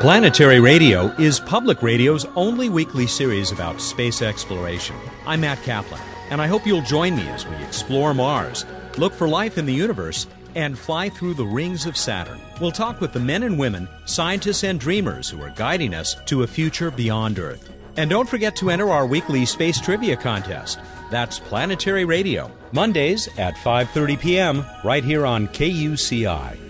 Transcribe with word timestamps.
Planetary 0.00 0.60
Radio 0.60 1.08
is 1.18 1.38
public 1.40 1.82
radio's 1.82 2.24
only 2.34 2.70
weekly 2.70 3.06
series 3.06 3.52
about 3.52 3.82
space 3.82 4.22
exploration. 4.22 4.96
I'm 5.26 5.42
Matt 5.42 5.62
Kaplan, 5.62 6.00
and 6.30 6.40
I 6.40 6.46
hope 6.46 6.66
you'll 6.66 6.80
join 6.80 7.14
me 7.14 7.28
as 7.28 7.46
we 7.46 7.54
explore 7.56 8.14
Mars, 8.14 8.64
look 8.96 9.12
for 9.12 9.28
life 9.28 9.58
in 9.58 9.66
the 9.66 9.74
universe, 9.74 10.26
and 10.54 10.78
fly 10.78 11.10
through 11.10 11.34
the 11.34 11.44
rings 11.44 11.84
of 11.84 11.98
Saturn. 11.98 12.40
We'll 12.62 12.72
talk 12.72 13.02
with 13.02 13.12
the 13.12 13.20
men 13.20 13.42
and 13.42 13.58
women, 13.58 13.90
scientists 14.06 14.64
and 14.64 14.80
dreamers 14.80 15.28
who 15.28 15.42
are 15.42 15.50
guiding 15.50 15.92
us 15.92 16.16
to 16.24 16.44
a 16.44 16.46
future 16.46 16.90
beyond 16.90 17.38
Earth. 17.38 17.70
And 17.98 18.08
don't 18.08 18.28
forget 18.28 18.56
to 18.56 18.70
enter 18.70 18.88
our 18.88 19.06
weekly 19.06 19.44
space 19.44 19.78
trivia 19.78 20.16
contest. 20.16 20.80
That's 21.10 21.38
Planetary 21.38 22.06
Radio, 22.06 22.50
Mondays 22.72 23.28
at 23.36 23.54
5:30 23.56 24.18
p.m. 24.18 24.64
right 24.82 25.04
here 25.04 25.26
on 25.26 25.46
KUCI. 25.48 26.69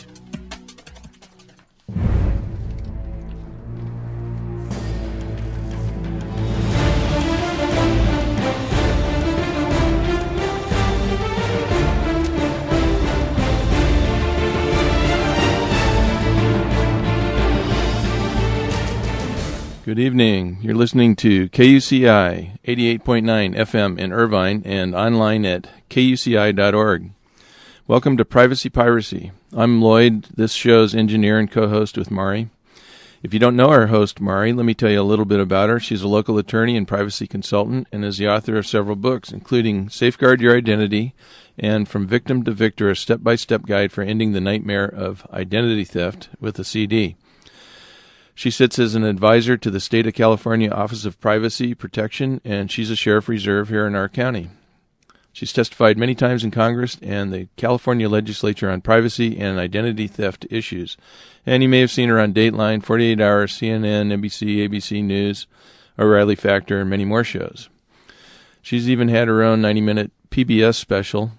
Good 19.91 19.99
evening. 19.99 20.59
You're 20.61 20.73
listening 20.73 21.17
to 21.17 21.49
KUCI 21.49 22.59
88.9 22.63 23.57
FM 23.57 23.99
in 23.99 24.13
Irvine 24.13 24.61
and 24.63 24.95
online 24.95 25.45
at 25.45 25.67
kuci.org. 25.89 27.11
Welcome 27.87 28.15
to 28.15 28.23
Privacy 28.23 28.69
Piracy. 28.69 29.33
I'm 29.51 29.81
Lloyd, 29.81 30.27
this 30.33 30.53
show's 30.53 30.95
engineer 30.95 31.37
and 31.37 31.51
co 31.51 31.67
host 31.67 31.97
with 31.97 32.09
Mari. 32.09 32.47
If 33.21 33.33
you 33.33 33.39
don't 33.41 33.57
know 33.57 33.67
our 33.67 33.87
host, 33.87 34.21
Mari, 34.21 34.53
let 34.53 34.65
me 34.65 34.73
tell 34.73 34.89
you 34.89 35.01
a 35.01 35.03
little 35.03 35.25
bit 35.25 35.41
about 35.41 35.67
her. 35.67 35.77
She's 35.77 36.03
a 36.03 36.07
local 36.07 36.37
attorney 36.37 36.77
and 36.77 36.87
privacy 36.87 37.27
consultant 37.27 37.89
and 37.91 38.05
is 38.05 38.17
the 38.17 38.29
author 38.29 38.55
of 38.55 38.65
several 38.65 38.95
books, 38.95 39.33
including 39.33 39.89
Safeguard 39.89 40.39
Your 40.39 40.55
Identity 40.55 41.13
and 41.59 41.85
From 41.85 42.07
Victim 42.07 42.45
to 42.45 42.51
Victor, 42.51 42.89
a 42.89 42.95
step 42.95 43.23
by 43.23 43.35
step 43.35 43.65
guide 43.65 43.91
for 43.91 44.03
ending 44.03 44.31
the 44.31 44.39
nightmare 44.39 44.87
of 44.87 45.27
identity 45.33 45.83
theft 45.83 46.29
with 46.39 46.57
a 46.59 46.63
CD. 46.63 47.17
She 48.33 48.51
sits 48.51 48.79
as 48.79 48.95
an 48.95 49.03
advisor 49.03 49.57
to 49.57 49.69
the 49.69 49.79
State 49.79 50.07
of 50.07 50.13
California 50.13 50.69
Office 50.69 51.05
of 51.05 51.19
Privacy 51.19 51.73
Protection, 51.73 52.41
and 52.43 52.71
she's 52.71 52.89
a 52.89 52.95
sheriff 52.95 53.27
reserve 53.27 53.69
here 53.69 53.85
in 53.85 53.95
our 53.95 54.09
county. 54.09 54.49
She's 55.33 55.53
testified 55.53 55.97
many 55.97 56.13
times 56.13 56.43
in 56.43 56.51
Congress 56.51 56.97
and 57.01 57.31
the 57.31 57.47
California 57.55 58.09
legislature 58.09 58.69
on 58.69 58.81
privacy 58.81 59.39
and 59.39 59.59
identity 59.59 60.07
theft 60.07 60.45
issues. 60.49 60.97
And 61.45 61.63
you 61.63 61.69
may 61.69 61.79
have 61.79 61.91
seen 61.91 62.09
her 62.09 62.19
on 62.19 62.33
Dateline, 62.33 62.83
48 62.83 63.21
Hours, 63.21 63.53
CNN, 63.53 64.11
NBC, 64.11 64.67
ABC 64.67 65.03
News, 65.03 65.47
O'Reilly 65.97 66.35
Factor, 66.35 66.81
and 66.81 66.89
many 66.89 67.05
more 67.05 67.23
shows. 67.23 67.69
She's 68.61 68.89
even 68.89 69.07
had 69.07 69.27
her 69.27 69.41
own 69.41 69.61
90 69.61 69.81
minute 69.81 70.11
PBS 70.29 70.75
special, 70.75 71.31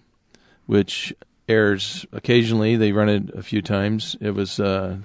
which 0.67 1.15
airs 1.49 2.07
occasionally. 2.13 2.77
They 2.77 2.93
run 2.93 3.09
it 3.09 3.31
a 3.35 3.43
few 3.43 3.61
times. 3.61 4.17
It 4.21 4.31
was 4.31 4.59
uh, 4.59 4.99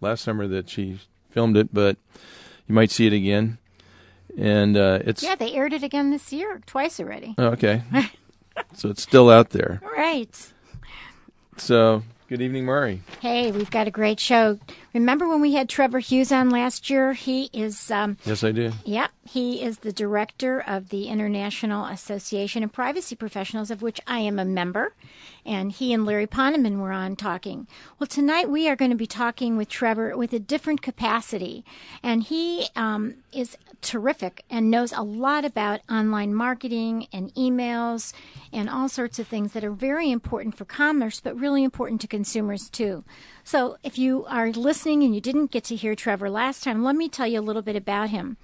last 0.00 0.22
summer 0.22 0.46
that 0.48 0.68
she 0.68 1.00
filmed 1.30 1.56
it, 1.56 1.72
but 1.72 1.96
you 2.68 2.74
might 2.74 2.90
see 2.90 3.06
it 3.06 3.12
again. 3.12 3.58
And 4.38 4.76
uh, 4.76 5.00
it's 5.04 5.22
Yeah, 5.22 5.34
they 5.34 5.52
aired 5.54 5.72
it 5.72 5.82
again 5.82 6.10
this 6.10 6.32
year, 6.32 6.60
twice 6.66 7.00
already. 7.00 7.34
oh, 7.38 7.48
okay, 7.48 7.82
so 8.74 8.88
it's 8.88 9.02
still 9.02 9.28
out 9.28 9.50
there. 9.50 9.80
Right. 9.96 10.52
So 11.56 12.02
good 12.28 12.40
evening, 12.40 12.64
Mari. 12.64 13.02
Hey, 13.20 13.50
we've 13.50 13.70
got 13.70 13.86
a 13.88 13.90
great 13.90 14.20
show. 14.20 14.58
Remember 14.92 15.28
when 15.28 15.40
we 15.40 15.54
had 15.54 15.68
Trevor 15.68 16.00
Hughes 16.00 16.32
on 16.32 16.50
last 16.50 16.90
year? 16.90 17.12
He 17.12 17.48
is, 17.52 17.90
um, 17.92 18.16
Yes, 18.24 18.42
I 18.42 18.50
do. 18.50 18.72
yep, 18.84 19.12
he 19.24 19.62
is 19.62 19.78
the 19.78 19.92
director 19.92 20.60
of 20.60 20.88
the 20.88 21.06
International 21.06 21.84
Association 21.86 22.64
of 22.64 22.72
Privacy 22.72 23.14
Professionals, 23.14 23.70
of 23.70 23.82
which 23.82 24.00
I 24.08 24.18
am 24.18 24.38
a 24.40 24.44
member. 24.44 24.94
And 25.46 25.70
he 25.70 25.92
and 25.92 26.04
Larry 26.04 26.26
Ponemon 26.26 26.78
were 26.78 26.92
on 26.92 27.14
talking. 27.14 27.68
Well, 27.98 28.08
tonight 28.08 28.50
we 28.50 28.68
are 28.68 28.76
going 28.76 28.90
to 28.90 28.96
be 28.96 29.06
talking 29.06 29.56
with 29.56 29.68
Trevor 29.68 30.16
with 30.16 30.32
a 30.32 30.38
different 30.40 30.82
capacity. 30.82 31.64
And 32.02 32.24
he 32.24 32.66
um, 32.74 33.14
is 33.32 33.56
terrific 33.80 34.44
and 34.50 34.70
knows 34.70 34.92
a 34.92 35.02
lot 35.02 35.44
about 35.44 35.80
online 35.88 36.34
marketing 36.34 37.06
and 37.12 37.32
emails 37.34 38.12
and 38.52 38.68
all 38.68 38.88
sorts 38.88 39.18
of 39.18 39.26
things 39.26 39.52
that 39.52 39.64
are 39.64 39.70
very 39.70 40.10
important 40.10 40.56
for 40.56 40.64
commerce, 40.66 41.20
but 41.20 41.38
really 41.38 41.64
important 41.64 42.00
to 42.02 42.06
consumers 42.06 42.68
too. 42.68 43.04
So, 43.50 43.78
if 43.82 43.98
you 43.98 44.26
are 44.26 44.52
listening 44.52 45.02
and 45.02 45.12
you 45.12 45.20
didn't 45.20 45.50
get 45.50 45.64
to 45.64 45.74
hear 45.74 45.96
Trevor 45.96 46.30
last 46.30 46.62
time, 46.62 46.84
let 46.84 46.94
me 46.94 47.08
tell 47.08 47.26
you 47.26 47.40
a 47.40 47.42
little 47.42 47.62
bit 47.62 47.74
about 47.74 48.10
him. 48.10 48.36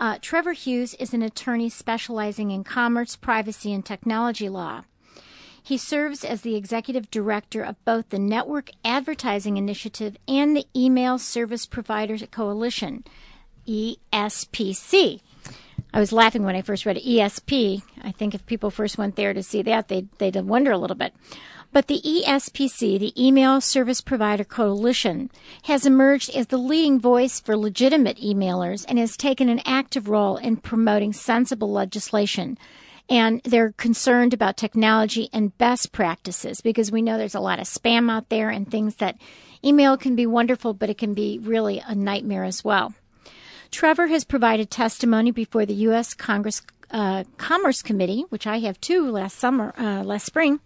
Uh, 0.00 0.18
Trevor 0.20 0.52
Hughes 0.52 0.94
is 0.94 1.14
an 1.14 1.22
attorney 1.22 1.68
specializing 1.68 2.50
in 2.50 2.64
commerce, 2.64 3.14
privacy, 3.14 3.72
and 3.72 3.86
technology 3.86 4.48
law. 4.48 4.82
He 5.62 5.78
serves 5.78 6.24
as 6.24 6.40
the 6.40 6.56
executive 6.56 7.08
director 7.08 7.62
of 7.62 7.84
both 7.84 8.08
the 8.08 8.18
Network 8.18 8.72
Advertising 8.84 9.56
Initiative 9.56 10.16
and 10.26 10.56
the 10.56 10.66
Email 10.74 11.20
Service 11.20 11.64
Providers 11.64 12.24
Coalition, 12.32 13.04
ESPC. 13.68 15.20
I 15.94 16.00
was 16.00 16.12
laughing 16.12 16.42
when 16.42 16.56
I 16.56 16.62
first 16.62 16.84
read 16.84 16.96
ESP. 16.96 17.82
I 18.02 18.10
think 18.10 18.34
if 18.34 18.44
people 18.44 18.72
first 18.72 18.98
went 18.98 19.14
there 19.14 19.32
to 19.32 19.42
see 19.44 19.62
that, 19.62 19.86
they'd, 19.86 20.10
they'd 20.18 20.34
wonder 20.34 20.72
a 20.72 20.78
little 20.78 20.96
bit. 20.96 21.14
But 21.72 21.86
the 21.86 22.00
ESPC, 22.00 22.98
the 22.98 23.12
Email 23.22 23.60
Service 23.60 24.00
Provider 24.00 24.44
Coalition, 24.44 25.30
has 25.64 25.84
emerged 25.84 26.34
as 26.34 26.46
the 26.46 26.56
leading 26.56 26.98
voice 26.98 27.40
for 27.40 27.56
legitimate 27.56 28.16
emailers 28.18 28.86
and 28.88 28.98
has 28.98 29.16
taken 29.16 29.48
an 29.48 29.60
active 29.64 30.08
role 30.08 30.38
in 30.38 30.56
promoting 30.56 31.12
sensible 31.12 31.70
legislation. 31.70 32.58
And 33.10 33.40
they're 33.44 33.72
concerned 33.72 34.34
about 34.34 34.56
technology 34.56 35.28
and 35.32 35.56
best 35.56 35.92
practices 35.92 36.60
because 36.60 36.90
we 36.90 37.02
know 37.02 37.16
there's 37.16 37.34
a 37.34 37.40
lot 37.40 37.58
of 37.58 37.66
spam 37.66 38.10
out 38.10 38.28
there 38.28 38.50
and 38.50 38.70
things 38.70 38.96
that 38.96 39.16
email 39.64 39.96
can 39.96 40.16
be 40.16 40.26
wonderful, 40.26 40.74
but 40.74 40.90
it 40.90 40.98
can 40.98 41.14
be 41.14 41.38
really 41.38 41.82
a 41.86 41.94
nightmare 41.94 42.44
as 42.44 42.64
well. 42.64 42.94
Trevor 43.70 44.06
has 44.06 44.24
provided 44.24 44.70
testimony 44.70 45.30
before 45.30 45.66
the 45.66 45.74
U.S. 45.74 46.14
Congress 46.14 46.62
uh, 46.90 47.24
Commerce 47.36 47.82
Committee, 47.82 48.24
which 48.30 48.46
I 48.46 48.60
have 48.60 48.80
too 48.80 49.10
last 49.10 49.38
summer, 49.38 49.74
uh, 49.78 50.02
last 50.02 50.24
spring, 50.24 50.60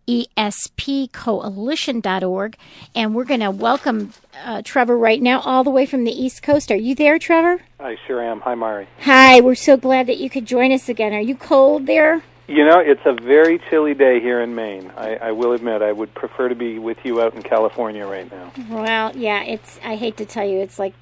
www.espcoalition.org. 0.07 2.57
And 2.95 3.15
we're 3.15 3.25
going 3.25 3.41
to 3.41 3.51
welcome 3.51 4.13
uh, 4.45 4.63
Trevor 4.63 4.97
right 4.97 5.21
now, 5.21 5.41
all 5.41 5.65
the 5.65 5.71
way 5.71 5.87
from 5.87 6.05
the 6.05 6.13
East 6.13 6.43
Coast. 6.43 6.71
Are 6.71 6.77
you 6.77 6.95
there, 6.95 7.19
Trevor? 7.19 7.63
I 7.81 7.97
sure 8.07 8.23
am. 8.23 8.41
Hi, 8.41 8.55
Mari. 8.55 8.89
Hi, 9.01 9.41
we're 9.41 9.55
so 9.55 9.77
glad 9.77 10.07
that 10.07 10.19
you 10.19 10.31
could 10.31 10.47
join 10.47 10.73
us 10.73 10.89
again. 10.89 11.13
Are 11.13 11.21
you 11.21 11.37
cold 11.37 11.87
there? 11.87 12.23
You 12.49 12.65
know, 12.65 12.79
it's 12.79 13.03
a 13.05 13.13
very 13.13 13.61
chilly 13.71 13.95
day 13.95 14.21
here 14.21 14.41
in 14.41 14.55
Maine. 14.55 14.93
I, 14.97 15.17
I 15.17 15.33
will 15.33 15.53
admit, 15.53 15.83
I 15.83 15.91
would 15.91 16.15
prefer 16.15 16.49
to 16.49 16.55
be 16.55 16.79
with 16.79 16.99
you 17.03 17.21
out 17.21 17.35
in 17.35 17.43
California 17.43 18.07
right 18.07 18.31
now. 18.31 18.53
Well, 18.71 19.17
yeah, 19.17 19.43
it's. 19.43 19.81
I 19.83 19.97
hate 19.97 20.17
to 20.19 20.25
tell 20.25 20.47
you, 20.47 20.61
it's 20.61 20.79
like 20.79 20.95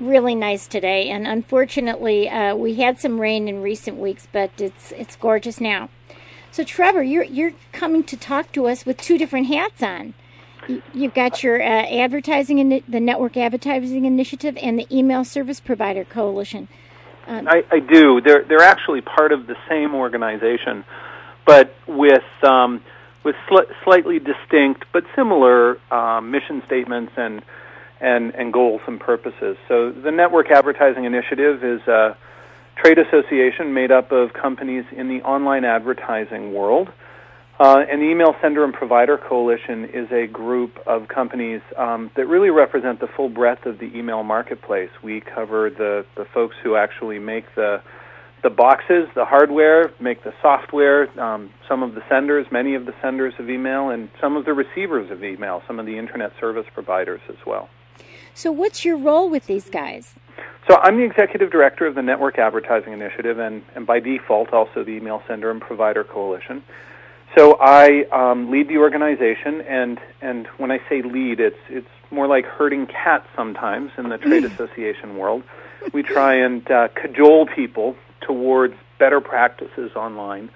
really 0.00 0.34
nice 0.34 0.66
today, 0.66 1.10
and 1.10 1.26
unfortunately, 1.26 2.30
uh, 2.30 2.56
we 2.56 2.76
had 2.76 2.98
some 2.98 3.20
rain 3.20 3.48
in 3.48 3.60
recent 3.60 3.98
weeks, 3.98 4.28
but 4.32 4.50
it's 4.58 4.90
it's 4.92 5.14
gorgeous 5.16 5.60
now. 5.60 5.90
So, 6.50 6.64
Trevor, 6.64 7.02
you're 7.02 7.24
you're 7.24 7.52
coming 7.72 8.02
to 8.04 8.16
talk 8.16 8.52
to 8.52 8.66
us 8.66 8.86
with 8.86 8.96
two 8.98 9.18
different 9.18 9.46
hats 9.46 9.82
on. 9.82 10.14
You've 10.92 11.14
got 11.14 11.42
your 11.42 11.62
uh, 11.62 11.86
advertising 11.86 12.58
in 12.58 12.82
the 12.86 13.00
network 13.00 13.36
advertising 13.36 14.04
initiative 14.04 14.58
and 14.60 14.78
the 14.78 14.86
email 14.94 15.24
service 15.24 15.60
provider 15.60 16.04
coalition. 16.04 16.68
Um, 17.26 17.48
I, 17.48 17.62
I 17.70 17.80
do. 17.80 18.20
They're 18.20 18.44
they're 18.44 18.62
actually 18.62 19.00
part 19.00 19.32
of 19.32 19.46
the 19.46 19.56
same 19.68 19.94
organization, 19.94 20.84
but 21.46 21.74
with 21.86 22.24
um, 22.42 22.82
with 23.24 23.36
sl- 23.48 23.70
slightly 23.84 24.18
distinct 24.18 24.84
but 24.92 25.04
similar 25.14 25.78
um, 25.92 26.30
mission 26.30 26.62
statements 26.66 27.12
and 27.16 27.42
and 28.00 28.34
and 28.34 28.52
goals 28.52 28.80
and 28.86 28.98
purposes. 28.98 29.56
So 29.68 29.92
the 29.92 30.10
Network 30.10 30.50
Advertising 30.50 31.04
Initiative 31.04 31.62
is 31.64 31.80
a 31.86 32.16
trade 32.82 32.98
association 32.98 33.74
made 33.74 33.90
up 33.90 34.12
of 34.12 34.32
companies 34.32 34.84
in 34.96 35.08
the 35.08 35.22
online 35.22 35.64
advertising 35.64 36.52
world 36.52 36.88
uh, 37.60 37.80
and 37.90 38.00
the 38.00 38.06
Email 38.06 38.36
Sender 38.40 38.62
and 38.62 38.72
Provider 38.72 39.18
Coalition 39.18 39.86
is 39.86 40.08
a 40.12 40.28
group 40.28 40.78
of 40.86 41.08
companies 41.08 41.60
um, 41.76 42.08
that 42.14 42.26
really 42.28 42.50
represent 42.50 43.00
the 43.00 43.08
full 43.08 43.28
breadth 43.28 43.66
of 43.66 43.78
the 43.78 43.90
email 43.96 44.22
marketplace. 44.22 44.90
We 45.02 45.20
cover 45.20 45.68
the, 45.68 46.06
the 46.16 46.24
folks 46.32 46.54
who 46.62 46.76
actually 46.76 47.18
make 47.18 47.44
the 47.54 47.82
the 48.40 48.50
boxes, 48.50 49.08
the 49.16 49.24
hardware, 49.24 49.90
make 50.00 50.22
the 50.22 50.32
software, 50.40 51.10
um, 51.20 51.50
some 51.68 51.82
of 51.82 51.96
the 51.96 52.02
senders, 52.08 52.46
many 52.52 52.76
of 52.76 52.86
the 52.86 52.92
senders 53.02 53.34
of 53.40 53.50
email, 53.50 53.90
and 53.90 54.08
some 54.20 54.36
of 54.36 54.44
the 54.44 54.52
receivers 54.52 55.10
of 55.10 55.24
email, 55.24 55.60
some 55.66 55.80
of 55.80 55.86
the 55.86 55.98
internet 55.98 56.30
service 56.38 56.66
providers 56.72 57.20
as 57.28 57.34
well. 57.44 57.68
So, 58.38 58.52
what's 58.52 58.84
your 58.84 58.96
role 58.96 59.28
with 59.28 59.48
these 59.48 59.68
guys? 59.68 60.14
So, 60.68 60.76
I'm 60.76 60.96
the 60.96 61.02
executive 61.02 61.50
director 61.50 61.86
of 61.86 61.96
the 61.96 62.02
Network 62.02 62.38
Advertising 62.38 62.92
Initiative, 62.92 63.40
and, 63.40 63.64
and 63.74 63.84
by 63.84 63.98
default, 63.98 64.52
also 64.52 64.84
the 64.84 64.92
Email 64.92 65.24
Sender 65.26 65.50
and 65.50 65.60
Provider 65.60 66.04
Coalition. 66.04 66.62
So 67.36 67.58
I 67.60 68.04
um, 68.12 68.48
lead 68.48 68.68
the 68.68 68.78
organization, 68.78 69.60
and 69.62 69.98
and 70.22 70.46
when 70.56 70.70
I 70.70 70.78
say 70.88 71.02
lead, 71.02 71.40
it's 71.40 71.58
it's 71.68 71.88
more 72.12 72.28
like 72.28 72.44
herding 72.46 72.86
cats 72.86 73.26
sometimes 73.34 73.90
in 73.98 74.08
the 74.08 74.18
trade 74.26 74.44
association 74.44 75.16
world. 75.16 75.42
We 75.92 76.04
try 76.04 76.34
and 76.34 76.68
uh, 76.70 76.88
cajole 76.94 77.46
people 77.46 77.96
towards 78.20 78.74
better 79.00 79.20
practices 79.20 79.90
online, 79.96 80.48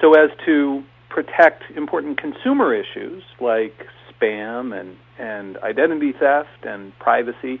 so 0.00 0.12
as 0.14 0.30
to 0.44 0.84
protect 1.08 1.64
important 1.76 2.20
consumer 2.20 2.74
issues 2.74 3.22
like 3.40 3.86
spam 4.22 4.78
and 4.78 4.96
and 5.18 5.56
identity 5.58 6.12
theft 6.12 6.64
and 6.64 6.92
privacy, 6.98 7.60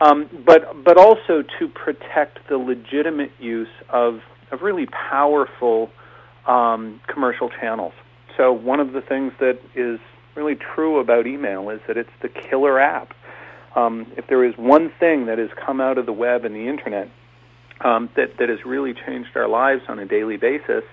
um, 0.00 0.28
but 0.46 0.84
but 0.84 0.96
also 0.96 1.42
to 1.58 1.68
protect 1.68 2.38
the 2.48 2.56
legitimate 2.56 3.30
use 3.38 3.68
of 3.90 4.20
of 4.50 4.62
really 4.62 4.86
powerful 4.86 5.90
um, 6.46 7.00
commercial 7.12 7.50
channels. 7.60 7.92
So 8.36 8.52
one 8.52 8.80
of 8.80 8.92
the 8.92 9.00
things 9.00 9.32
that 9.40 9.58
is 9.74 9.98
really 10.36 10.56
true 10.74 11.00
about 11.00 11.26
email 11.26 11.70
is 11.70 11.80
that 11.88 11.96
it's 11.96 12.10
the 12.22 12.28
killer 12.28 12.78
app. 12.78 13.12
Um, 13.76 14.10
if 14.16 14.26
there 14.28 14.44
is 14.44 14.54
one 14.56 14.90
thing 14.98 15.26
that 15.26 15.38
has 15.38 15.50
come 15.64 15.80
out 15.80 15.98
of 15.98 16.06
the 16.06 16.12
web 16.12 16.44
and 16.44 16.54
the 16.54 16.68
internet 16.68 17.10
um, 17.84 18.08
that 18.16 18.38
that 18.38 18.48
has 18.48 18.58
really 18.64 18.94
changed 18.94 19.30
our 19.36 19.48
lives 19.48 19.82
on 19.88 19.98
a 19.98 20.06
daily 20.06 20.36
basis, 20.36 20.84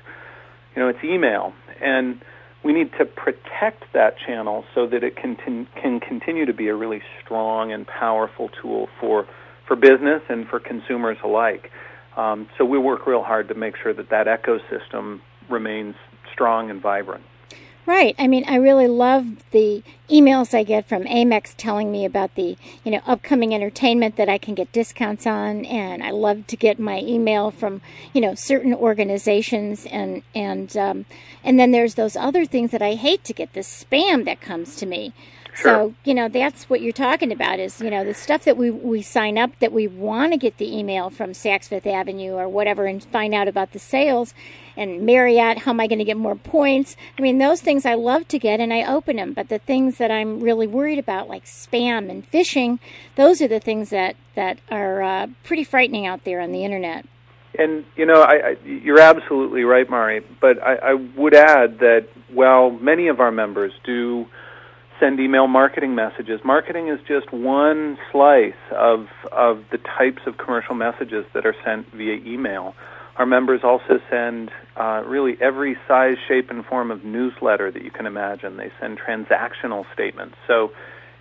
you 0.75 0.81
know, 0.81 0.89
it's 0.89 1.03
email, 1.03 1.53
and 1.81 2.21
we 2.65 2.73
need 2.73 2.91
to 2.97 3.05
protect 3.05 3.83
that 3.93 4.15
channel 4.17 4.65
so 4.73 4.87
that 4.87 5.03
it 5.03 5.15
can 5.15 5.35
can 5.35 5.99
continue 5.99 6.45
to 6.47 6.53
be 6.53 6.67
a 6.67 6.75
really 6.75 7.01
strong 7.23 7.71
and 7.71 7.85
powerful 7.85 8.49
tool 8.59 8.89
for 8.99 9.27
for 9.67 9.75
business 9.75 10.23
and 10.29 10.47
for 10.47 10.59
consumers 10.59 11.17
alike. 11.23 11.71
Um, 12.17 12.49
so 12.57 12.65
we 12.65 12.79
work 12.79 13.05
real 13.05 13.21
hard 13.21 13.47
to 13.49 13.53
make 13.53 13.75
sure 13.77 13.93
that 13.93 14.09
that 14.09 14.25
ecosystem 14.25 15.21
remains 15.47 15.95
strong 16.33 16.71
and 16.71 16.81
vibrant. 16.81 17.23
Right. 17.85 18.15
I 18.17 18.25
mean, 18.25 18.45
I 18.47 18.55
really 18.55 18.87
love 18.87 19.51
the 19.51 19.83
emails 20.09 20.57
I 20.57 20.63
get 20.63 20.89
from 20.89 21.03
Amex 21.03 21.53
telling 21.55 21.91
me 21.91 22.03
about 22.03 22.33
the, 22.33 22.57
you 22.83 22.91
know, 22.91 23.01
upcoming 23.05 23.53
entertainment 23.53 24.15
that 24.15 24.27
I 24.27 24.39
can 24.39 24.55
get 24.55 24.71
discounts 24.71 25.27
on, 25.27 25.65
and 25.65 26.01
I 26.01 26.09
love 26.09 26.47
to 26.47 26.57
get 26.57 26.79
my 26.79 26.99
email 27.01 27.51
from, 27.51 27.81
you 28.11 28.21
know, 28.21 28.33
certain 28.33 28.73
organizations, 28.73 29.85
and 29.85 30.23
and 30.33 30.75
um, 30.75 31.05
and 31.43 31.59
then 31.59 31.69
there's 31.69 31.93
those 31.93 32.15
other 32.15 32.43
things 32.43 32.71
that 32.71 32.81
I 32.81 32.95
hate 32.95 33.23
to 33.25 33.33
get 33.33 33.53
the 33.53 33.59
spam 33.59 34.25
that 34.25 34.41
comes 34.41 34.75
to 34.77 34.87
me. 34.87 35.13
Sure. 35.55 35.71
So, 35.71 35.93
you 36.03 36.13
know, 36.13 36.27
that's 36.27 36.69
what 36.69 36.81
you're 36.81 36.91
talking 36.91 37.31
about 37.31 37.59
is, 37.59 37.79
you 37.79 37.89
know, 37.89 38.03
the 38.03 38.13
stuff 38.13 38.43
that 38.43 38.57
we, 38.57 38.69
we 38.69 39.01
sign 39.01 39.37
up 39.37 39.57
that 39.59 39.71
we 39.71 39.87
want 39.87 40.33
to 40.33 40.37
get 40.37 40.57
the 40.57 40.77
email 40.77 41.09
from 41.09 41.31
Saks 41.31 41.69
Fifth 41.69 41.87
Avenue 41.87 42.33
or 42.33 42.49
whatever 42.49 42.85
and 42.85 43.01
find 43.03 43.33
out 43.33 43.47
about 43.47 43.71
the 43.71 43.79
sales 43.79 44.33
and 44.77 45.03
Marriott, 45.03 45.59
how 45.59 45.71
am 45.71 45.79
I 45.79 45.87
going 45.87 45.99
to 45.99 46.05
get 46.05 46.17
more 46.17 46.35
points? 46.35 46.97
I 47.17 47.21
mean, 47.21 47.37
those 47.37 47.61
things 47.61 47.85
I 47.85 47.93
love 47.93 48.27
to 48.29 48.39
get 48.39 48.59
and 48.59 48.73
I 48.73 48.83
open 48.83 49.15
them, 49.15 49.33
but 49.33 49.49
the 49.49 49.59
things 49.59 49.97
that 49.97 50.11
I'm 50.11 50.41
really 50.41 50.67
worried 50.67 50.99
about, 50.99 51.29
like 51.29 51.45
spam 51.45 52.09
and 52.09 52.29
phishing, 52.29 52.79
those 53.15 53.41
are 53.41 53.47
the 53.47 53.59
things 53.59 53.89
that, 53.91 54.17
that 54.35 54.59
are 54.69 55.01
uh, 55.01 55.27
pretty 55.43 55.63
frightening 55.63 56.05
out 56.05 56.25
there 56.25 56.41
on 56.41 56.51
the 56.51 56.65
internet. 56.65 57.05
And 57.57 57.85
you 57.95 58.05
know, 58.05 58.21
I, 58.21 58.49
I, 58.49 58.57
you're 58.65 58.99
absolutely 58.99 59.63
right, 59.63 59.89
Mari. 59.89 60.19
But 60.41 60.61
I, 60.61 60.75
I 60.75 60.93
would 60.93 61.33
add 61.33 61.79
that 61.79 62.07
while 62.29 62.69
many 62.69 63.07
of 63.07 63.21
our 63.21 63.31
members 63.31 63.71
do 63.85 64.27
send 64.99 65.19
email 65.19 65.47
marketing 65.47 65.95
messages. 65.95 66.41
Marketing 66.43 66.87
is 66.87 66.99
just 67.07 67.31
one 67.31 67.97
slice 68.11 68.53
of 68.71 69.07
of 69.31 69.63
the 69.71 69.77
types 69.77 70.21
of 70.25 70.37
commercial 70.37 70.75
messages 70.75 71.25
that 71.33 71.45
are 71.45 71.55
sent 71.63 71.87
via 71.91 72.15
email. 72.25 72.75
Our 73.17 73.25
members 73.25 73.61
also 73.63 73.99
send 74.09 74.51
uh, 74.75 75.03
really 75.05 75.37
every 75.39 75.77
size, 75.87 76.17
shape, 76.27 76.49
and 76.49 76.65
form 76.65 76.91
of 76.91 77.05
newsletter 77.05 77.71
that 77.71 77.81
you 77.83 77.91
can 77.91 78.05
imagine. 78.05 78.57
They 78.57 78.71
send 78.79 78.99
transactional 78.99 79.85
statements. 79.93 80.35
So, 80.47 80.71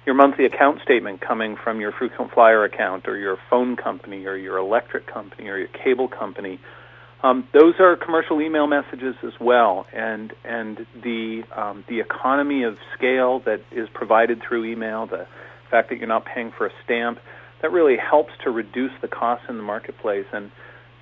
your 0.04 0.14
monthly 0.16 0.44
account 0.44 0.82
statement 0.82 1.20
coming 1.20 1.56
from 1.56 1.80
your 1.80 1.92
frequent 1.92 2.32
flyer 2.32 2.64
account, 2.64 3.06
or 3.08 3.16
your 3.16 3.38
phone 3.48 3.76
company, 3.76 4.26
or 4.26 4.36
your 4.36 4.58
electric 4.58 5.06
company, 5.06 5.48
or 5.48 5.56
your 5.56 5.68
cable 5.68 6.08
company 6.08 6.58
um, 7.24 7.48
those 7.54 7.76
are 7.80 7.96
commercial 7.96 8.42
email 8.42 8.66
messages 8.66 9.14
as 9.22 9.32
well, 9.40 9.86
and 9.94 10.34
and 10.44 10.86
the 11.02 11.42
um, 11.56 11.82
the 11.88 12.00
economy 12.00 12.64
of 12.64 12.76
scale 12.94 13.40
that 13.46 13.62
is 13.72 13.88
provided 13.94 14.42
through 14.46 14.66
email, 14.66 15.06
the 15.06 15.26
fact 15.70 15.88
that 15.88 15.96
you're 15.96 16.06
not 16.06 16.26
paying 16.26 16.52
for 16.52 16.66
a 16.66 16.72
stamp, 16.84 17.18
that 17.62 17.72
really 17.72 17.96
helps 17.96 18.34
to 18.44 18.50
reduce 18.50 18.92
the 19.00 19.08
costs 19.08 19.46
in 19.48 19.56
the 19.56 19.62
marketplace. 19.62 20.26
And 20.34 20.50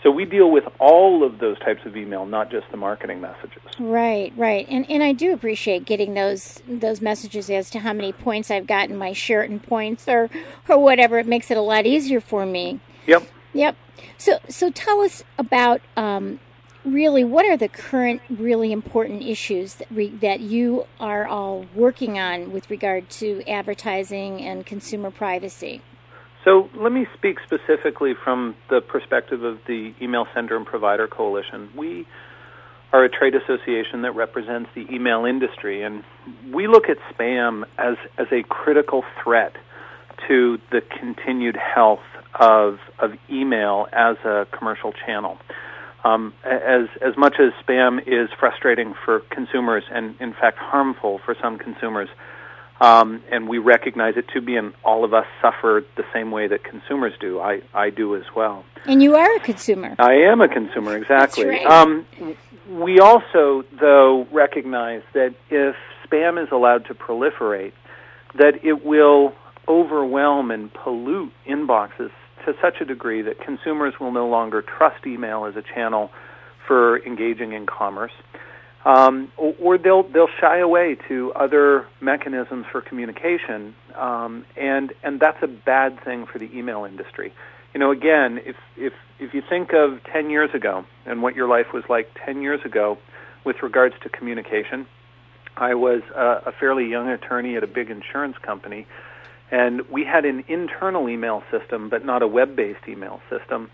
so 0.05 0.13
we 0.13 0.25
deal 0.25 0.49
with 0.49 0.63
all 0.79 1.25
of 1.25 1.41
those 1.41 1.59
types 1.59 1.81
of 1.87 1.97
email, 1.97 2.25
not 2.25 2.53
just 2.53 2.67
the 2.71 2.77
marketing 2.77 3.21
messages. 3.21 3.61
Right, 3.81 4.33
right, 4.37 4.65
and 4.69 4.89
and 4.89 5.03
I 5.03 5.13
do 5.13 5.33
appreciate 5.33 5.85
getting 5.85 6.15
those 6.15 6.63
those 6.69 7.01
messages 7.01 7.51
as 7.51 7.69
to 7.71 7.81
how 7.81 7.93
many 7.93 8.13
points 8.13 8.49
I've 8.49 8.69
gotten 8.69 8.97
my 8.97 9.13
shirt 9.13 9.49
Sheraton 9.49 9.59
points 9.59 10.07
or 10.07 10.31
or 10.69 10.79
whatever. 10.79 11.19
It 11.19 11.27
makes 11.27 11.51
it 11.51 11.57
a 11.57 11.63
lot 11.63 11.85
easier 11.85 12.21
for 12.21 12.47
me. 12.47 12.79
Yep. 13.09 13.25
Yep. 13.55 13.77
So, 14.19 14.39
so 14.49 14.71
tell 14.71 15.01
us 15.01 15.23
about 15.39 15.81
um, 15.97 16.41
really 16.85 17.25
what 17.25 17.45
are 17.47 17.57
the 17.57 17.69
current 17.69 18.21
really 18.31 18.73
important 18.73 19.23
issues 19.23 19.75
that, 19.75 19.89
re- 19.91 20.09
that 20.09 20.41
you 20.41 20.87
are 20.99 21.27
all 21.27 21.67
working 21.75 22.19
on 22.19 22.53
with 22.53 22.71
regard 22.71 23.09
to 23.11 23.43
advertising 23.49 24.41
and 24.41 24.67
consumer 24.67 25.11
privacy. 25.11 25.83
So 26.45 26.69
let 26.75 26.91
me 26.91 27.07
speak 27.15 27.39
specifically 27.45 28.15
from 28.15 28.57
the 28.69 28.81
perspective 28.81 29.45
of 29.45 29.59
the 29.67 29.95
Email 30.03 30.27
Sender 30.35 30.57
and 30.57 30.67
Provider 30.67 31.07
Coalition. 31.07 31.71
We 31.77 32.07
are 32.93 33.05
a 33.05 33.09
trade 33.09 33.35
association 33.35 34.03
that 34.03 34.13
represents 34.13 34.69
the 34.75 34.85
email 34.93 35.25
industry, 35.25 35.83
and 35.83 36.03
we 36.53 36.67
look 36.67 36.89
at 36.89 36.99
spam 37.15 37.65
as, 37.79 37.97
as 38.19 38.27
a 38.33 38.43
critical 38.43 39.05
threat 39.23 39.55
to 40.29 40.59
the 40.73 40.81
continued 40.81 41.57
health 41.57 42.01
of 42.39 42.79
of 42.99 43.13
email 43.31 43.87
as 43.93 44.17
a 44.25 44.47
commercial 44.53 44.93
channel. 44.93 45.39
Um, 46.05 46.35
as 46.45 46.89
as 47.01 47.17
much 47.17 47.37
as 47.39 47.53
spam 47.65 48.01
is 48.07 48.29
frustrating 48.39 48.95
for 49.05 49.21
consumers 49.31 49.85
and 49.91 50.15
in 50.21 50.33
fact 50.33 50.59
harmful 50.59 51.21
for 51.25 51.35
some 51.41 51.59
consumers, 51.59 52.09
Um, 52.81 53.23
and 53.31 53.49
we 53.49 53.59
recognize 53.59 54.17
it 54.17 54.27
to 54.35 54.41
be, 54.41 54.55
being 54.55 54.73
all 54.83 55.05
of 55.05 55.15
us 55.15 55.27
suffer 55.41 55.85
the 55.97 56.05
same 56.13 56.33
way 56.33 56.49
that 56.49 56.65
consumers 56.65 57.13
do. 57.21 57.39
I, 57.39 57.63
I 57.73 57.91
do 57.91 58.17
as 58.17 58.25
well. 58.35 58.65
And 58.87 59.01
you 59.01 59.15
are 59.15 59.37
a 59.37 59.41
consumer. 59.41 59.95
I 60.01 60.15
am 60.15 60.41
a 60.41 60.49
consumer, 60.49 60.97
exactly. 60.97 61.45
That's 61.45 61.65
right. 61.65 61.67
Um, 61.67 62.05
we 62.69 62.99
also, 62.99 63.63
though, 63.81 64.27
recognize 64.33 65.03
that 65.13 65.33
if 65.49 65.77
spam 66.05 66.43
is 66.43 66.51
allowed 66.51 66.87
to 66.87 66.95
proliferate, 66.95 67.73
that 68.35 68.65
it 68.65 68.85
will 68.85 69.33
overwhelm 69.69 70.51
and 70.51 70.73
pollute 70.75 71.33
inboxes 71.47 72.11
to 72.47 72.55
such 72.61 72.81
a 72.81 72.85
degree 72.85 73.23
that 73.23 73.41
consumers 73.41 73.95
will 74.01 74.13
no 74.13 74.29
longer 74.29 74.63
trust 74.63 75.07
email 75.07 75.45
as 75.45 75.57
a 75.57 75.63
channel 75.63 76.11
for 76.67 76.99
engaging 77.05 77.53
in 77.53 77.67
commerce. 77.67 78.13
Um, 78.85 79.31
or, 79.37 79.79
they'll 79.79 80.03
they'll 80.03 80.29
shy 80.41 80.59
away 80.59 80.97
to 81.09 81.33
other 81.35 81.87
mechanisms 82.01 82.67
for 82.73 82.81
communication, 82.81 83.77
um, 83.95 84.45
and 84.57 84.93
and 85.05 85.21
that's 85.21 85.41
a 85.41 85.47
bad 85.47 86.03
thing 86.03 86.27
for 86.27 86.41
the 86.41 86.51
email 86.53 86.85
industry. 86.85 87.33
You 87.75 87.79
know, 87.81 87.93
again, 87.93 88.41
if 88.45 88.57
if 88.77 88.93
if 89.21 89.35
you 89.35 89.43
think 89.49 89.73
of 89.73 90.03
ten 90.13 90.31
years 90.31 90.51
ago 90.53 90.85
and 91.07 91.23
what 91.23 91.37
your 91.37 91.47
life 91.47 91.73
was 91.73 91.85
like 91.89 92.11
ten 92.27 92.43
years 92.43 92.61
ago 92.65 92.99
with 93.45 93.63
regards 93.63 93.95
to 94.03 94.09
communication, 94.09 94.87
I 95.57 95.75
was 95.75 96.03
a, 96.15 96.49
a 96.49 96.53
fairly 96.53 96.89
young 96.89 97.09
attorney 97.09 97.57
at 97.57 97.63
a 97.63 97.69
big 97.69 97.89
insurance 97.89 98.37
company, 98.39 98.89
and 99.53 99.83
we 99.91 100.03
had 100.03 100.25
an 100.25 100.43
internal 100.49 101.09
email 101.11 101.43
system, 101.51 101.91
but 101.91 102.05
not 102.05 102.23
a 102.23 102.27
web-based 102.27 102.89
email 102.89 103.21
system. 103.31 103.71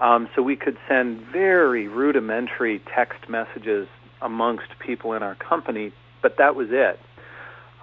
Um, 0.00 0.28
so 0.34 0.42
we 0.42 0.56
could 0.56 0.76
send 0.88 1.20
very 1.32 1.86
rudimentary 1.86 2.82
text 2.94 3.28
messages 3.28 3.86
amongst 4.20 4.66
people 4.84 5.12
in 5.12 5.22
our 5.22 5.36
company, 5.36 5.92
but 6.20 6.36
that 6.38 6.56
was 6.56 6.68
it. 6.70 6.98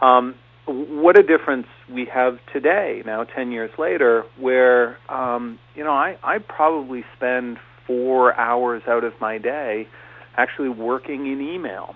Um, 0.01 0.35
what 0.65 1.17
a 1.17 1.23
difference 1.23 1.67
we 1.89 2.05
have 2.13 2.39
today, 2.51 3.01
now 3.05 3.23
10 3.23 3.51
years 3.51 3.71
later, 3.79 4.25
where, 4.37 4.97
um, 5.09 5.57
you 5.73 5.85
know, 5.85 5.93
I, 5.93 6.17
I 6.23 6.39
probably 6.39 7.05
spend 7.15 7.57
four 7.87 8.37
hours 8.37 8.83
out 8.87 9.05
of 9.05 9.13
my 9.21 9.37
day 9.37 9.87
actually 10.35 10.69
working 10.69 11.31
in 11.31 11.39
email. 11.39 11.95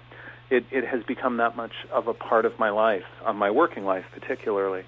It, 0.50 0.64
it 0.72 0.88
has 0.88 1.04
become 1.04 1.38
that 1.38 1.58
much 1.58 1.74
of 1.92 2.08
a 2.08 2.14
part 2.14 2.46
of 2.46 2.58
my 2.58 2.70
life, 2.70 3.04
of 3.26 3.36
my 3.36 3.52
working 3.52 3.84
life 3.84 4.06
particularly. 4.14 4.84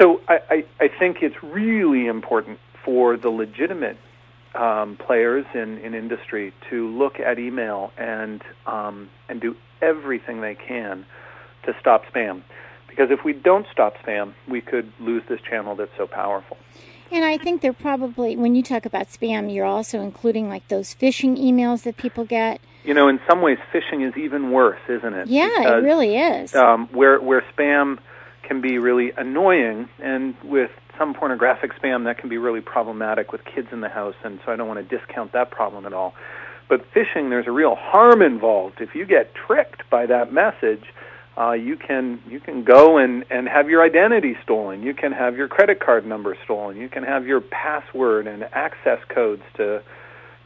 So 0.00 0.20
I, 0.28 0.40
I, 0.48 0.64
I 0.80 0.88
think 0.88 1.18
it's 1.20 1.42
really 1.42 2.06
important 2.06 2.58
for 2.84 3.16
the 3.16 3.28
legitimate 3.28 3.98
um, 4.54 4.96
players 4.96 5.44
in, 5.54 5.78
in 5.78 5.94
industry 5.94 6.52
to 6.70 6.88
look 6.88 7.20
at 7.20 7.38
email 7.38 7.92
and 7.98 8.42
um, 8.66 9.10
and 9.28 9.40
do 9.40 9.56
everything 9.82 10.40
they 10.40 10.54
can 10.54 11.04
to 11.64 11.74
stop 11.78 12.04
spam. 12.06 12.42
Because 12.88 13.10
if 13.10 13.24
we 13.24 13.32
don't 13.32 13.66
stop 13.70 13.96
spam, 13.98 14.32
we 14.48 14.60
could 14.60 14.92
lose 14.98 15.22
this 15.28 15.40
channel 15.42 15.76
that's 15.76 15.96
so 15.96 16.06
powerful. 16.06 16.56
And 17.12 17.24
I 17.24 17.38
think 17.38 17.60
they're 17.60 17.72
probably 17.72 18.36
when 18.36 18.54
you 18.54 18.62
talk 18.62 18.86
about 18.86 19.08
spam, 19.08 19.52
you're 19.54 19.66
also 19.66 20.00
including 20.00 20.48
like 20.48 20.66
those 20.68 20.94
phishing 20.94 21.38
emails 21.38 21.82
that 21.82 21.96
people 21.96 22.24
get. 22.24 22.60
You 22.84 22.94
know, 22.94 23.08
in 23.08 23.20
some 23.28 23.42
ways, 23.42 23.58
phishing 23.72 24.08
is 24.08 24.16
even 24.16 24.50
worse, 24.50 24.80
isn't 24.88 25.12
it? 25.12 25.28
Yeah, 25.28 25.48
because, 25.58 25.72
it 25.72 25.86
really 25.86 26.16
is. 26.16 26.54
Um, 26.54 26.88
where 26.88 27.20
where 27.20 27.44
spam 27.54 27.98
can 28.50 28.60
be 28.60 28.78
really 28.78 29.12
annoying, 29.16 29.88
and 30.02 30.34
with 30.42 30.72
some 30.98 31.14
pornographic 31.14 31.70
spam 31.80 32.02
that 32.04 32.18
can 32.18 32.28
be 32.28 32.36
really 32.36 32.60
problematic 32.60 33.30
with 33.30 33.44
kids 33.44 33.68
in 33.70 33.80
the 33.80 33.88
house, 33.88 34.16
and 34.24 34.40
so 34.44 34.50
I 34.50 34.56
don't 34.56 34.66
want 34.66 34.80
to 34.80 34.98
discount 34.98 35.32
that 35.34 35.52
problem 35.52 35.86
at 35.86 35.92
all. 35.92 36.14
But 36.68 36.80
phishing, 36.92 37.30
there's 37.30 37.46
a 37.46 37.52
real 37.52 37.76
harm 37.76 38.22
involved. 38.22 38.80
If 38.80 38.96
you 38.96 39.06
get 39.06 39.36
tricked 39.36 39.88
by 39.88 40.06
that 40.06 40.32
message, 40.32 40.82
uh, 41.38 41.52
you 41.52 41.76
can 41.76 42.20
you 42.28 42.40
can 42.40 42.64
go 42.64 42.98
and 42.98 43.24
and 43.30 43.48
have 43.48 43.70
your 43.70 43.84
identity 43.84 44.36
stolen. 44.42 44.82
You 44.82 44.94
can 44.94 45.12
have 45.12 45.36
your 45.36 45.46
credit 45.46 45.78
card 45.78 46.04
number 46.04 46.36
stolen. 46.42 46.76
You 46.76 46.88
can 46.88 47.04
have 47.04 47.28
your 47.28 47.40
password 47.40 48.26
and 48.26 48.42
access 48.50 48.98
codes 49.08 49.44
to 49.58 49.80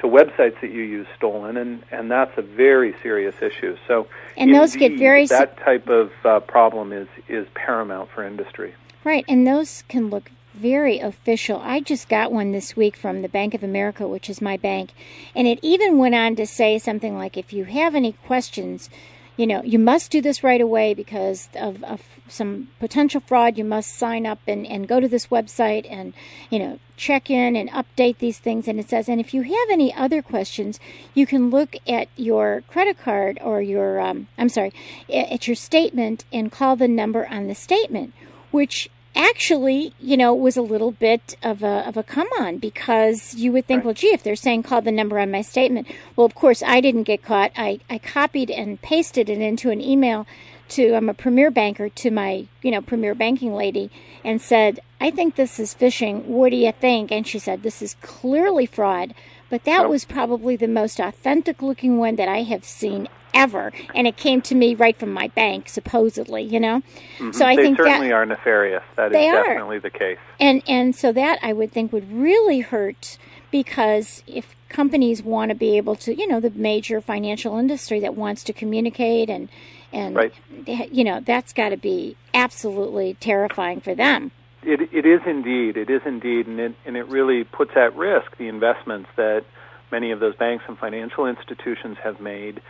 to 0.01 0.07
websites 0.07 0.61
that 0.61 0.71
you 0.71 0.83
use 0.83 1.07
stolen, 1.17 1.57
and 1.57 1.83
and 1.91 2.11
that's 2.11 2.37
a 2.37 2.43
very 2.43 2.95
serious 3.03 3.35
issue. 3.41 3.77
So 3.87 4.07
and 4.37 4.55
those 4.55 4.77
get 4.77 4.99
very 4.99 5.27
that 5.27 5.57
type 5.59 5.89
of 5.89 6.13
uh, 6.25 6.41
problem 6.41 6.93
is 6.93 7.09
is 7.29 7.47
paramount 7.55 8.11
for 8.11 8.25
industry. 8.25 8.75
Right, 9.05 9.25
and 9.29 9.47
those 9.47 9.85
can 9.89 10.09
look 10.11 10.31
very 10.55 10.99
official. 11.01 11.61
I 11.61 11.81
just 11.81 12.09
got 12.09 12.33
one 12.33 12.53
this 12.53 12.77
week 12.77 12.97
from 12.97 13.23
the 13.23 13.29
Bank 13.29 13.55
of 13.55 13.63
America, 13.63 14.07
which 14.07 14.31
is 14.31 14.41
my 14.41 14.57
bank, 14.57 14.93
and 15.35 15.47
it 15.47 15.59
even 15.63 15.99
went 15.99 16.15
on 16.15 16.37
to 16.37 16.47
say 16.47 16.79
something 16.79 17.17
like 17.17 17.37
if 17.37 17.53
you 17.53 17.65
have 17.65 17.95
any 17.95 18.13
questions, 18.13 18.89
you 19.37 19.47
know, 19.47 19.62
you 19.62 19.79
must 19.79 20.11
do 20.11 20.21
this 20.21 20.45
right 20.45 20.61
away 20.61 20.95
because 20.95 21.49
of, 21.55 21.83
of 21.85 22.03
some 22.29 22.69
potential 22.79 23.21
fraud. 23.21 23.59
You 23.59 23.64
must 23.64 23.97
sign 23.97 24.26
up 24.26 24.38
and, 24.47 24.67
and 24.67 24.87
go 24.87 25.00
to 25.00 25.09
this 25.09 25.26
website 25.26 25.87
and, 25.91 26.14
you 26.50 26.59
know, 26.59 26.79
check 26.97 27.31
in 27.31 27.57
and 27.57 27.69
update 27.71 28.19
these 28.19 28.38
things. 28.38 28.69
And 28.69 28.79
it 28.79 28.88
says, 28.88 29.09
and 29.09 29.21
if 29.21 29.35
you 29.35 29.43
have 29.43 29.71
any 29.71 29.93
other 29.93 30.23
questions, 30.23 30.79
you 31.14 31.26
can 31.26 31.50
look 31.50 31.75
at 31.87 32.09
your 32.17 32.62
credit 32.69 32.99
card 32.99 33.38
or 33.43 33.61
your, 33.61 34.00
um, 34.00 34.29
I'm 34.38 34.49
sorry, 34.49 34.73
at 35.12 35.49
your 35.49 35.57
statement 35.57 36.25
and 36.33 36.53
call 36.53 36.76
the 36.76 36.88
number 36.88 37.26
on 37.26 37.49
the 37.49 37.55
statement, 37.55 38.14
which 38.53 38.88
actually, 39.14 39.94
you 40.00 40.16
know, 40.16 40.35
was 40.35 40.56
a 40.56 40.62
little 40.62 40.92
bit 40.92 41.37
of 41.42 41.62
a 41.62 41.87
of 41.87 41.97
a 41.97 42.02
come 42.02 42.28
on 42.38 42.59
because 42.59 43.35
you 43.35 43.52
would 43.52 43.66
think, 43.66 43.78
right. 43.78 43.85
well, 43.87 43.94
gee, 43.94 44.09
if 44.09 44.23
they're 44.23 44.37
saying 44.37 44.62
call 44.62 44.83
the 44.83 44.92
number 44.92 45.18
on 45.18 45.30
my 45.30 45.42
statement, 45.42 45.88
well, 46.16 46.25
of 46.25 46.35
course, 46.35 46.62
I 46.62 46.80
didn't 46.80 47.04
get 47.04 47.23
caught. 47.23 47.52
I 47.56 47.80
I 47.88 47.99
copied 47.99 48.50
and 48.50 48.80
pasted 48.80 49.28
it 49.28 49.38
into 49.38 49.71
an 49.71 49.80
email 49.80 50.26
to 50.71 50.94
I'm 50.94 51.09
a 51.09 51.14
premier 51.14 51.50
banker 51.50 51.88
to 51.88 52.11
my 52.11 52.47
you 52.62 52.71
know 52.71 52.80
premier 52.80 53.14
banking 53.14 53.54
lady 53.54 53.90
and 54.25 54.40
said, 54.40 54.80
I 55.00 55.11
think 55.11 55.37
this 55.37 55.61
is 55.61 55.75
phishing. 55.75 56.25
What 56.25 56.50
do 56.50 56.56
you 56.56 56.73
think? 56.73 57.12
And 57.12 57.26
she 57.26 57.38
said, 57.38 57.62
this 57.62 57.83
is 57.83 57.97
clearly 58.00 58.66
fraud. 58.66 59.14
But 59.50 59.64
that 59.64 59.88
was 59.88 60.04
probably 60.04 60.56
the 60.56 60.66
most 60.66 60.99
authentic 60.99 61.62
looking 61.62 61.99
one 61.99 62.16
that 62.16 62.28
I 62.28 62.42
have 62.42 62.64
seen 62.64 63.09
ever, 63.35 63.73
and 63.95 64.07
it 64.07 64.17
came 64.17 64.41
to 64.43 64.55
me 64.55 64.75
right 64.75 64.97
from 64.97 65.12
my 65.12 65.29
bank, 65.29 65.69
supposedly. 65.69 66.43
You 66.43 66.61
know, 66.61 66.83
mm-hmm. 67.19 67.33
so 67.33 67.45
I 67.45 67.57
they 67.57 67.62
think 67.62 67.76
certainly 67.76 68.09
that, 68.09 68.14
are 68.14 68.26
nefarious. 68.26 68.83
That 68.97 69.12
is 69.12 69.12
definitely 69.12 69.76
are. 69.76 69.81
the 69.81 69.91
case. 69.91 70.19
And 70.41 70.62
and 70.67 70.95
so 70.95 71.12
that 71.12 71.38
I 71.43 71.53
would 71.53 71.73
think 71.73 71.93
would 71.93 72.11
really 72.12 72.61
hurt 72.61 73.19
because 73.50 74.23
if 74.26 74.57
companies 74.69 75.23
want 75.23 75.50
to 75.50 75.55
be 75.55 75.76
able 75.76 75.95
to, 75.95 76.12
you 76.12 76.26
know, 76.26 76.41
the 76.41 76.50
major 76.50 77.00
financial 77.00 77.57
industry 77.57 78.00
that 78.00 78.17
wants 78.17 78.43
to 78.45 78.53
communicate 78.53 79.31
and 79.31 79.49
and 79.93 80.17
right. 80.17 80.35
you 80.67 81.05
know 81.05 81.21
that's 81.21 81.53
got 81.53 81.69
to 81.71 81.76
be 81.76 82.17
absolutely 82.35 83.14
terrifying 83.21 83.81
for 83.81 83.95
them. 83.95 84.33
It, 84.62 84.81
it 84.93 85.07
is 85.07 85.21
indeed. 85.26 85.76
It 85.76 85.91
is 85.91 86.03
indeed, 86.05 86.47
and 86.47 86.59
it, 86.59 86.75
and 86.87 86.97
it 86.97 87.07
really 87.07 87.45
puts 87.45 87.76
at 87.76 87.95
risk 87.95 88.37
the 88.38 88.49
investments 88.49 89.09
that 89.17 89.45
many 89.93 90.11
of 90.11 90.21
those 90.21 90.35
banks 90.37 90.64
and 90.67 90.76
financial 90.79 91.26
institutions 91.26 91.99
have 92.03 92.21
made 92.21 92.61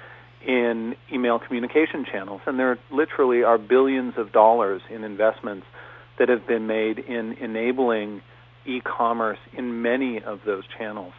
in 0.46 0.94
email 1.12 1.38
communication 1.38 2.04
channels. 2.10 2.40
And 2.46 2.58
there 2.58 2.78
literally 2.90 3.42
are 3.42 3.58
billions 3.58 4.14
of 4.16 4.32
dollars 4.32 4.82
in 4.90 5.04
investments 5.04 5.66
that 6.18 6.28
have 6.28 6.46
been 6.46 6.66
made 6.66 6.98
in 6.98 7.32
enabling 7.34 8.22
e-commerce 8.66 9.38
in 9.56 9.82
many 9.82 10.22
of 10.22 10.40
those 10.46 10.64
channels. 10.78 11.12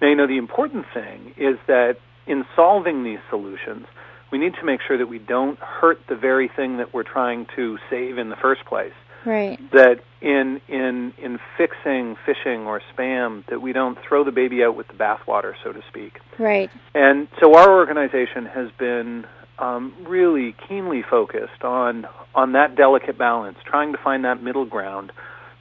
Now, 0.00 0.08
you 0.08 0.16
know, 0.16 0.26
the 0.26 0.38
important 0.38 0.86
thing 0.92 1.34
is 1.36 1.58
that 1.66 1.96
in 2.26 2.44
solving 2.56 3.04
these 3.04 3.18
solutions, 3.30 3.86
we 4.30 4.38
need 4.38 4.54
to 4.54 4.64
make 4.64 4.80
sure 4.86 4.96
that 4.96 5.08
we 5.08 5.18
don't 5.18 5.58
hurt 5.58 5.98
the 6.08 6.16
very 6.16 6.48
thing 6.48 6.78
that 6.78 6.94
we're 6.94 7.02
trying 7.02 7.46
to 7.56 7.78
save 7.90 8.18
in 8.18 8.30
the 8.30 8.36
first 8.36 8.64
place. 8.64 8.92
Right. 9.24 9.58
That 9.72 10.00
in 10.20 10.60
in 10.68 11.12
in 11.18 11.38
fixing 11.56 12.16
phishing 12.26 12.66
or 12.66 12.80
spam, 12.94 13.46
that 13.46 13.60
we 13.60 13.72
don't 13.72 13.98
throw 14.06 14.24
the 14.24 14.32
baby 14.32 14.62
out 14.64 14.76
with 14.76 14.88
the 14.88 14.94
bathwater, 14.94 15.54
so 15.62 15.72
to 15.72 15.82
speak. 15.88 16.18
Right. 16.38 16.70
And 16.94 17.28
so 17.40 17.56
our 17.56 17.72
organization 17.72 18.46
has 18.46 18.70
been 18.78 19.26
um, 19.58 19.94
really 20.06 20.54
keenly 20.68 21.02
focused 21.08 21.62
on 21.62 22.06
on 22.34 22.52
that 22.52 22.76
delicate 22.76 23.18
balance, 23.18 23.58
trying 23.64 23.92
to 23.92 23.98
find 23.98 24.24
that 24.24 24.42
middle 24.42 24.64
ground 24.64 25.12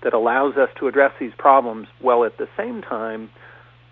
that 0.03 0.13
allows 0.13 0.57
us 0.57 0.69
to 0.79 0.87
address 0.87 1.11
these 1.19 1.33
problems 1.37 1.87
while 1.99 2.23
at 2.23 2.37
the 2.37 2.47
same 2.57 2.81
time 2.81 3.29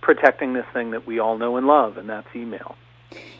protecting 0.01 0.53
this 0.53 0.65
thing 0.73 0.91
that 0.91 1.05
we 1.05 1.19
all 1.19 1.37
know 1.37 1.57
and 1.57 1.67
love, 1.67 1.97
and 1.97 2.09
that's 2.09 2.27
email. 2.35 2.75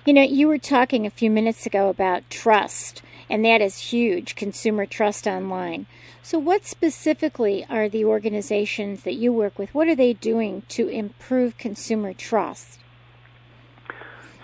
You 0.05 0.13
know, 0.13 0.23
you 0.23 0.47
were 0.47 0.57
talking 0.57 1.05
a 1.05 1.09
few 1.09 1.29
minutes 1.29 1.65
ago 1.65 1.89
about 1.89 2.29
trust, 2.29 3.01
and 3.29 3.45
that 3.45 3.61
is 3.61 3.77
huge 3.77 4.35
consumer 4.35 4.85
trust 4.85 5.27
online. 5.27 5.85
So, 6.21 6.39
what 6.39 6.65
specifically 6.65 7.65
are 7.69 7.87
the 7.87 8.05
organizations 8.05 9.03
that 9.03 9.15
you 9.15 9.31
work 9.31 9.57
with? 9.57 9.73
What 9.73 9.87
are 9.87 9.95
they 9.95 10.13
doing 10.13 10.63
to 10.69 10.87
improve 10.87 11.57
consumer 11.57 12.13
trust? 12.13 12.79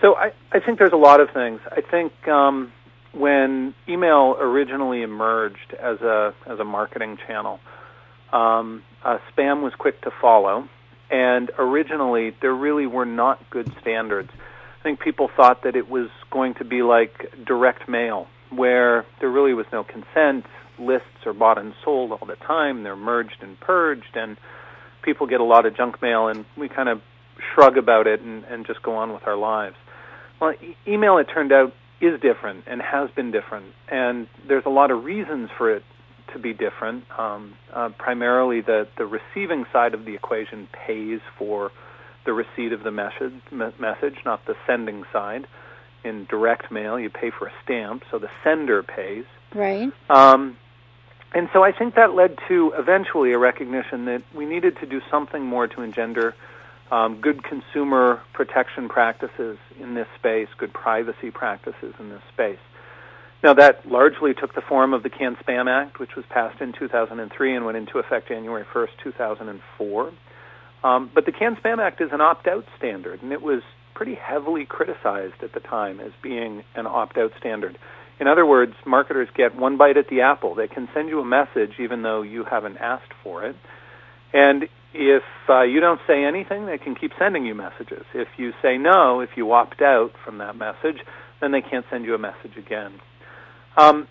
So, 0.00 0.14
I, 0.14 0.32
I 0.52 0.60
think 0.60 0.78
there's 0.78 0.92
a 0.92 0.96
lot 0.96 1.20
of 1.20 1.30
things. 1.30 1.60
I 1.70 1.80
think 1.80 2.12
um, 2.28 2.72
when 3.12 3.74
email 3.88 4.36
originally 4.38 5.02
emerged 5.02 5.74
as 5.74 6.00
a 6.00 6.34
as 6.46 6.58
a 6.58 6.64
marketing 6.64 7.18
channel, 7.26 7.60
um, 8.32 8.82
uh, 9.02 9.18
spam 9.32 9.62
was 9.62 9.72
quick 9.78 10.00
to 10.02 10.10
follow, 10.20 10.68
and 11.10 11.50
originally 11.58 12.34
there 12.40 12.54
really 12.54 12.86
were 12.86 13.06
not 13.06 13.50
good 13.50 13.72
standards. 13.80 14.30
I 14.80 14.82
think 14.82 15.00
people 15.00 15.28
thought 15.34 15.62
that 15.64 15.74
it 15.74 15.88
was 15.88 16.08
going 16.30 16.54
to 16.54 16.64
be 16.64 16.82
like 16.82 17.44
direct 17.44 17.88
mail, 17.88 18.28
where 18.50 19.04
there 19.20 19.30
really 19.30 19.54
was 19.54 19.66
no 19.72 19.84
consent, 19.84 20.44
lists 20.78 21.26
are 21.26 21.32
bought 21.32 21.58
and 21.58 21.74
sold 21.84 22.12
all 22.12 22.26
the 22.26 22.36
time. 22.36 22.82
They're 22.82 22.96
merged 22.96 23.42
and 23.42 23.58
purged, 23.60 24.14
and 24.14 24.36
people 25.02 25.26
get 25.26 25.40
a 25.40 25.44
lot 25.44 25.66
of 25.66 25.76
junk 25.76 26.00
mail, 26.02 26.28
and 26.28 26.44
we 26.56 26.68
kind 26.68 26.88
of 26.88 27.00
shrug 27.54 27.76
about 27.76 28.06
it 28.06 28.20
and, 28.20 28.44
and 28.44 28.66
just 28.66 28.82
go 28.82 28.96
on 28.96 29.12
with 29.12 29.26
our 29.26 29.36
lives. 29.36 29.76
Well, 30.40 30.52
e- 30.52 30.76
email, 30.86 31.18
it 31.18 31.24
turned 31.24 31.52
out, 31.52 31.72
is 32.00 32.20
different 32.20 32.64
and 32.66 32.82
has 32.82 33.10
been 33.10 33.30
different, 33.30 33.72
and 33.88 34.26
there's 34.46 34.66
a 34.66 34.70
lot 34.70 34.90
of 34.90 35.04
reasons 35.04 35.48
for 35.56 35.74
it 35.74 35.82
to 36.32 36.38
be 36.38 36.52
different. 36.52 37.04
Um, 37.18 37.54
uh, 37.72 37.88
primarily, 37.96 38.60
the 38.60 38.86
the 38.98 39.06
receiving 39.06 39.64
side 39.72 39.94
of 39.94 40.04
the 40.04 40.14
equation 40.14 40.68
pays 40.86 41.20
for 41.38 41.70
the 42.26 42.32
receipt 42.32 42.72
of 42.72 42.82
the 42.82 42.90
message, 42.90 43.32
me- 43.50 43.72
message, 43.78 44.16
not 44.24 44.44
the 44.46 44.54
sending 44.66 45.04
side. 45.12 45.46
In 46.06 46.24
direct 46.26 46.70
mail, 46.70 47.00
you 47.00 47.10
pay 47.10 47.30
for 47.30 47.48
a 47.48 47.52
stamp, 47.64 48.04
so 48.10 48.18
the 48.18 48.30
sender 48.44 48.84
pays. 48.84 49.24
Right. 49.52 49.90
Um, 50.08 50.56
and 51.34 51.48
so 51.52 51.64
I 51.64 51.72
think 51.72 51.96
that 51.96 52.14
led 52.14 52.38
to 52.46 52.72
eventually 52.78 53.32
a 53.32 53.38
recognition 53.38 54.04
that 54.04 54.22
we 54.32 54.46
needed 54.46 54.78
to 54.78 54.86
do 54.86 55.00
something 55.10 55.44
more 55.44 55.66
to 55.66 55.82
engender 55.82 56.36
um, 56.92 57.20
good 57.20 57.42
consumer 57.42 58.22
protection 58.32 58.88
practices 58.88 59.58
in 59.80 59.94
this 59.94 60.06
space, 60.16 60.48
good 60.56 60.72
privacy 60.72 61.32
practices 61.32 61.92
in 61.98 62.10
this 62.10 62.22
space. 62.32 62.60
Now, 63.42 63.54
that 63.54 63.86
largely 63.86 64.32
took 64.32 64.54
the 64.54 64.60
form 64.60 64.94
of 64.94 65.02
the 65.02 65.10
CAN 65.10 65.36
Spam 65.36 65.68
Act, 65.68 65.98
which 65.98 66.14
was 66.16 66.24
passed 66.30 66.60
in 66.60 66.72
2003 66.72 67.54
and 67.54 67.64
went 67.64 67.76
into 67.76 67.98
effect 67.98 68.28
January 68.28 68.64
1st, 68.72 68.90
2004. 69.02 70.12
Um, 70.84 71.10
but 71.12 71.26
the 71.26 71.32
CAN 71.32 71.56
Spam 71.56 71.78
Act 71.78 72.00
is 72.00 72.12
an 72.12 72.20
opt 72.20 72.46
out 72.46 72.64
standard, 72.78 73.22
and 73.22 73.32
it 73.32 73.42
was 73.42 73.62
pretty 73.96 74.14
heavily 74.14 74.66
criticized 74.66 75.42
at 75.42 75.54
the 75.54 75.60
time 75.60 76.00
as 76.00 76.12
being 76.22 76.62
an 76.74 76.86
opt 76.86 77.16
out 77.16 77.32
standard. 77.38 77.78
In 78.20 78.28
other 78.28 78.44
words, 78.44 78.74
marketers 78.84 79.28
get 79.34 79.56
one 79.56 79.78
bite 79.78 79.96
at 79.96 80.08
the 80.08 80.20
apple. 80.20 80.54
They 80.54 80.68
can 80.68 80.86
send 80.92 81.08
you 81.08 81.18
a 81.20 81.24
message 81.24 81.72
even 81.80 82.02
though 82.02 82.20
you 82.20 82.44
haven't 82.44 82.76
asked 82.76 83.12
for 83.22 83.42
it. 83.44 83.56
And 84.34 84.68
if 84.92 85.22
uh, 85.48 85.62
you 85.62 85.80
don't 85.80 86.00
say 86.06 86.24
anything, 86.24 86.66
they 86.66 86.76
can 86.76 86.94
keep 86.94 87.12
sending 87.18 87.46
you 87.46 87.54
messages. 87.54 88.04
If 88.12 88.28
you 88.36 88.52
say 88.60 88.76
no, 88.76 89.20
if 89.20 89.30
you 89.34 89.50
opt 89.52 89.80
out 89.80 90.12
from 90.22 90.38
that 90.38 90.56
message, 90.56 91.00
then 91.40 91.52
they 91.52 91.62
can't 91.62 91.86
send 91.90 92.04
you 92.04 92.14
a 92.14 92.18
message 92.18 92.58
again. 92.58 93.00
Um, 93.78 94.08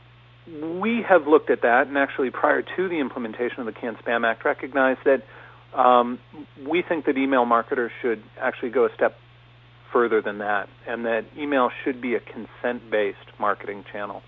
we 0.80 1.04
have 1.08 1.27
looked 1.27 1.51
at 1.51 1.62
that, 1.62 1.88
and 1.88 1.98
actually, 1.98 2.32
prior 2.32 2.63
to 2.63 2.89
the 2.89 3.00
implementation 3.00 3.60
of 3.60 3.65
the 3.68 3.72
CAN 3.72 3.98
Spam 4.04 4.25
Act, 4.25 4.46
recognized 4.46 5.01
that 5.06 5.24
um, 5.80 6.20
we 6.68 6.82
think 6.82 7.06
that 7.06 7.18
email 7.18 7.46
marketers 7.46 7.92
should 8.01 8.24
actually 8.39 8.70
go 8.70 8.86
a 8.86 8.89
step 8.96 9.18
further 9.96 10.22
than 10.22 10.40
that, 10.40 10.68
and 10.86 11.06
that 11.06 11.24
email 11.38 11.70
should 11.86 12.02
be 12.02 12.16
a 12.16 12.20
consent 12.20 12.92
based 12.92 13.40
marketing 13.40 13.86
channel. 13.94 14.22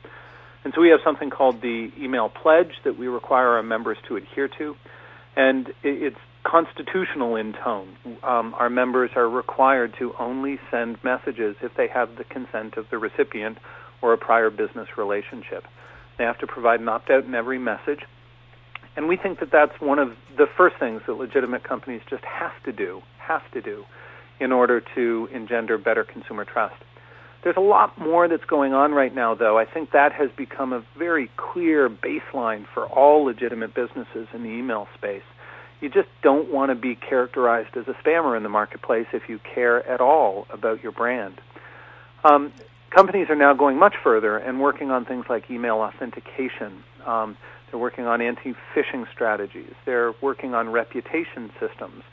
And 0.64 0.72
so 0.74 0.80
we 0.80 0.88
have 0.92 1.02
something 1.04 1.30
called 1.30 1.62
the 1.62 1.90
email 2.00 2.30
pledge 2.30 2.72
that 2.86 2.98
we 2.98 3.08
require 3.08 3.50
our 3.50 3.64
members 3.64 3.98
to 4.08 4.16
adhere 4.16 4.48
to, 4.60 4.76
and 5.36 5.68
it's 5.84 6.16
constitutional 6.46 7.36
in 7.36 7.52
tone. 7.52 7.98
Um, 8.24 8.56
our 8.58 8.70
members 8.70 9.12
are 9.18 9.30
required 9.30 9.94
to 10.00 10.14
only 10.18 10.58
send 10.72 11.04
messages 11.04 11.58
if 11.62 11.74
they 11.76 11.90
have 11.94 12.16
the 12.18 12.24
consent 12.24 12.78
of 12.78 12.86
the 12.90 12.98
recipient 12.98 13.58
or 14.02 14.14
a 14.14 14.18
prior 14.18 14.50
business 14.50 14.88
relationship. 14.98 15.66
They 16.18 16.24
have 16.24 16.40
to 16.40 16.48
provide 16.48 16.80
an 16.80 16.88
opt 16.88 17.10
out 17.10 17.26
in 17.26 17.36
every 17.36 17.60
message. 17.60 18.00
And 18.96 19.10
we 19.10 19.18
think 19.18 19.42
that 19.42 19.50
that's 19.52 19.82
one 19.82 20.00
of 20.00 20.14
the 20.38 20.46
first 20.56 20.78
things 20.80 21.02
that 21.08 21.14
legitimate 21.16 21.66
companies 21.66 22.02
just 22.10 22.24
have 22.24 22.54
to 22.64 22.72
do, 22.72 23.02
have 23.20 23.44
to 23.52 23.62
do, 23.62 23.84
in 24.40 24.52
order 24.52 24.82
to 24.96 25.30
engender 25.34 25.78
better 25.78 26.04
consumer 26.04 26.46
trust. 26.46 26.76
There's 27.44 27.58
a 27.58 27.62
lot 27.62 27.98
more 27.98 28.28
that's 28.28 28.44
going 28.46 28.74
on 28.74 28.92
right 28.92 29.14
now, 29.14 29.36
though. 29.36 29.58
I 29.58 29.66
think 29.66 29.92
that 29.92 30.12
has 30.12 30.30
become 30.36 30.74
a 30.74 30.84
very 30.98 31.30
clear 31.38 31.90
baseline 31.90 32.66
for 32.74 32.86
all 32.88 33.24
legitimate 33.24 33.74
businesses 33.74 34.28
in 34.34 34.44
the 34.44 34.50
email 34.50 34.88
space. 34.96 35.24
You 35.80 35.90
just 35.90 36.10
don't 36.24 36.52
want 36.52 36.72
to 36.72 36.76
be 36.76 36.96
characterized 36.96 37.78
as 37.78 37.88
a 37.88 37.94
spammer 38.04 38.36
in 38.36 38.44
the 38.44 38.50
marketplace 38.50 39.06
if 39.14 39.30
you 39.30 39.40
care 39.40 39.88
at 39.88 40.02
all 40.02 40.48
about 40.50 40.82
your 40.82 40.92
brand. 40.92 41.40
Um, 42.24 42.52
companies 42.90 43.30
are 43.30 43.36
now 43.36 43.54
going 43.54 43.78
much 43.78 43.96
further 44.04 44.38
and 44.38 44.60
working 44.60 44.90
on 44.90 45.06
things 45.06 45.26
like 45.30 45.50
email 45.52 45.78
authentication. 45.78 46.84
Um, 47.06 47.38
they're 47.70 47.80
working 47.80 48.08
on 48.08 48.22
anti-phishing 48.22 49.10
strategies. 49.14 49.74
They're 49.86 50.14
working 50.22 50.56
on 50.56 50.70
reputation 50.70 51.52
systems 51.60 52.04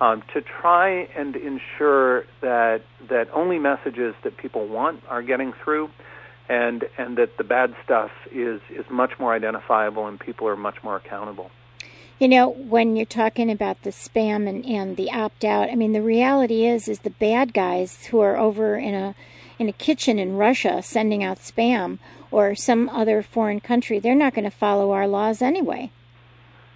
um, 0.00 0.22
to 0.32 0.40
try 0.40 1.08
and 1.16 1.36
ensure 1.36 2.24
that 2.40 2.82
that 3.08 3.28
only 3.32 3.58
messages 3.58 4.14
that 4.24 4.36
people 4.36 4.66
want 4.66 5.02
are 5.08 5.22
getting 5.22 5.52
through, 5.64 5.90
and 6.48 6.84
and 6.98 7.18
that 7.18 7.36
the 7.36 7.44
bad 7.44 7.74
stuff 7.84 8.10
is 8.32 8.60
is 8.70 8.84
much 8.90 9.18
more 9.18 9.34
identifiable 9.34 10.06
and 10.06 10.18
people 10.18 10.48
are 10.48 10.56
much 10.56 10.82
more 10.82 10.96
accountable. 10.96 11.50
You 12.18 12.28
know, 12.28 12.50
when 12.50 12.96
you're 12.96 13.06
talking 13.06 13.50
about 13.50 13.82
the 13.82 13.90
spam 13.90 14.46
and, 14.46 14.64
and 14.66 14.98
the 14.98 15.10
opt 15.10 15.42
out, 15.42 15.70
I 15.70 15.74
mean, 15.74 15.92
the 15.92 16.02
reality 16.02 16.66
is, 16.66 16.86
is 16.86 16.98
the 16.98 17.08
bad 17.08 17.54
guys 17.54 18.06
who 18.06 18.20
are 18.20 18.36
over 18.36 18.76
in 18.76 18.94
a 18.94 19.14
in 19.58 19.68
a 19.68 19.72
kitchen 19.72 20.18
in 20.18 20.36
Russia 20.36 20.82
sending 20.82 21.22
out 21.22 21.38
spam 21.38 21.98
or 22.30 22.54
some 22.54 22.88
other 22.88 23.22
foreign 23.22 23.60
country, 23.60 23.98
they're 23.98 24.14
not 24.14 24.34
going 24.34 24.44
to 24.44 24.50
follow 24.50 24.92
our 24.92 25.06
laws 25.06 25.42
anyway. 25.42 25.90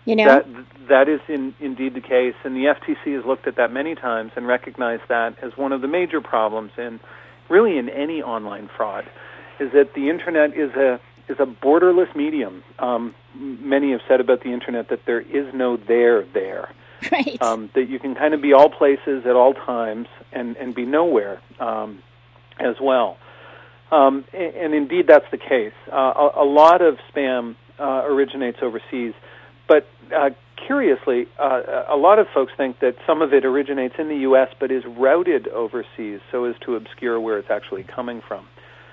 You 0.05 0.17
know 0.17 0.27
that 0.27 0.47
that 0.89 1.09
is 1.09 1.21
in, 1.29 1.55
indeed 1.61 1.95
the 1.95 2.01
case, 2.01 2.35
and 2.45 2.57
the 2.57 2.65
FTC 2.65 3.17
has 3.17 3.25
looked 3.25 3.47
at 3.47 3.57
that 3.57 3.73
many 3.73 3.95
times 3.95 4.33
and 4.37 4.47
recognized 4.47 5.03
that 5.09 5.37
as 5.43 5.57
one 5.57 5.73
of 5.73 5.81
the 5.81 5.89
major 5.89 6.21
problems 6.21 6.73
in 6.77 7.01
really 7.49 7.79
in 7.79 7.89
any 7.89 8.23
online 8.23 8.69
fraud 8.77 9.05
is 9.61 9.73
that 9.73 9.95
the 9.95 10.09
internet 10.11 10.57
is 10.57 10.71
a 10.75 11.01
is 11.29 11.37
a 11.39 11.47
borderless 11.47 12.15
medium. 12.15 12.63
Um, 12.79 13.15
many 13.35 13.93
have 13.93 14.03
said 14.07 14.21
about 14.21 14.43
the 14.43 14.53
internet 14.53 14.89
that 14.91 15.01
there 15.07 15.21
is 15.21 15.53
no 15.55 15.77
there 15.77 16.25
there. 16.33 16.71
Right. 17.13 17.37
Um, 17.43 17.69
that 17.75 17.91
you 17.91 17.99
can 17.99 18.15
kind 18.15 18.33
of 18.33 18.41
be 18.41 18.55
all 18.55 18.71
places 18.71 19.27
at 19.27 19.37
all 19.37 19.53
times 19.53 20.09
and 20.33 20.57
and 20.57 20.75
be 20.75 20.87
nowhere 20.87 21.39
um, 21.61 22.03
as 22.59 22.77
well. 22.81 23.19
Um, 23.93 24.25
and, 24.33 24.55
and, 24.55 24.75
indeed, 24.75 25.07
that's 25.07 25.31
the 25.31 25.37
case. 25.37 25.75
Uh, 25.93 25.97
a, 25.97 26.43
a, 26.43 26.47
lot 26.47 26.81
of 26.81 26.99
spam 27.13 27.57
uh, 27.79 28.05
originates 28.07 28.59
overseas, 28.63 29.13
but 29.69 29.87
uh, 30.17 30.31
curiously, 30.67 31.27
uh, 31.39 31.85
a 31.89 31.97
lot 31.97 32.19
of 32.19 32.27
folks 32.33 32.53
think 32.57 32.81
that 32.81 32.97
some 33.07 33.23
of 33.23 33.33
it 33.33 33.45
originates 33.45 33.95
in 33.99 34.09
the 34.09 34.19
U.S. 34.19 34.49
but 34.59 34.71
is 34.71 34.85
routed 34.87 35.49
overseas 35.49 36.21
so 36.31 36.45
as 36.45 36.55
to 36.65 36.77
obscure 36.77 37.21
where 37.21 37.39
it's 37.39 37.51
actually 37.51 37.85
coming 37.85 38.23
from. 38.27 38.47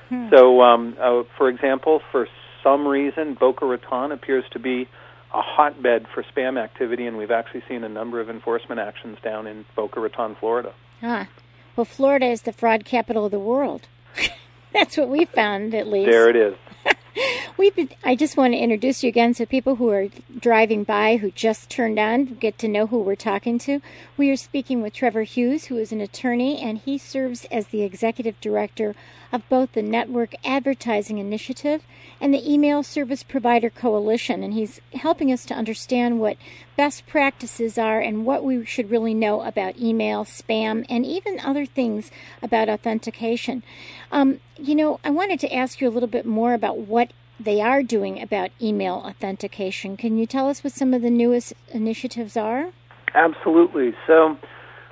Hmm. 0.10 0.28
So, 0.34 0.62
um, 0.62 0.96
uh, 1.00 1.24
for 1.38 1.50
example, 1.50 2.02
for 2.12 2.28
some 2.64 2.88
reason, 2.88 3.36
Boca 3.40 3.66
Raton 3.66 4.12
appears 4.12 4.44
to 4.52 4.60
be 4.60 4.88
a 5.34 5.42
hotbed 5.42 6.08
for 6.14 6.24
spam 6.24 6.62
activity, 6.62 7.06
and 7.06 7.18
we've 7.18 7.32
actually 7.32 7.64
seen 7.68 7.84
a 7.84 7.90
number 7.90 8.20
of 8.20 8.30
enforcement 8.30 8.80
actions 8.80 9.18
down 9.24 9.48
in 9.48 9.66
Boca 9.76 10.00
Raton, 10.00 10.36
Florida. 10.40 10.74
Ah, 11.02 11.28
well, 11.76 11.86
Florida 11.86 12.28
is 12.28 12.42
the 12.42 12.54
fraud 12.54 12.86
capital 12.86 13.26
of 13.26 13.32
the 13.32 13.40
world. 13.40 13.88
That's 14.74 14.98
what 14.98 15.10
we 15.10 15.26
found, 15.26 15.74
at 15.74 15.88
least. 15.88 16.12
There 16.12 16.30
it 16.30 16.36
is. 16.36 16.56
We've 17.58 17.76
been, 17.76 17.90
I 18.04 18.16
just 18.16 18.38
want 18.38 18.54
to 18.54 18.60
introduce 18.60 19.04
you 19.04 19.10
again 19.10 19.34
so 19.34 19.46
people 19.46 19.76
who 19.76 19.90
are 19.90 20.08
driving 20.40 20.84
by 20.84 21.18
who 21.18 21.32
just 21.32 21.70
turned 21.70 22.00
on 22.00 22.26
get 22.26 22.58
to 22.60 22.68
know 22.68 22.88
who 22.88 23.00
we're 23.00 23.16
talking 23.16 23.60
to. 23.60 23.82
We 24.18 24.30
are 24.30 24.38
speaking 24.38 24.82
with 24.82 24.94
Trevor 24.94 25.24
Hughes, 25.24 25.66
who 25.66 25.78
is 25.78 25.92
an 25.92 26.02
attorney, 26.02 26.60
and 26.60 26.78
he 26.78 26.98
serves 26.98 27.46
as 27.46 27.68
the 27.68 27.84
executive 27.84 28.40
director 28.40 28.96
of 29.32 29.48
both 29.50 29.74
the 29.74 29.82
Network 29.82 30.36
Advertising 30.44 31.18
Initiative 31.18 31.84
and 32.20 32.34
the 32.34 32.52
Email 32.52 32.84
Service 32.84 33.24
Provider 33.24 33.70
Coalition. 33.70 34.44
And 34.44 34.54
he's 34.54 34.82
helping 34.94 35.32
us 35.32 35.46
to 35.46 35.54
understand 35.54 36.20
what 36.20 36.38
best 36.76 37.06
practices 37.08 37.78
are 37.78 38.00
and 38.00 38.26
what 38.26 38.44
we 38.44 38.66
should 38.66 38.90
really 38.90 39.14
know 39.14 39.42
about 39.42 39.78
email, 39.78 40.26
spam, 40.26 40.86
and 40.90 41.06
even 41.06 41.40
other 41.40 41.66
things 41.66 42.12
about 42.42 42.70
authentication. 42.70 43.64
Um, 44.12 44.40
you 44.58 44.76
know, 44.76 45.00
I 45.04 45.10
wanted 45.10 45.40
to 45.42 45.54
ask 45.54 45.82
you 45.82 45.88
a 45.88 45.92
little 45.92 46.10
bit 46.10 46.26
more 46.26 46.54
about 46.54 46.78
what 46.78 47.12
they 47.40 47.62
are 47.62 47.84
doing 47.84 48.22
about 48.22 48.52
email 48.62 48.96
authentication. 48.96 49.98
Can 49.98 50.18
you 50.18 50.26
tell 50.26 50.48
us 50.48 50.64
what 50.64 50.74
some 50.74 50.94
of 50.94 51.02
the 51.02 51.10
newest 51.10 51.54
initiatives 51.70 52.38
are? 52.38 52.72
Absolutely. 53.14 53.94
So, 54.08 54.38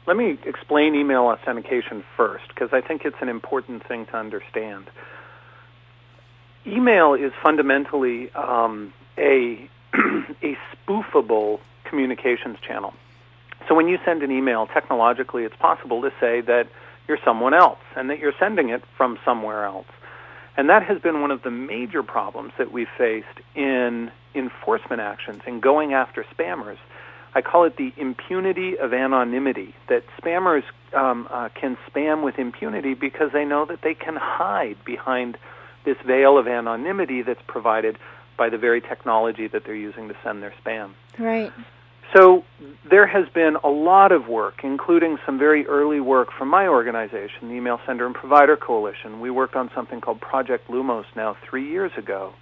let 0.09 0.17
me 0.17 0.39
explain 0.43 0.95
email 0.95 1.25
authentication 1.25 2.03
first 2.17 2.47
because 2.47 2.69
I 2.73 2.81
think 2.81 3.05
it's 3.05 3.21
an 3.21 3.29
important 3.29 3.87
thing 3.87 4.07
to 4.07 4.17
understand. 4.17 4.89
Email 6.65 7.13
is 7.13 7.31
fundamentally 7.43 8.31
um, 8.33 8.91
a 9.19 9.69
a 9.93 10.57
spoofable 10.73 11.59
communications 11.89 12.57
channel. 12.65 12.93
So 13.67 13.75
when 13.75 13.87
you 13.87 13.97
send 14.05 14.23
an 14.23 14.31
email, 14.31 14.67
technologically, 14.67 15.43
it's 15.43 15.55
possible 15.55 16.01
to 16.01 16.11
say 16.19 16.41
that 16.41 16.67
you're 17.07 17.19
someone 17.25 17.53
else 17.53 17.79
and 17.95 18.09
that 18.09 18.19
you're 18.19 18.33
sending 18.39 18.69
it 18.69 18.83
from 18.95 19.17
somewhere 19.25 19.65
else. 19.65 19.87
And 20.57 20.69
that 20.69 20.83
has 20.83 21.01
been 21.01 21.21
one 21.21 21.31
of 21.31 21.43
the 21.43 21.51
major 21.51 22.03
problems 22.03 22.53
that 22.57 22.71
we've 22.71 22.87
faced 22.97 23.27
in 23.55 24.11
enforcement 24.35 25.01
actions 25.01 25.41
and 25.45 25.61
going 25.61 25.93
after 25.93 26.25
spammers 26.37 26.77
I 27.35 27.41
call 27.41 27.63
it 27.65 27.77
the 27.77 27.93
impunity 27.97 28.77
of 28.77 28.93
anonymity. 28.93 29.75
That 29.87 30.03
spammers 30.21 30.63
um, 30.93 31.27
uh, 31.29 31.49
can 31.49 31.77
spam 31.87 32.23
with 32.23 32.39
impunity 32.39 32.93
because 32.95 33.31
they 33.33 33.45
know 33.45 33.65
that 33.65 33.81
they 33.83 33.93
can 33.93 34.15
hide 34.15 34.77
behind 34.83 35.37
this 35.85 35.97
veil 36.05 36.37
of 36.37 36.47
anonymity 36.47 37.21
that's 37.21 37.41
provided 37.47 37.97
by 38.37 38.49
the 38.49 38.57
very 38.57 38.81
technology 38.81 39.47
that 39.47 39.63
they're 39.65 39.75
using 39.75 40.07
to 40.07 40.15
send 40.23 40.41
their 40.41 40.53
spam. 40.63 40.93
Right. 41.17 41.51
So 42.15 42.43
there 42.89 43.05
has 43.05 43.25
been 43.35 43.55
a 43.63 43.69
lot 43.69 44.11
of 44.11 44.27
work, 44.27 44.61
including 44.63 45.17
some 45.25 45.37
very 45.37 45.67
early 45.67 45.99
work 45.99 46.29
from 46.37 46.47
my 46.47 46.67
organization, 46.67 47.49
the 47.49 47.53
Email 47.53 47.79
Sender 47.85 48.05
and 48.05 48.15
Provider 48.15 48.57
Coalition. 48.57 49.19
We 49.19 49.29
worked 49.29 49.55
on 49.55 49.69
something 49.75 50.01
called 50.01 50.19
Project 50.19 50.69
Lumos 50.69 51.05
now 51.15 51.37
three 51.47 51.69
years 51.69 51.91
ago, 51.97 52.33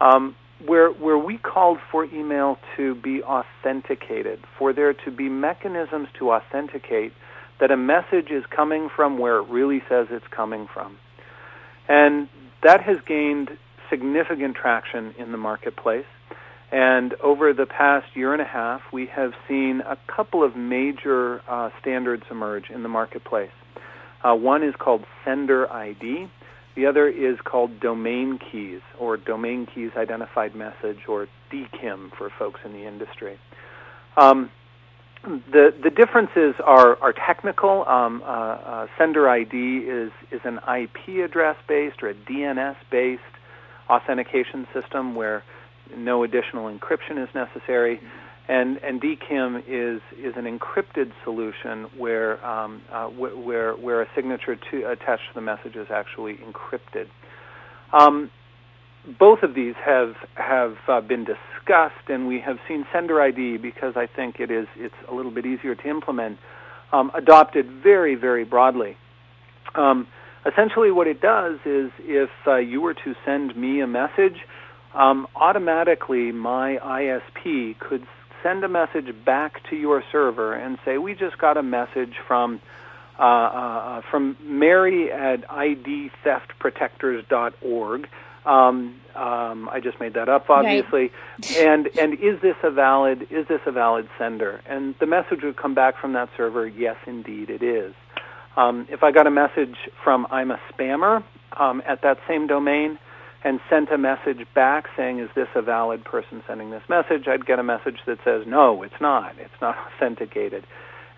um, 0.00 0.36
where 0.64 0.90
where 0.90 1.18
we 1.18 1.38
called 1.38 1.78
for 1.90 2.04
email 2.04 2.58
to 2.76 2.94
be 2.94 3.22
authenticated, 3.22 4.40
for 4.58 4.72
there 4.72 4.92
to 4.92 5.10
be 5.10 5.28
mechanisms 5.28 6.08
to 6.18 6.30
authenticate 6.30 7.12
that 7.58 7.70
a 7.70 7.76
message 7.76 8.30
is 8.30 8.44
coming 8.54 8.88
from 8.94 9.18
where 9.18 9.38
it 9.38 9.48
really 9.48 9.82
says 9.88 10.06
it's 10.10 10.26
coming 10.28 10.68
from. 10.72 10.96
And 11.88 12.28
that 12.62 12.80
has 12.82 12.96
gained 13.06 13.50
significant 13.90 14.56
traction 14.56 15.14
in 15.18 15.32
the 15.32 15.38
marketplace. 15.38 16.06
And 16.72 17.14
over 17.14 17.52
the 17.52 17.66
past 17.66 18.06
year 18.14 18.32
and 18.32 18.40
a 18.40 18.46
half, 18.46 18.80
we 18.92 19.06
have 19.06 19.32
seen 19.48 19.82
a 19.84 19.98
couple 20.06 20.44
of 20.44 20.56
major 20.56 21.42
uh, 21.48 21.70
standards 21.80 22.22
emerge 22.30 22.70
in 22.70 22.82
the 22.82 22.88
marketplace. 22.88 23.50
Uh, 24.22 24.34
one 24.34 24.62
is 24.62 24.74
called 24.78 25.04
Sender 25.24 25.70
ID. 25.72 26.30
The 26.76 26.86
other 26.86 27.08
is 27.08 27.38
called 27.44 27.80
Domain 27.80 28.38
Keys, 28.38 28.82
or 28.98 29.16
Domain 29.16 29.66
Keys 29.66 29.90
Identified 29.96 30.54
Message, 30.54 31.00
or 31.08 31.26
DKIM 31.52 32.10
for 32.16 32.30
folks 32.38 32.60
in 32.64 32.72
the 32.72 32.86
industry. 32.86 33.38
Um, 34.16 34.50
the 35.24 35.74
the 35.82 35.90
differences 35.90 36.54
are 36.64 36.96
are 37.02 37.12
technical. 37.12 37.84
Um, 37.86 38.22
uh, 38.22 38.26
uh, 38.26 38.86
sender 38.96 39.28
ID 39.28 39.78
is 39.78 40.12
is 40.30 40.40
an 40.44 40.58
IP 40.58 41.24
address 41.24 41.56
based 41.68 42.02
or 42.02 42.10
a 42.10 42.14
DNS 42.14 42.76
based 42.90 43.22
authentication 43.90 44.66
system 44.72 45.14
where 45.14 45.42
no 45.96 46.24
additional 46.24 46.66
encryption 46.70 47.22
is 47.22 47.28
necessary. 47.34 48.00
And, 48.48 48.78
and 48.78 49.00
DKIM 49.00 49.62
is, 49.68 50.00
is 50.18 50.34
an 50.36 50.44
encrypted 50.44 51.12
solution 51.22 51.84
where, 51.96 52.44
um, 52.44 52.82
uh, 52.90 53.06
wh- 53.08 53.46
where, 53.46 53.74
where 53.74 54.02
a 54.02 54.06
signature 54.14 54.56
to, 54.56 54.90
attached 54.90 55.28
to 55.28 55.34
the 55.34 55.40
message 55.40 55.76
is 55.76 55.86
actually 55.88 56.38
encrypted. 56.38 57.06
Um, 57.92 58.30
both 59.18 59.42
of 59.42 59.54
these 59.54 59.74
have, 59.84 60.14
have 60.34 60.76
uh, 60.88 61.00
been 61.00 61.24
discussed, 61.24 62.08
and 62.08 62.26
we 62.26 62.40
have 62.40 62.58
seen 62.66 62.84
Sender 62.92 63.20
ID 63.20 63.58
because 63.58 63.94
I 63.96 64.06
think 64.06 64.40
it 64.40 64.50
is, 64.50 64.66
it's 64.76 64.94
a 65.08 65.14
little 65.14 65.30
bit 65.30 65.46
easier 65.46 65.74
to 65.74 65.88
implement, 65.88 66.38
um, 66.92 67.10
adopted 67.14 67.70
very, 67.82 68.14
very 68.14 68.44
broadly. 68.44 68.96
Um, 69.74 70.08
essentially, 70.44 70.90
what 70.90 71.06
it 71.06 71.20
does 71.20 71.60
is 71.64 71.90
if 72.00 72.30
uh, 72.46 72.56
you 72.56 72.80
were 72.80 72.94
to 72.94 73.14
send 73.24 73.56
me 73.56 73.80
a 73.80 73.86
message, 73.86 74.44
um, 74.94 75.26
automatically 75.36 76.32
my 76.32 76.78
ISP 76.78 77.78
could 77.78 78.04
send 78.42 78.64
a 78.64 78.68
message 78.68 79.14
back 79.24 79.62
to 79.70 79.76
your 79.76 80.02
server 80.10 80.52
and 80.54 80.76
say, 80.84 80.98
"We 80.98 81.14
just 81.14 81.38
got 81.38 81.56
a 81.56 81.62
message 81.62 82.16
from 82.26 82.60
uh, 83.18 83.22
uh, 83.22 84.02
from 84.10 84.36
Mary 84.42 85.12
at 85.12 85.46
idtheftprotectors.org." 85.48 88.08
Um, 88.46 88.98
um, 89.14 89.68
I 89.70 89.80
just 89.80 90.00
made 90.00 90.14
that 90.14 90.30
up, 90.30 90.48
obviously. 90.48 91.12
Right. 91.38 91.56
and 91.58 91.86
and 91.98 92.14
is 92.14 92.40
this 92.40 92.56
a 92.62 92.70
valid 92.70 93.26
is 93.30 93.46
this 93.48 93.60
a 93.66 93.72
valid 93.72 94.08
sender? 94.18 94.62
And 94.66 94.94
the 94.98 95.06
message 95.06 95.42
would 95.42 95.56
come 95.56 95.74
back 95.74 95.98
from 96.00 96.14
that 96.14 96.30
server. 96.36 96.66
Yes, 96.66 96.96
indeed, 97.06 97.50
it 97.50 97.62
is. 97.62 97.94
Um, 98.56 98.86
if 98.90 99.02
I 99.02 99.12
got 99.12 99.26
a 99.26 99.30
message 99.30 99.76
from 100.02 100.26
I'm 100.30 100.50
a 100.50 100.58
spammer 100.72 101.22
um, 101.52 101.82
at 101.86 102.02
that 102.02 102.18
same 102.26 102.46
domain, 102.46 102.98
and 103.42 103.60
sent 103.70 103.90
a 103.90 103.98
message 103.98 104.46
back 104.54 104.88
saying, 104.96 105.18
"Is 105.18 105.30
this 105.34 105.48
a 105.54 105.62
valid 105.62 106.04
person 106.04 106.42
sending 106.46 106.70
this 106.70 106.82
message?" 106.88 107.26
I'd 107.28 107.46
get 107.46 107.58
a 107.58 107.62
message 107.62 108.00
that 108.06 108.18
says, 108.24 108.46
"No, 108.46 108.82
it's 108.82 109.00
not. 109.00 109.34
It's 109.38 109.60
not 109.60 109.76
authenticated," 109.94 110.66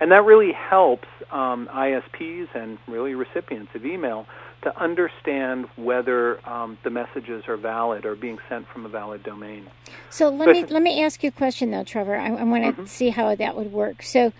and 0.01 0.13
that 0.13 0.25
really 0.25 0.53
helps 0.53 1.09
um, 1.31 1.69
ISPs 1.73 2.49
and 2.55 2.79
really 2.87 3.15
recipients 3.15 3.75
of 3.75 3.85
email 3.85 4.27
to 4.63 4.81
understand 4.81 5.67
whether 5.77 6.39
um, 6.49 6.79
the 6.85 6.91
messages 6.91 7.45
are 7.49 7.57
valid 7.57 8.07
or 8.07 8.15
being 8.15 8.39
sent 8.49 8.67
from 8.69 8.87
a 8.87 8.89
valid 8.89 9.23
domain. 9.23 9.69
So 10.11 10.29
let 10.29 10.49
me 10.49 10.65
let 10.65 10.83
me 10.83 11.03
ask 11.03 11.23
you 11.23 11.29
a 11.29 11.33
question 11.33 11.71
though, 11.71 11.85
Trevor. 11.85 12.17
I, 12.17 12.29
I 12.29 12.45
want 12.45 12.65
to 12.65 12.73
mm-hmm. 12.73 12.85
see 12.87 13.11
how 13.11 13.35
that 13.35 13.57
would 13.57 13.73
work. 13.73 14.03
So, 14.03 14.33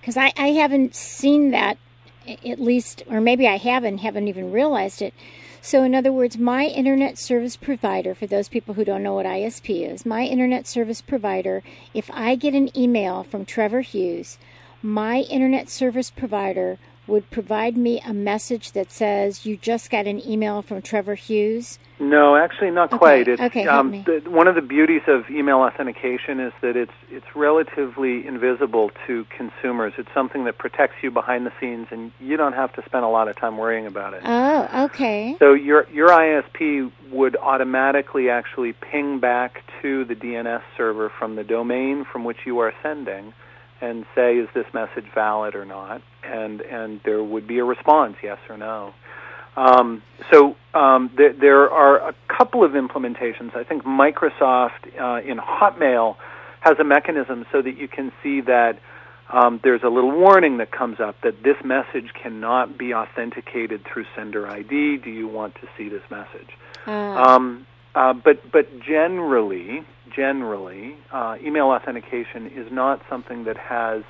because 0.00 0.16
I, 0.16 0.32
I 0.36 0.48
haven't 0.48 0.94
seen 0.94 1.50
that 1.50 1.78
at 2.26 2.60
least, 2.60 3.02
or 3.08 3.20
maybe 3.20 3.46
I 3.46 3.56
haven't, 3.56 3.98
haven't 3.98 4.28
even 4.28 4.52
realized 4.52 5.02
it. 5.02 5.14
So, 5.62 5.82
in 5.82 5.94
other 5.94 6.10
words, 6.10 6.38
my 6.38 6.64
internet 6.64 7.18
service 7.18 7.56
provider, 7.56 8.14
for 8.14 8.26
those 8.26 8.48
people 8.48 8.74
who 8.74 8.84
don't 8.84 9.02
know 9.02 9.14
what 9.14 9.26
ISP 9.26 9.86
is, 9.92 10.06
my 10.06 10.22
internet 10.24 10.66
service 10.66 11.02
provider, 11.02 11.62
if 11.92 12.10
I 12.14 12.34
get 12.34 12.54
an 12.54 12.76
email 12.76 13.24
from 13.24 13.44
Trevor 13.44 13.82
Hughes, 13.82 14.38
my 14.82 15.18
internet 15.20 15.68
service 15.68 16.10
provider 16.10 16.78
would 17.06 17.30
provide 17.30 17.76
me 17.76 18.00
a 18.00 18.12
message 18.12 18.72
that 18.72 18.90
says, 18.90 19.44
You 19.44 19.56
just 19.56 19.90
got 19.90 20.06
an 20.06 20.26
email 20.26 20.62
from 20.62 20.82
Trevor 20.82 21.14
Hughes? 21.14 21.78
No, 21.98 22.34
actually, 22.34 22.70
not 22.70 22.90
okay. 22.90 22.98
quite. 22.98 23.28
It's, 23.28 23.42
okay, 23.42 23.66
um, 23.66 23.90
the, 24.04 24.22
one 24.30 24.48
of 24.48 24.54
the 24.54 24.62
beauties 24.62 25.02
of 25.06 25.28
email 25.28 25.58
authentication 25.58 26.40
is 26.40 26.52
that 26.62 26.74
it's 26.74 26.92
it's 27.10 27.26
relatively 27.34 28.26
invisible 28.26 28.90
to 29.06 29.26
consumers. 29.36 29.92
It's 29.98 30.08
something 30.14 30.44
that 30.44 30.56
protects 30.56 30.96
you 31.02 31.10
behind 31.10 31.44
the 31.44 31.52
scenes, 31.60 31.88
and 31.90 32.10
you 32.18 32.38
don't 32.38 32.54
have 32.54 32.72
to 32.74 32.82
spend 32.86 33.04
a 33.04 33.08
lot 33.08 33.28
of 33.28 33.36
time 33.36 33.58
worrying 33.58 33.86
about 33.86 34.14
it. 34.14 34.22
Oh, 34.24 34.84
okay. 34.86 35.36
So 35.38 35.52
your 35.52 35.86
your 35.90 36.08
ISP 36.08 36.90
would 37.10 37.36
automatically 37.36 38.30
actually 38.30 38.72
ping 38.72 39.20
back 39.20 39.62
to 39.82 40.06
the 40.06 40.14
DNS 40.14 40.62
server 40.78 41.10
from 41.18 41.36
the 41.36 41.44
domain 41.44 42.06
from 42.10 42.24
which 42.24 42.46
you 42.46 42.60
are 42.60 42.72
sending 42.82 43.34
and 43.80 44.04
say, 44.14 44.36
is 44.36 44.48
this 44.54 44.66
message 44.72 45.06
valid 45.14 45.54
or 45.54 45.64
not? 45.64 46.02
And 46.24 46.60
and 46.60 47.00
there 47.04 47.22
would 47.22 47.46
be 47.46 47.58
a 47.58 47.64
response, 47.64 48.16
yes 48.22 48.38
or 48.48 48.56
no. 48.56 48.94
Um, 49.56 50.02
so 50.32 50.56
um, 50.74 51.10
th- 51.16 51.36
there 51.40 51.70
are 51.70 52.08
a 52.08 52.14
couple 52.28 52.64
of 52.64 52.72
implementations. 52.72 53.54
I 53.56 53.64
think 53.64 53.82
Microsoft 53.84 54.86
uh, 54.98 55.20
in 55.26 55.38
Hotmail 55.38 56.16
has 56.60 56.78
a 56.78 56.84
mechanism 56.84 57.46
so 57.50 57.60
that 57.62 57.76
you 57.76 57.88
can 57.88 58.12
see 58.22 58.42
that 58.42 58.78
um, 59.30 59.60
there's 59.62 59.82
a 59.82 59.88
little 59.88 60.10
warning 60.10 60.58
that 60.58 60.70
comes 60.72 61.00
up 61.00 61.20
that 61.22 61.42
this 61.42 61.56
message 61.64 62.12
cannot 62.20 62.76
be 62.78 62.92
authenticated 62.94 63.84
through 63.84 64.04
sender 64.14 64.48
ID. 64.48 64.98
Do 64.98 65.10
you 65.10 65.28
want 65.28 65.54
to 65.56 65.68
see 65.76 65.88
this 65.88 66.02
message? 66.10 66.50
Uh. 66.86 66.90
Um, 66.90 67.66
uh, 67.94 68.12
but 68.12 68.50
but 68.50 68.80
generally, 68.80 69.84
generally, 70.14 70.96
uh, 71.12 71.36
email 71.44 71.66
authentication 71.66 72.46
is 72.46 72.70
not 72.70 73.00
something 73.08 73.44
that 73.44 73.56
has 73.56 74.02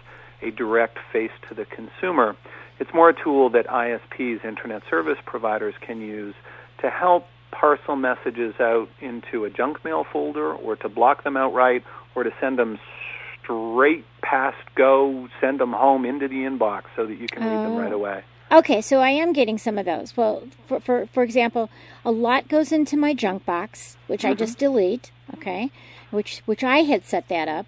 a 0.43 0.51
direct 0.51 0.99
face 1.13 1.31
to 1.49 1.55
the 1.55 1.65
consumer. 1.65 2.37
It's 2.79 2.93
more 2.95 3.11
a 3.11 3.15
tool 3.15 3.51
that 3.51 3.67
ISPs, 3.67 4.45
internet 4.45 4.83
service 4.89 5.19
providers, 5.27 5.75
can 5.81 6.01
use 6.01 6.35
to 6.81 6.89
help 6.89 7.27
parcel 7.51 7.97
messages 7.97 8.55
out 8.61 8.89
into 9.01 9.45
a 9.45 9.51
junk 9.51 9.85
mail 9.85 10.05
folder 10.11 10.53
or 10.53 10.77
to 10.77 10.89
block 10.89 11.25
them 11.25 11.37
outright 11.37 11.85
or 12.15 12.23
to 12.23 12.31
send 12.41 12.59
them 12.59 12.79
straight 13.43 14.05
past 14.23 14.57
go, 14.75 15.29
send 15.41 15.61
them 15.61 15.73
home 15.73 16.05
into 16.05 16.29
the 16.29 16.37
inbox 16.37 16.85
so 16.97 17.07
that 17.07 17.19
you 17.19 17.27
can 17.27 17.43
read 17.43 17.51
them 17.51 17.77
right 17.77 17.93
oh. 17.93 17.97
away. 17.97 18.25
Okay, 18.53 18.81
so 18.81 18.99
I 18.99 19.11
am 19.11 19.33
getting 19.33 19.59
some 19.59 19.79
of 19.79 19.87
those. 19.87 20.17
Well, 20.17 20.43
for 20.67 20.81
for, 20.81 21.07
for 21.07 21.23
example, 21.23 21.71
a 22.05 22.11
lot 22.11 22.49
goes 22.49 22.73
into 22.73 22.97
my 22.97 23.15
junk 23.15 23.47
box, 23.47 23.97
which 24.07 24.23
mm-hmm. 24.23 24.33
I 24.33 24.35
just 24.35 24.59
delete. 24.59 25.13
Okay, 25.35 25.71
which 26.11 26.43
which 26.47 26.65
I 26.65 26.79
had 26.79 27.05
set 27.05 27.29
that 27.29 27.49
up. 27.49 27.67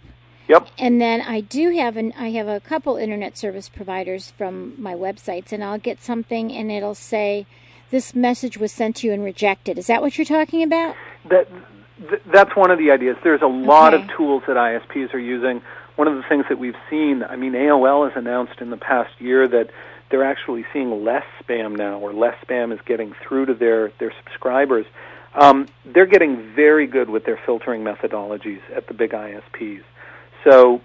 Yep. 0.48 0.68
And 0.78 1.00
then 1.00 1.20
I 1.20 1.40
do 1.40 1.70
have 1.70 1.96
an 1.96 2.12
I 2.18 2.30
have 2.30 2.48
a 2.48 2.60
couple 2.60 2.96
internet 2.96 3.38
service 3.38 3.68
providers 3.68 4.32
from 4.36 4.74
my 4.80 4.94
websites, 4.94 5.52
and 5.52 5.62
I'll 5.62 5.78
get 5.78 6.02
something, 6.02 6.52
and 6.52 6.70
it'll 6.70 6.96
say, 6.96 7.46
"This 7.90 8.14
message 8.14 8.58
was 8.58 8.72
sent 8.72 8.96
to 8.96 9.06
you 9.06 9.12
and 9.12 9.22
rejected." 9.22 9.78
Is 9.78 9.86
that 9.86 10.02
what 10.02 10.18
you're 10.18 10.24
talking 10.24 10.64
about? 10.64 10.96
That 11.30 11.48
that's 12.26 12.56
one 12.56 12.72
of 12.72 12.78
the 12.78 12.90
ideas. 12.90 13.16
There's 13.22 13.42
a 13.42 13.46
lot 13.46 13.94
okay. 13.94 14.02
of 14.02 14.10
tools 14.16 14.42
that 14.48 14.56
ISPs 14.56 15.14
are 15.14 15.18
using. 15.20 15.62
One 15.94 16.08
of 16.08 16.16
the 16.16 16.22
things 16.28 16.46
that 16.48 16.58
we've 16.58 16.76
seen, 16.90 17.22
I 17.22 17.36
mean, 17.36 17.52
AOL 17.52 18.08
has 18.08 18.16
announced 18.16 18.60
in 18.60 18.70
the 18.70 18.76
past 18.76 19.12
year 19.20 19.46
that 19.46 19.70
they're 20.12 20.22
actually 20.22 20.64
seeing 20.74 21.04
less 21.04 21.24
spam 21.42 21.74
now, 21.74 21.98
or 21.98 22.12
less 22.12 22.36
spam 22.46 22.72
is 22.72 22.78
getting 22.84 23.14
through 23.26 23.46
to 23.46 23.54
their 23.54 23.90
their 23.98 24.12
subscribers. 24.22 24.86
Um, 25.34 25.66
they're 25.86 26.06
getting 26.06 26.52
very 26.54 26.86
good 26.86 27.08
with 27.08 27.24
their 27.24 27.40
filtering 27.44 27.82
methodologies 27.82 28.60
at 28.76 28.86
the 28.86 28.94
big 28.94 29.12
ISPs. 29.12 29.82
So 30.44 30.82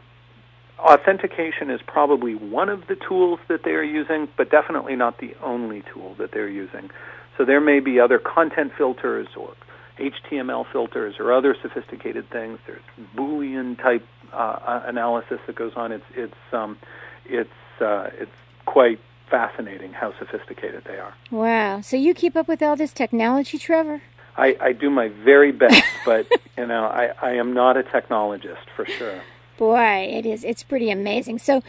authentication 0.80 1.70
is 1.70 1.82
probably 1.86 2.36
one 2.36 2.70
of 2.70 2.88
the 2.88 2.96
tools 2.96 3.40
that 3.50 3.64
they 3.66 3.72
are 3.72 3.84
using, 3.84 4.30
but 4.38 4.50
definitely 4.50 4.96
not 4.96 5.18
the 5.20 5.36
only 5.44 5.84
tool 5.94 6.16
that 6.18 6.32
they're 6.32 6.48
using. 6.48 6.90
So 7.38 7.44
there 7.44 7.60
may 7.60 7.82
be 7.82 8.00
other 8.00 8.20
content 8.20 8.72
filters 8.78 9.28
or 9.36 9.54
HTML 10.00 10.66
filters 10.72 11.16
or 11.20 11.34
other 11.34 11.54
sophisticated 11.62 12.30
things. 12.30 12.60
There's 12.66 12.82
Boolean 13.18 13.78
type 13.78 14.08
uh, 14.32 14.84
analysis 14.86 15.40
that 15.48 15.56
goes 15.58 15.74
on. 15.76 15.92
It's 15.92 16.06
it's 16.16 16.54
um, 16.54 16.78
it's 17.26 17.82
uh, 17.82 18.12
it's 18.14 18.32
quite 18.66 19.02
fascinating 19.30 19.94
how 19.94 20.18
sophisticated 20.18 20.84
they 20.86 20.98
are. 20.98 21.14
Wow. 21.32 21.82
So 21.82 21.98
you 21.98 22.14
keep 22.14 22.36
up 22.36 22.48
with 22.48 22.62
all 22.62 22.76
this 22.76 22.94
technology, 22.94 23.58
Trevor? 23.58 24.02
I, 24.38 24.56
I 24.62 24.74
do 24.74 24.90
my 24.90 25.10
very 25.10 25.52
best, 25.52 25.84
but 26.06 26.28
you 26.58 26.66
know, 26.66 26.86
I, 26.86 27.12
I 27.22 27.32
am 27.34 27.54
not 27.54 27.78
a 27.78 27.84
technologist 27.84 28.70
for 28.76 28.86
sure. 28.86 29.22
Boy, 29.58 30.10
it 30.12 30.26
is. 30.26 30.44
It's 30.44 30.62
pretty 30.62 30.92
amazing. 30.92 31.40
So, 31.40 31.64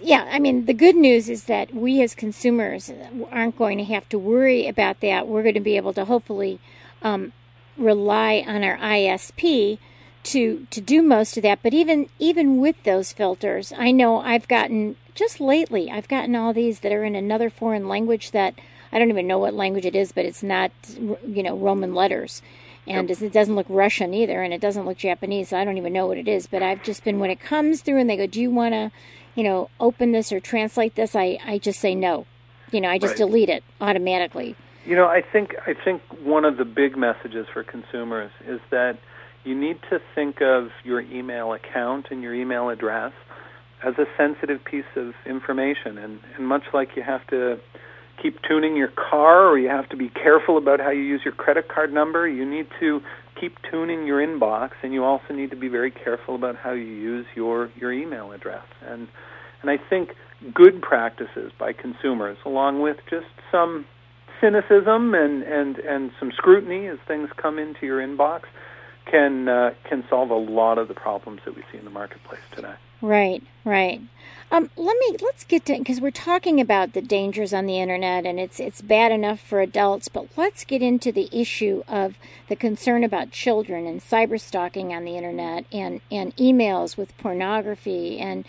yeah, 0.00 0.26
I 0.30 0.38
mean, 0.38 0.64
the 0.64 0.72
good 0.72 0.96
news 0.96 1.28
is 1.28 1.44
that 1.44 1.74
we 1.74 2.02
as 2.02 2.14
consumers 2.14 2.90
aren't 3.30 3.58
going 3.58 3.76
to 3.78 3.84
have 3.84 4.08
to 4.08 4.18
worry 4.18 4.66
about 4.66 5.00
that. 5.00 5.28
We're 5.28 5.42
going 5.42 5.54
to 5.54 5.60
be 5.60 5.76
able 5.76 5.92
to 5.94 6.06
hopefully 6.06 6.58
um, 7.02 7.32
rely 7.76 8.42
on 8.46 8.64
our 8.64 8.78
ISP 8.78 9.78
to 10.24 10.66
to 10.70 10.80
do 10.80 11.02
most 11.02 11.36
of 11.36 11.42
that. 11.42 11.62
But 11.62 11.74
even 11.74 12.08
even 12.18 12.58
with 12.58 12.82
those 12.84 13.12
filters, 13.12 13.72
I 13.76 13.92
know 13.92 14.18
I've 14.18 14.48
gotten 14.48 14.96
just 15.16 15.40
lately. 15.40 15.90
I've 15.90 16.08
gotten 16.08 16.36
all 16.36 16.52
these 16.52 16.80
that 16.80 16.92
are 16.92 17.04
in 17.04 17.16
another 17.16 17.50
foreign 17.50 17.88
language 17.88 18.30
that 18.30 18.54
I 18.92 18.98
don't 18.98 19.10
even 19.10 19.26
know 19.26 19.38
what 19.38 19.54
language 19.54 19.84
it 19.84 19.96
is, 19.96 20.12
but 20.12 20.24
it's 20.24 20.42
not 20.42 20.70
you 21.26 21.42
know 21.42 21.56
Roman 21.56 21.94
letters 21.94 22.42
and 22.86 23.08
yep. 23.08 23.20
it 23.20 23.32
doesn't 23.32 23.54
look 23.54 23.66
Russian 23.68 24.14
either, 24.14 24.42
and 24.42 24.54
it 24.54 24.60
doesn't 24.60 24.86
look 24.86 24.98
Japanese. 24.98 25.48
So 25.48 25.58
I 25.58 25.64
don't 25.64 25.76
even 25.76 25.92
know 25.92 26.06
what 26.06 26.18
it 26.18 26.28
is. 26.28 26.46
But 26.46 26.62
I've 26.62 26.82
just 26.82 27.04
been 27.04 27.18
when 27.18 27.30
it 27.30 27.40
comes 27.40 27.82
through 27.82 27.98
and 27.98 28.08
they 28.08 28.16
go, 28.16 28.26
"Do 28.26 28.40
you 28.40 28.50
want 28.50 28.74
to, 28.74 28.92
you 29.34 29.42
know, 29.42 29.70
open 29.80 30.12
this 30.12 30.32
or 30.32 30.40
translate 30.40 30.94
this?" 30.94 31.16
I 31.16 31.38
I 31.44 31.58
just 31.58 31.80
say 31.80 31.94
no. 31.94 32.26
You 32.70 32.80
know, 32.80 32.88
I 32.88 32.98
just 32.98 33.12
right. 33.12 33.18
delete 33.18 33.48
it 33.48 33.64
automatically. 33.80 34.56
You 34.84 34.96
know, 34.96 35.06
I 35.06 35.20
think 35.20 35.56
I 35.66 35.74
think 35.74 36.02
one 36.22 36.44
of 36.44 36.56
the 36.56 36.64
big 36.64 36.96
messages 36.96 37.46
for 37.52 37.64
consumers 37.64 38.30
is 38.46 38.60
that 38.70 38.98
you 39.44 39.54
need 39.54 39.80
to 39.90 40.00
think 40.14 40.40
of 40.40 40.70
your 40.84 41.00
email 41.00 41.52
account 41.52 42.06
and 42.10 42.22
your 42.22 42.34
email 42.34 42.68
address 42.68 43.12
as 43.82 43.94
a 43.98 44.06
sensitive 44.16 44.64
piece 44.64 44.84
of 44.96 45.14
information, 45.26 45.98
and 45.98 46.20
and 46.36 46.46
much 46.46 46.64
like 46.72 46.96
you 46.96 47.02
have 47.02 47.26
to 47.28 47.60
keep 48.20 48.40
tuning 48.42 48.76
your 48.76 48.88
car 48.88 49.46
or 49.46 49.58
you 49.58 49.68
have 49.68 49.88
to 49.90 49.96
be 49.96 50.08
careful 50.08 50.56
about 50.56 50.80
how 50.80 50.90
you 50.90 51.02
use 51.02 51.20
your 51.24 51.34
credit 51.34 51.68
card 51.68 51.92
number. 51.92 52.26
You 52.26 52.48
need 52.48 52.66
to 52.80 53.00
keep 53.38 53.58
tuning 53.70 54.06
your 54.06 54.26
inbox 54.26 54.70
and 54.82 54.92
you 54.92 55.04
also 55.04 55.34
need 55.34 55.50
to 55.50 55.56
be 55.56 55.68
very 55.68 55.90
careful 55.90 56.34
about 56.34 56.56
how 56.56 56.72
you 56.72 56.84
use 56.84 57.26
your, 57.34 57.70
your 57.76 57.92
email 57.92 58.32
address. 58.32 58.64
And 58.82 59.08
and 59.62 59.70
I 59.70 59.78
think 59.88 60.10
good 60.54 60.82
practices 60.82 61.50
by 61.58 61.72
consumers 61.72 62.36
along 62.44 62.80
with 62.82 62.98
just 63.08 63.26
some 63.50 63.86
cynicism 64.40 65.14
and, 65.14 65.42
and, 65.42 65.78
and 65.78 66.10
some 66.20 66.30
scrutiny 66.30 66.86
as 66.86 66.98
things 67.08 67.30
come 67.36 67.58
into 67.58 67.86
your 67.86 68.06
inbox 68.06 68.42
can 69.10 69.48
uh, 69.48 69.70
can 69.88 70.04
solve 70.10 70.30
a 70.30 70.36
lot 70.36 70.78
of 70.78 70.88
the 70.88 70.94
problems 70.94 71.40
that 71.44 71.56
we 71.56 71.62
see 71.72 71.78
in 71.78 71.84
the 71.84 71.90
marketplace 71.90 72.40
today. 72.54 72.74
Right, 73.02 73.42
right. 73.64 74.00
Um, 74.50 74.70
let 74.76 74.96
me 74.98 75.16
let's 75.20 75.44
get 75.44 75.64
to 75.66 75.76
because 75.76 76.00
we're 76.00 76.12
talking 76.12 76.60
about 76.60 76.92
the 76.92 77.02
dangers 77.02 77.52
on 77.52 77.66
the 77.66 77.80
internet 77.80 78.24
and 78.24 78.38
it's 78.38 78.60
it's 78.60 78.80
bad 78.80 79.10
enough 79.10 79.40
for 79.40 79.60
adults, 79.60 80.08
but 80.08 80.28
let's 80.36 80.64
get 80.64 80.82
into 80.82 81.10
the 81.10 81.28
issue 81.32 81.82
of 81.88 82.16
the 82.48 82.54
concern 82.54 83.02
about 83.02 83.32
children 83.32 83.86
and 83.86 84.00
cyber 84.00 84.40
stalking 84.40 84.92
on 84.92 85.04
the 85.04 85.16
internet 85.16 85.64
and 85.72 86.00
and 86.12 86.34
emails 86.36 86.96
with 86.96 87.16
pornography 87.18 88.20
and 88.20 88.46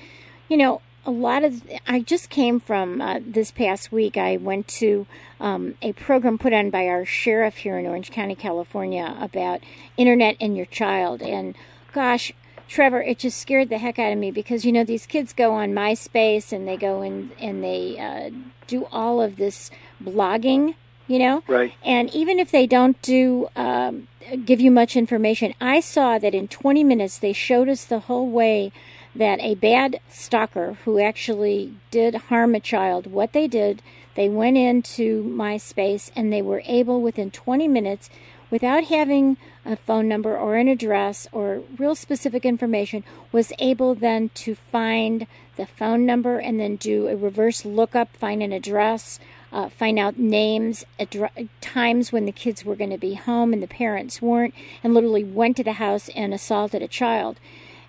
you 0.47 0.55
know 0.55 0.81
a 1.03 1.11
lot 1.11 1.43
of 1.43 1.63
I 1.87 2.01
just 2.01 2.29
came 2.29 2.59
from 2.59 3.01
uh, 3.01 3.19
this 3.25 3.49
past 3.49 3.91
week. 3.91 4.17
I 4.17 4.37
went 4.37 4.67
to 4.67 5.07
um, 5.39 5.75
a 5.81 5.93
program 5.93 6.37
put 6.37 6.53
on 6.53 6.69
by 6.69 6.85
our 6.87 7.05
sheriff 7.05 7.57
here 7.57 7.79
in 7.79 7.87
Orange 7.87 8.11
County, 8.11 8.35
California, 8.35 9.17
about 9.19 9.61
internet 9.95 10.35
and 10.39 10.55
your 10.55 10.67
child 10.67 11.23
and 11.23 11.55
gosh 11.91 12.33
Trevor, 12.67 13.01
it 13.01 13.19
just 13.19 13.39
scared 13.39 13.69
the 13.69 13.77
heck 13.77 13.97
out 13.97 14.11
of 14.11 14.17
me 14.17 14.31
because 14.31 14.65
you 14.65 14.71
know 14.71 14.83
these 14.83 15.05
kids 15.05 15.33
go 15.33 15.53
on 15.53 15.73
MySpace 15.73 16.51
and 16.51 16.67
they 16.67 16.77
go 16.77 17.01
in 17.01 17.31
and 17.39 17.63
they 17.63 17.97
uh, 17.97 18.29
do 18.67 18.85
all 18.91 19.21
of 19.21 19.37
this 19.37 19.71
blogging, 20.03 20.75
you 21.07 21.19
know, 21.19 21.43
right? 21.47 21.73
And 21.83 22.13
even 22.13 22.39
if 22.39 22.51
they 22.51 22.67
don't 22.67 23.01
do 23.01 23.47
um, 23.55 24.07
give 24.45 24.59
you 24.59 24.71
much 24.71 24.95
information, 24.95 25.53
I 25.61 25.79
saw 25.79 26.17
that 26.19 26.35
in 26.35 26.47
20 26.47 26.83
minutes 26.83 27.17
they 27.17 27.33
showed 27.33 27.69
us 27.69 27.85
the 27.85 27.99
whole 27.99 28.29
way 28.29 28.71
that 29.15 29.39
a 29.41 29.55
bad 29.55 29.99
stalker 30.09 30.77
who 30.85 30.99
actually 30.99 31.73
did 31.89 32.15
harm 32.15 32.53
a 32.53 32.59
child, 32.59 33.07
what 33.07 33.33
they 33.33 33.47
did, 33.47 33.81
they 34.15 34.29
went 34.29 34.57
into 34.57 35.23
MySpace 35.23 36.11
and 36.15 36.31
they 36.31 36.41
were 36.41 36.61
able 36.65 37.01
within 37.01 37.31
20 37.31 37.67
minutes 37.67 38.09
without 38.49 38.85
having 38.85 39.37
a 39.65 39.75
phone 39.75 40.07
number 40.07 40.37
or 40.37 40.55
an 40.55 40.67
address 40.67 41.27
or 41.31 41.61
real 41.77 41.95
specific 41.95 42.45
information, 42.45 43.03
was 43.31 43.51
able 43.59 43.93
then 43.93 44.29
to 44.29 44.55
find 44.55 45.27
the 45.57 45.65
phone 45.65 46.05
number 46.05 46.39
and 46.39 46.59
then 46.59 46.75
do 46.75 47.07
a 47.07 47.15
reverse 47.15 47.65
lookup, 47.65 48.15
find 48.15 48.41
an 48.41 48.53
address, 48.53 49.19
uh, 49.51 49.69
find 49.69 49.97
out 49.97 50.17
names, 50.17 50.85
adre- 50.99 51.49
times 51.61 52.11
when 52.11 52.25
the 52.25 52.31
kids 52.31 52.63
were 52.63 52.75
going 52.75 52.89
to 52.89 52.97
be 52.97 53.15
home 53.15 53.53
and 53.53 53.63
the 53.63 53.67
parents 53.67 54.21
weren't, 54.21 54.53
and 54.83 54.93
literally 54.93 55.23
went 55.23 55.57
to 55.57 55.63
the 55.63 55.73
house 55.73 56.09
and 56.15 56.33
assaulted 56.33 56.81
a 56.81 56.87
child. 56.87 57.39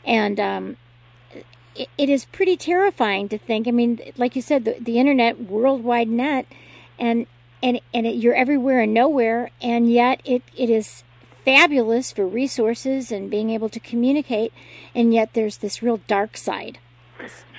And 0.05 0.41
um, 0.41 0.77
it, 1.75 1.89
it 1.99 2.09
is 2.09 2.25
pretty 2.25 2.57
terrifying 2.57 3.29
to 3.29 3.39
think. 3.39 3.69
I 3.69 3.71
mean, 3.71 4.01
like 4.17 4.35
you 4.35 4.43
said, 4.43 4.65
the, 4.65 4.77
the 4.81 4.99
internet, 4.99 5.41
worldwide 5.41 6.09
net, 6.09 6.47
and 6.99 7.27
and 7.63 7.81
and 7.93 8.07
it, 8.07 8.17
you're 8.17 8.35
everywhere 8.35 8.81
and 8.81 8.95
nowhere, 8.95 9.51
and 9.61 9.91
yet 9.91 10.21
it, 10.25 10.43
it 10.57 10.71
is 10.71 11.05
fabulous 11.45 12.13
for 12.13 12.27
resources 12.27 13.11
and 13.11 13.31
being 13.31 13.51
able 13.51 13.69
to 13.69 13.81
communicate, 13.81 14.53
and 14.95 15.13
yet 15.15 15.35
there's 15.35 15.59
this 15.59 15.83
real 15.83 15.99
dark 16.07 16.37
side. 16.37 16.79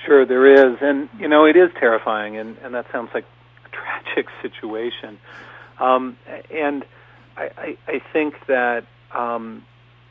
Sure, 0.06 0.24
there 0.24 0.46
is, 0.46 0.78
and 0.80 1.08
you 1.18 1.28
know 1.28 1.44
it 1.44 1.56
is 1.56 1.70
terrifying, 1.78 2.36
and 2.36 2.56
and 2.58 2.74
that 2.74 2.86
sounds 2.92 3.10
like 3.14 3.24
a 3.64 3.68
tragic 3.76 4.26
situation, 4.42 5.18
um, 5.78 6.16
and 6.50 6.84
I, 7.36 7.50
I, 7.56 7.78
I 7.88 8.02
think 8.12 8.34
that 8.46 8.86
um, 9.12 9.64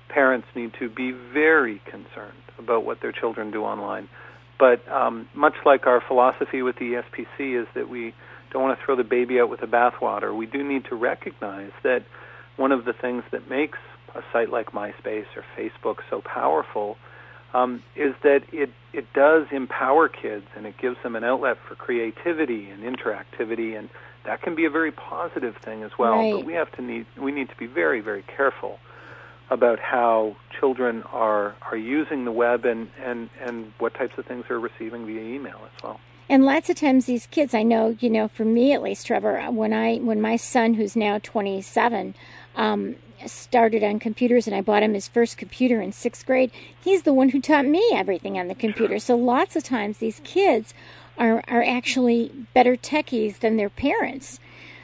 parents 0.10 0.48
need 0.56 0.74
to 0.80 0.90
be 0.90 1.12
very 1.12 1.82
concerned 1.86 2.34
about 2.58 2.86
what 2.86 3.02
their 3.02 3.12
children 3.12 3.52
do 3.52 3.64
online. 3.64 4.10
But 4.60 4.86
um, 4.92 5.30
much 5.34 5.54
like 5.66 5.88
our 5.88 6.02
philosophy 6.06 6.62
with 6.62 6.76
the 6.76 7.02
ESPC 7.02 7.62
is 7.62 7.68
that 7.76 7.88
we 7.88 8.14
don't 8.52 8.62
want 8.62 8.80
to 8.80 8.86
throw 8.86 8.96
the 8.96 9.04
baby 9.04 9.40
out 9.40 9.50
with 9.50 9.62
the 9.62 9.68
bathwater. 9.68 10.36
We 10.36 10.46
do 10.46 10.64
need 10.64 10.86
to 10.86 10.96
recognize 10.96 11.72
that 11.84 12.06
one 12.58 12.72
of 12.72 12.86
the 12.86 12.94
things 12.94 13.24
that 13.32 13.50
makes 13.50 13.78
a 14.16 14.22
site 14.34 14.50
like 14.50 14.72
MySpace 14.72 15.26
or 15.36 15.46
Facebook 15.58 15.98
so 16.10 16.22
powerful 16.22 16.98
um, 17.54 17.84
is 17.96 18.14
that 18.24 18.42
it 18.52 18.70
it 18.94 19.06
does 19.14 19.48
empower 19.52 20.08
kids 20.08 20.46
and 20.56 20.66
it 20.66 20.76
gives 20.78 20.98
them 21.04 21.16
an 21.16 21.24
outlet 21.24 21.58
for 21.68 21.76
creativity 21.76 22.70
and 22.70 22.84
interactivity 22.84 23.78
and 23.78 23.90
that 24.26 24.42
can 24.42 24.56
be 24.56 24.66
a 24.66 24.70
very 24.70 24.92
positive 24.92 25.56
thing 25.64 25.84
as 25.84 25.92
well. 25.98 26.14
Right. 26.14 26.34
But 26.34 26.46
we 26.46 26.54
have 26.54 26.72
to 26.74 26.82
need 26.82 27.06
we 27.18 27.32
need 27.32 27.50
to 27.50 27.56
be 27.56 27.66
very 27.66 28.02
very 28.02 28.24
careful 28.24 28.80
about 29.50 29.80
how 29.80 30.36
children 30.60 31.04
are 31.04 31.56
are 31.72 31.78
using 31.78 32.26
the 32.26 32.32
web 32.32 32.66
and 32.66 32.90
and 33.04 33.30
and 33.42 33.74
what 33.80 33.94
types 33.94 34.14
of 34.18 34.26
things 34.26 34.46
they're 34.48 34.60
receiving 34.60 35.06
via 35.06 35.22
email 35.22 35.60
as 35.66 35.84
well. 35.84 36.00
And 36.30 36.46
lots 36.46 36.70
of 36.70 36.76
times 36.76 37.08
these 37.08 37.26
kids, 37.26 37.56
I 37.56 37.64
know, 37.64 37.98
you 38.00 38.10
know, 38.10 38.28
for 38.28 38.46
me 38.46 38.72
at 38.72 38.84
least, 38.84 39.08
Trevor, 39.08 39.42
when 39.50 39.74
I 39.74 39.98
when 39.98 40.22
my 40.22 40.36
son, 40.36 40.76
who's 40.76 40.96
now 40.96 41.18
27, 41.18 42.14
um, 42.56 42.96
started 43.26 43.84
on 43.84 44.00
computers 44.00 44.46
and 44.46 44.56
I 44.56 44.62
bought 44.62 44.84
him 44.84 44.94
his 44.94 45.08
first 45.08 45.38
computer 45.38 45.82
in 45.82 45.92
sixth 45.92 46.26
grade, 46.26 46.52
he's 46.80 47.02
the 47.02 47.14
one 47.14 47.30
who 47.30 47.42
taught 47.42 47.66
me 47.66 47.84
everything 47.94 48.38
on 48.38 48.48
the 48.48 48.56
computer. 48.56 49.00
So 49.00 49.16
lots 49.16 49.56
of 49.56 49.64
times 49.64 49.98
these 49.98 50.22
kids 50.24 50.74
are 51.18 51.44
are 51.48 51.64
actually 51.64 52.32
better 52.54 52.78
techies 52.78 53.40
than 53.40 53.58
their 53.58 53.70
parents. 53.70 54.40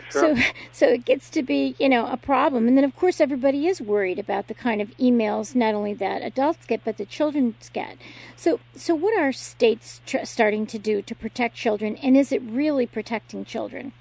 Sure. 0.10 0.36
So, 0.36 0.44
so 0.72 0.88
it 0.88 1.06
gets 1.06 1.30
to 1.32 1.44
be, 1.44 1.76
you 1.80 1.90
know, 1.90 2.08
a 2.08 2.18
problem. 2.18 2.68
And 2.68 2.78
then, 2.78 2.84
of 2.84 2.96
course, 2.96 3.20
everybody 3.20 3.68
is 3.68 3.82
worried 3.82 4.20
about 4.20 4.48
the 4.48 4.54
kind 4.54 4.82
of 4.82 4.96
emails 4.98 5.56
not 5.56 5.74
only 5.74 5.94
that 5.96 6.22
adults 6.22 6.66
get, 6.66 6.84
but 6.84 6.98
the 6.98 7.06
children 7.06 7.56
get. 7.74 7.98
So, 8.36 8.60
so 8.76 8.96
what 8.96 9.18
are 9.18 9.32
states 9.32 10.02
tr- 10.06 10.24
starting 10.24 10.66
to 10.68 10.80
do 10.80 11.02
to 11.02 11.16
protect 11.16 11.56
children, 11.56 11.96
and 11.98 12.16
is 12.16 12.32
it 12.32 12.42
really 12.44 12.86
protecting 12.86 13.46
children? 13.46 13.94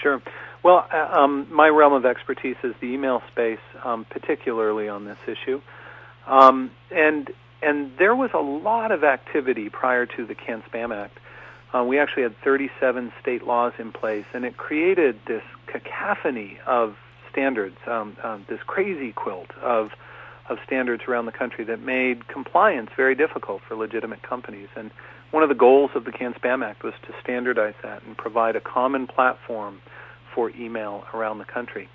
Sure. 0.00 0.22
Well, 0.62 0.86
uh, 0.92 1.08
um, 1.10 1.46
my 1.50 1.68
realm 1.68 1.92
of 1.92 2.04
expertise 2.04 2.56
is 2.62 2.74
the 2.80 2.88
email 2.88 3.22
space, 3.30 3.60
um, 3.84 4.04
particularly 4.10 4.88
on 4.88 5.04
this 5.04 5.18
issue. 5.26 5.60
Um, 6.26 6.70
and 6.90 7.30
and 7.60 7.90
there 7.98 8.14
was 8.14 8.30
a 8.34 8.38
lot 8.38 8.92
of 8.92 9.02
activity 9.02 9.68
prior 9.68 10.06
to 10.06 10.26
the 10.26 10.34
CAN 10.34 10.62
Spam 10.70 10.94
Act 10.94 11.18
uh, 11.74 11.84
we 11.84 11.98
actually 11.98 12.22
had 12.22 12.34
37 12.42 13.12
state 13.20 13.44
laws 13.44 13.72
in 13.78 13.92
place, 13.92 14.24
and 14.32 14.44
it 14.44 14.56
created 14.56 15.18
this 15.26 15.42
cacophony 15.66 16.58
of 16.66 16.96
standards, 17.30 17.76
um, 17.86 18.16
um, 18.22 18.46
this 18.48 18.60
crazy 18.66 19.12
quilt 19.12 19.50
of 19.62 19.90
of 20.48 20.58
standards 20.64 21.02
around 21.06 21.26
the 21.26 21.32
country 21.32 21.62
that 21.64 21.80
made 21.80 22.26
compliance 22.28 22.88
very 22.96 23.14
difficult 23.14 23.60
for 23.68 23.76
legitimate 23.76 24.22
companies. 24.22 24.68
And 24.76 24.90
one 25.30 25.42
of 25.42 25.50
the 25.50 25.54
goals 25.54 25.90
of 25.94 26.04
the 26.04 26.12
CAN 26.12 26.34
Spam 26.34 26.64
Act 26.64 26.82
was 26.82 26.94
to 27.06 27.12
standardize 27.22 27.74
that 27.82 28.02
and 28.04 28.16
provide 28.16 28.56
a 28.56 28.60
common 28.60 29.06
platform 29.06 29.82
for 30.34 30.50
email 30.50 31.04
around 31.12 31.36
the 31.36 31.44
country. 31.44 31.88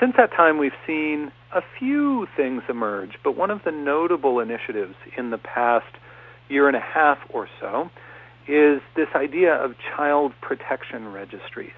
Since 0.00 0.16
that 0.16 0.32
time, 0.32 0.58
we've 0.58 0.72
seen 0.84 1.30
a 1.54 1.62
few 1.78 2.26
things 2.36 2.62
emerge, 2.68 3.18
but 3.22 3.36
one 3.36 3.52
of 3.52 3.62
the 3.64 3.70
notable 3.70 4.40
initiatives 4.40 4.96
in 5.16 5.30
the 5.30 5.38
past 5.38 5.94
year 6.48 6.66
and 6.66 6.76
a 6.76 6.80
half 6.80 7.18
or 7.30 7.48
so 7.60 7.88
is 8.48 8.80
this 8.96 9.08
idea 9.14 9.54
of 9.54 9.74
child 9.96 10.32
protection 10.40 11.12
registries. 11.12 11.72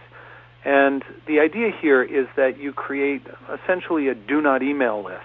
And 0.64 1.04
the 1.26 1.40
idea 1.40 1.70
here 1.70 2.02
is 2.02 2.26
that 2.36 2.58
you 2.58 2.72
create 2.72 3.22
essentially 3.52 4.08
a 4.08 4.14
do 4.14 4.40
not 4.40 4.62
email 4.62 5.02
list. 5.02 5.20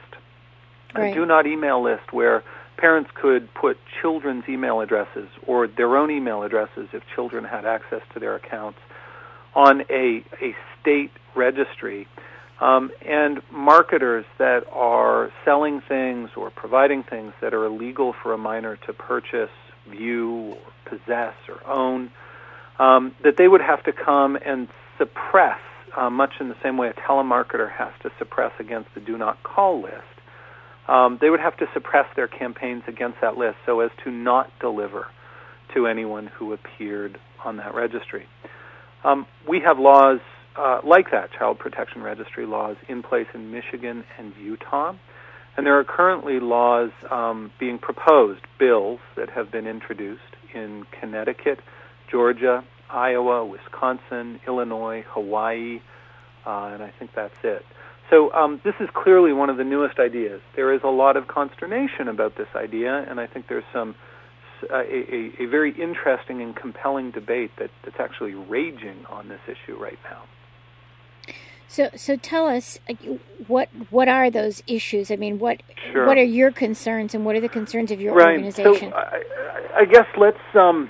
Right. 0.93 1.11
A 1.11 1.13
do 1.13 1.25
not 1.25 1.47
email 1.47 1.81
list 1.81 2.11
where 2.11 2.43
parents 2.77 3.09
could 3.13 3.53
put 3.53 3.77
children's 4.01 4.43
email 4.49 4.81
addresses 4.81 5.29
or 5.45 5.67
their 5.67 5.95
own 5.97 6.11
email 6.11 6.43
addresses 6.43 6.89
if 6.93 7.03
children 7.13 7.43
had 7.43 7.65
access 7.65 8.01
to 8.13 8.19
their 8.19 8.35
accounts 8.35 8.79
on 9.55 9.81
a, 9.89 10.23
a 10.41 10.55
state 10.79 11.11
registry. 11.35 12.07
Um, 12.61 12.91
and 13.05 13.41
marketers 13.51 14.25
that 14.37 14.65
are 14.71 15.31
selling 15.45 15.81
things 15.81 16.31
or 16.35 16.49
providing 16.49 17.03
things 17.03 17.33
that 17.39 17.53
are 17.53 17.65
illegal 17.65 18.13
for 18.21 18.33
a 18.33 18.37
minor 18.37 18.75
to 18.85 18.93
purchase, 18.93 19.49
view, 19.89 20.55
or 20.55 20.57
possess, 20.85 21.33
or 21.47 21.65
own, 21.67 22.11
um, 22.79 23.15
that 23.23 23.35
they 23.37 23.47
would 23.47 23.61
have 23.61 23.83
to 23.83 23.91
come 23.91 24.37
and 24.45 24.67
suppress, 24.97 25.59
uh, 25.97 26.09
much 26.09 26.33
in 26.39 26.49
the 26.49 26.55
same 26.63 26.77
way 26.77 26.89
a 26.89 26.93
telemarketer 26.93 27.71
has 27.71 27.91
to 28.03 28.11
suppress 28.17 28.51
against 28.59 28.93
the 28.93 29.01
do 29.01 29.17
not 29.17 29.41
call 29.43 29.81
list. 29.81 30.03
Um, 30.87 31.19
they 31.21 31.29
would 31.29 31.39
have 31.39 31.55
to 31.57 31.67
suppress 31.73 32.07
their 32.15 32.27
campaigns 32.27 32.83
against 32.87 33.21
that 33.21 33.37
list 33.37 33.57
so 33.65 33.79
as 33.81 33.91
to 34.03 34.11
not 34.11 34.51
deliver 34.59 35.07
to 35.75 35.85
anyone 35.85 36.27
who 36.27 36.53
appeared 36.53 37.19
on 37.45 37.57
that 37.57 37.75
registry. 37.75 38.25
Um, 39.03 39.27
we 39.47 39.59
have 39.59 39.77
laws 39.77 40.19
uh, 40.55 40.81
like 40.83 41.11
that, 41.11 41.31
child 41.31 41.59
protection 41.59 42.01
registry 42.01 42.45
laws, 42.45 42.75
in 42.87 43.03
place 43.03 43.27
in 43.33 43.51
Michigan 43.51 44.03
and 44.17 44.33
Utah. 44.41 44.93
And 45.59 45.65
there 45.65 45.77
are 45.77 45.83
currently 45.83 46.39
laws 46.39 46.89
um, 47.11 47.51
being 47.59 47.79
proposed, 47.79 48.39
bills 48.57 49.01
that 49.17 49.29
have 49.31 49.51
been 49.51 49.67
introduced 49.67 50.21
in 50.55 50.85
Connecticut, 51.01 51.59
Georgia, 52.09 52.63
Iowa, 52.89 53.45
Wisconsin, 53.45 54.39
Illinois, 54.47 55.03
Hawaii, 55.09 55.81
uh, 56.47 56.71
and 56.71 56.81
I 56.81 56.93
think 56.97 57.11
that's 57.13 57.35
it. 57.43 57.65
So 58.09 58.31
um, 58.31 58.61
this 58.63 58.75
is 58.79 58.87
clearly 58.93 59.33
one 59.33 59.49
of 59.49 59.57
the 59.57 59.65
newest 59.65 59.99
ideas. 59.99 60.39
There 60.55 60.73
is 60.73 60.79
a 60.85 60.87
lot 60.87 61.17
of 61.17 61.27
consternation 61.27 62.07
about 62.07 62.37
this 62.37 62.47
idea, 62.55 63.05
and 63.09 63.19
I 63.19 63.27
think 63.27 63.49
there's 63.49 63.65
some 63.73 63.95
uh, 64.71 64.77
a, 64.77 65.43
a, 65.43 65.45
very 65.47 65.71
interesting 65.71 66.41
and 66.41 66.55
compelling 66.55 67.11
debate 67.11 67.51
that, 67.59 67.69
that's 67.83 67.99
actually 67.99 68.33
raging 68.33 69.05
on 69.09 69.27
this 69.27 69.41
issue 69.45 69.77
right 69.77 69.99
now. 70.05 70.23
So, 71.69 71.91
so 71.95 72.15
tell 72.15 72.47
us 72.47 72.79
what 73.47 73.69
what 73.91 74.07
are 74.07 74.31
those 74.31 74.63
issues? 74.65 75.11
I 75.11 75.17
mean, 75.17 75.37
what 75.37 75.61
sure. 75.91 76.07
what 76.07 76.17
are 76.17 76.23
your 76.23 76.51
concerns, 76.51 77.13
and 77.13 77.25
what 77.25 77.35
are 77.35 77.39
the 77.39 77.47
concerns 77.47 77.91
of 77.91 78.01
your 78.01 78.15
right. 78.15 78.29
organization? 78.29 78.89
So, 78.89 78.95
I, 78.95 79.21
I 79.75 79.85
guess 79.85 80.07
let's 80.17 80.39
um, 80.55 80.89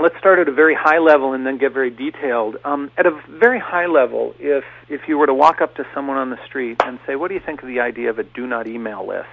let's 0.00 0.16
start 0.18 0.38
at 0.38 0.48
a 0.48 0.52
very 0.52 0.74
high 0.74 0.98
level 0.98 1.34
and 1.34 1.46
then 1.46 1.58
get 1.58 1.74
very 1.74 1.90
detailed. 1.90 2.56
Um, 2.64 2.90
at 2.96 3.04
a 3.04 3.20
very 3.28 3.60
high 3.60 3.84
level, 3.84 4.34
if 4.38 4.64
if 4.88 5.02
you 5.08 5.18
were 5.18 5.26
to 5.26 5.34
walk 5.34 5.60
up 5.60 5.74
to 5.76 5.84
someone 5.94 6.16
on 6.16 6.30
the 6.30 6.38
street 6.46 6.78
and 6.86 6.98
say, 7.06 7.14
"What 7.14 7.28
do 7.28 7.34
you 7.34 7.42
think 7.44 7.62
of 7.62 7.68
the 7.68 7.80
idea 7.80 8.08
of 8.08 8.18
a 8.18 8.24
do 8.24 8.46
not 8.46 8.66
email 8.66 9.06
list?" 9.06 9.28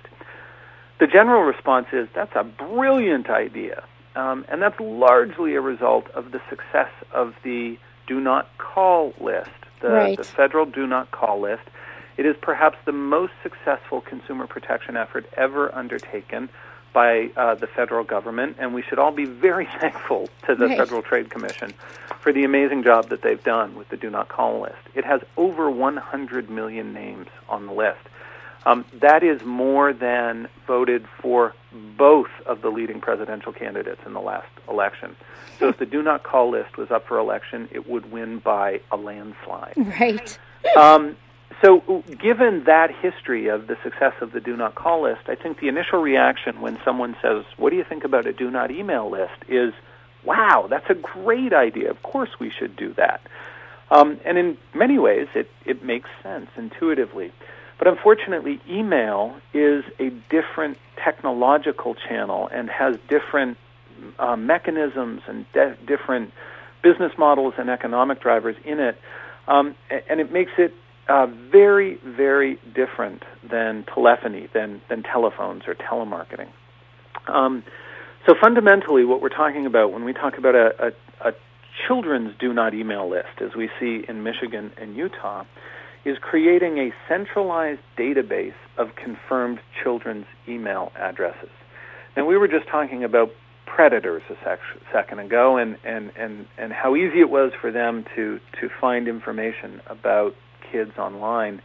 The 0.99 1.07
general 1.07 1.43
response 1.43 1.87
is, 1.93 2.09
"That's 2.13 2.35
a 2.35 2.43
brilliant 2.43 3.29
idea," 3.29 3.85
um, 4.17 4.43
and 4.49 4.61
that's 4.61 4.79
largely 4.81 5.55
a 5.55 5.61
result 5.61 6.09
of 6.09 6.33
the 6.33 6.41
success 6.49 6.91
of 7.13 7.33
the 7.43 7.77
do 8.07 8.19
not 8.19 8.49
call 8.57 9.13
list, 9.21 9.49
the, 9.85 9.93
right. 9.93 10.17
the 10.17 10.23
federal 10.23 10.65
do 10.65 10.87
not 10.87 11.11
call 11.11 11.39
list. 11.41 11.63
It 12.17 12.25
is 12.25 12.35
perhaps 12.41 12.77
the 12.85 12.91
most 12.91 13.33
successful 13.43 14.01
consumer 14.01 14.47
protection 14.47 14.97
effort 14.97 15.25
ever 15.37 15.73
undertaken 15.73 16.49
by 16.93 17.29
uh, 17.35 17.55
the 17.55 17.67
federal 17.67 18.05
government, 18.05 18.55
and 18.57 18.73
we 18.73 18.81
should 18.81 18.97
all 18.97 19.11
be 19.11 19.25
very 19.25 19.65
thankful 19.79 20.29
to 20.47 20.55
the 20.55 20.67
right. 20.67 20.77
Federal 20.77 21.01
Trade 21.01 21.29
Commission 21.29 21.73
for 22.21 22.31
the 22.31 22.43
amazing 22.43 22.83
job 22.83 23.09
that 23.09 23.21
they've 23.21 23.43
done 23.43 23.75
with 23.75 23.89
the 23.89 23.97
Do 23.97 24.09
Not 24.09 24.29
Call 24.29 24.61
list. 24.61 24.77
It 24.95 25.05
has 25.05 25.21
over 25.37 25.69
100 25.69 26.49
million 26.49 26.93
names 26.93 27.27
on 27.49 27.67
the 27.67 27.73
list. 27.73 27.99
Um, 28.65 28.85
that 28.93 29.23
is 29.23 29.43
more 29.43 29.93
than 29.93 30.47
voted 30.65 31.05
for 31.21 31.53
both 31.97 32.29
of 32.45 32.61
the 32.61 32.69
leading 32.69 32.99
presidential 32.99 33.53
candidates 33.53 34.01
in 34.05 34.13
the 34.13 34.21
last 34.21 34.47
election. 34.67 35.15
So 35.59 35.69
if 35.69 35.77
the 35.77 35.85
Do 35.85 36.01
Not 36.01 36.23
Call 36.23 36.49
list 36.49 36.77
was 36.77 36.89
up 36.89 37.07
for 37.07 37.17
election, 37.17 37.69
it 37.71 37.87
would 37.87 38.11
win 38.11 38.39
by 38.39 38.81
a 38.91 38.97
landslide. 38.97 39.75
Right. 39.99 40.37
Um, 40.75 41.15
so, 41.61 42.03
given 42.19 42.65
that 42.65 42.91
history 42.93 43.47
of 43.47 43.67
the 43.67 43.77
success 43.81 44.13
of 44.19 44.33
the 44.33 44.41
Do 44.41 44.57
Not 44.57 44.75
Call 44.75 45.03
list, 45.03 45.21
I 45.27 45.35
think 45.35 45.59
the 45.59 45.69
initial 45.69 46.01
reaction 46.01 46.59
when 46.59 46.77
someone 46.83 47.15
says, 47.21 47.45
What 47.57 47.69
do 47.69 47.77
you 47.77 47.83
think 47.83 48.03
about 48.03 48.25
a 48.27 48.33
Do 48.33 48.51
Not 48.51 48.71
Email 48.71 49.09
list? 49.09 49.45
is, 49.47 49.73
Wow, 50.23 50.67
that's 50.69 50.89
a 50.89 50.95
great 50.95 51.53
idea. 51.53 51.89
Of 51.91 52.01
course 52.03 52.31
we 52.39 52.49
should 52.49 52.75
do 52.75 52.93
that. 52.95 53.21
Um, 53.91 54.19
and 54.25 54.37
in 54.37 54.57
many 54.73 54.97
ways, 54.97 55.27
it, 55.35 55.49
it 55.65 55.83
makes 55.83 56.09
sense 56.23 56.49
intuitively. 56.57 57.31
But 57.77 57.87
unfortunately, 57.87 58.59
email 58.69 59.35
is 59.53 59.83
a 59.99 60.09
different 60.29 60.77
technological 61.03 61.95
channel 61.95 62.47
and 62.51 62.69
has 62.69 62.97
different 63.09 63.57
uh, 64.19 64.35
mechanisms 64.35 65.21
and 65.27 65.45
de- 65.53 65.77
different 65.85 66.31
business 66.81 67.11
models 67.17 67.55
and 67.57 67.69
economic 67.69 68.21
drivers 68.21 68.55
in 68.63 68.79
it. 68.79 68.99
Um, 69.47 69.75
and 70.09 70.19
it 70.19 70.31
makes 70.31 70.51
it 70.57 70.73
uh, 71.07 71.27
very, 71.27 71.95
very 72.03 72.59
different 72.73 73.23
than 73.43 73.83
telephony, 73.83 74.47
than, 74.53 74.81
than 74.89 75.03
telephones 75.03 75.63
or 75.67 75.75
telemarketing. 75.75 76.47
Um, 77.27 77.63
so 78.25 78.33
fundamentally, 78.41 79.05
what 79.05 79.21
we're 79.21 79.29
talking 79.29 79.65
about 79.65 79.91
when 79.91 80.03
we 80.03 80.13
talk 80.13 80.37
about 80.37 80.55
a, 80.55 80.87
a, 81.21 81.29
a 81.29 81.33
children's 81.87 82.33
do 82.39 82.53
not 82.53 82.73
email 82.73 83.07
list, 83.09 83.41
as 83.41 83.55
we 83.55 83.69
see 83.79 84.03
in 84.07 84.23
Michigan 84.23 84.71
and 84.77 84.95
Utah, 84.95 85.43
is 86.05 86.17
creating 86.21 86.77
a 86.77 86.91
centralized 87.09 87.81
database 87.97 88.53
of 88.77 88.89
confirmed 88.95 89.59
children's 89.83 90.25
email 90.47 90.91
addresses. 90.95 91.49
Now, 92.15 92.25
we 92.25 92.37
were 92.37 92.47
just 92.47 92.67
talking 92.69 93.03
about 93.03 93.31
predators 93.65 94.21
a 94.29 94.35
sec- 94.43 94.59
second 94.93 95.19
ago 95.19 95.57
and, 95.57 95.77
and, 95.83 96.11
and, 96.17 96.45
and 96.57 96.71
how 96.71 96.95
easy 96.95 97.19
it 97.19 97.29
was 97.29 97.51
for 97.59 97.71
them 97.71 98.05
to, 98.15 98.39
to 98.61 98.69
find 98.79 99.07
information 99.07 99.81
about 99.87 100.35
kids 100.71 100.91
online. 100.97 101.61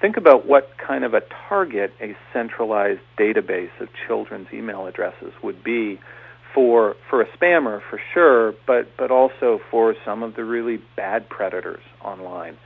Think 0.00 0.16
about 0.16 0.46
what 0.46 0.70
kind 0.84 1.04
of 1.04 1.14
a 1.14 1.20
target 1.48 1.92
a 2.00 2.16
centralized 2.32 3.00
database 3.18 3.70
of 3.80 3.88
children's 4.06 4.48
email 4.52 4.86
addresses 4.86 5.32
would 5.42 5.62
be 5.62 6.00
for 6.54 6.96
for 7.08 7.22
a 7.22 7.26
spammer 7.36 7.80
for 7.88 8.00
sure, 8.12 8.52
but 8.66 8.88
but 8.98 9.10
also 9.10 9.58
for 9.70 9.94
some 10.04 10.22
of 10.22 10.34
the 10.34 10.44
really 10.44 10.78
bad 10.96 11.28
predators 11.28 11.82
online. 12.04 12.58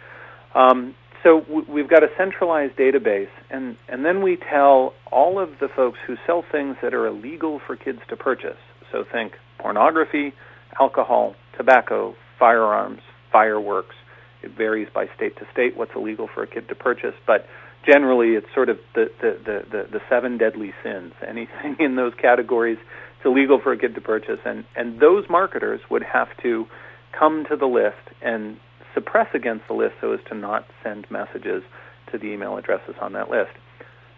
Um, 0.55 0.95
so 1.27 1.45
we've 1.69 1.89
got 1.89 2.05
a 2.05 2.09
centralized 2.17 2.77
database, 2.77 3.31
and 3.51 3.77
and 3.89 4.05
then 4.05 4.23
we 4.23 4.37
tell 4.37 4.95
all 5.11 5.41
of 5.41 5.59
the 5.59 5.67
folks 5.67 5.99
who 6.07 6.17
sell 6.25 6.45
things 6.53 6.77
that 6.83 6.95
are 6.95 7.05
illegal 7.05 7.61
for 7.67 7.75
kids 7.75 7.99
to 8.11 8.17
purchase. 8.17 8.59
So 8.93 9.03
think 9.03 9.33
pornography, 9.59 10.35
alcohol, 10.79 11.35
tobacco, 11.57 12.15
firearms, 12.39 13.01
fireworks. 13.33 13.97
It 14.43 14.53
varies 14.53 14.87
by 14.95 15.09
state 15.17 15.37
to 15.39 15.49
state 15.53 15.77
what's 15.77 15.97
illegal 15.97 16.29
for 16.33 16.45
a 16.45 16.47
kid 16.47 16.69
to 16.69 16.77
purchase, 16.77 17.15
but 17.27 17.49
generally 17.85 18.37
it's 18.37 18.47
sort 18.55 18.69
of 18.69 18.79
the 18.95 19.11
the 19.21 19.31
the, 19.45 19.65
the, 19.69 19.89
the 19.99 20.01
seven 20.09 20.39
deadly 20.39 20.75
sins. 20.85 21.13
Anything 21.27 21.77
in 21.81 21.97
those 21.97 22.15
categories 22.15 22.79
it's 23.17 23.27
illegal 23.27 23.59
for 23.61 23.73
a 23.73 23.79
kid 23.79 23.97
to 23.97 24.01
purchase, 24.01 24.39
and 24.45 24.65
and 24.77 25.01
those 25.01 25.29
marketers 25.29 25.81
would 25.91 26.05
have 26.05 26.29
to 26.45 26.69
come 27.11 27.45
to 27.47 27.57
the 27.57 27.67
list 27.67 28.15
and 28.23 28.59
suppress 28.97 29.29
against 29.35 29.69
the 29.69 29.75
list 29.75 29.95
so 30.01 30.13
as 30.13 30.21
to 30.29 30.35
not 30.35 30.67
send 30.83 31.07
messages 31.11 31.63
to 32.11 32.19
the 32.19 32.27
email 32.27 32.57
addresses 32.57 32.95
on 33.01 33.13
that 33.13 33.31
list. 33.31 33.53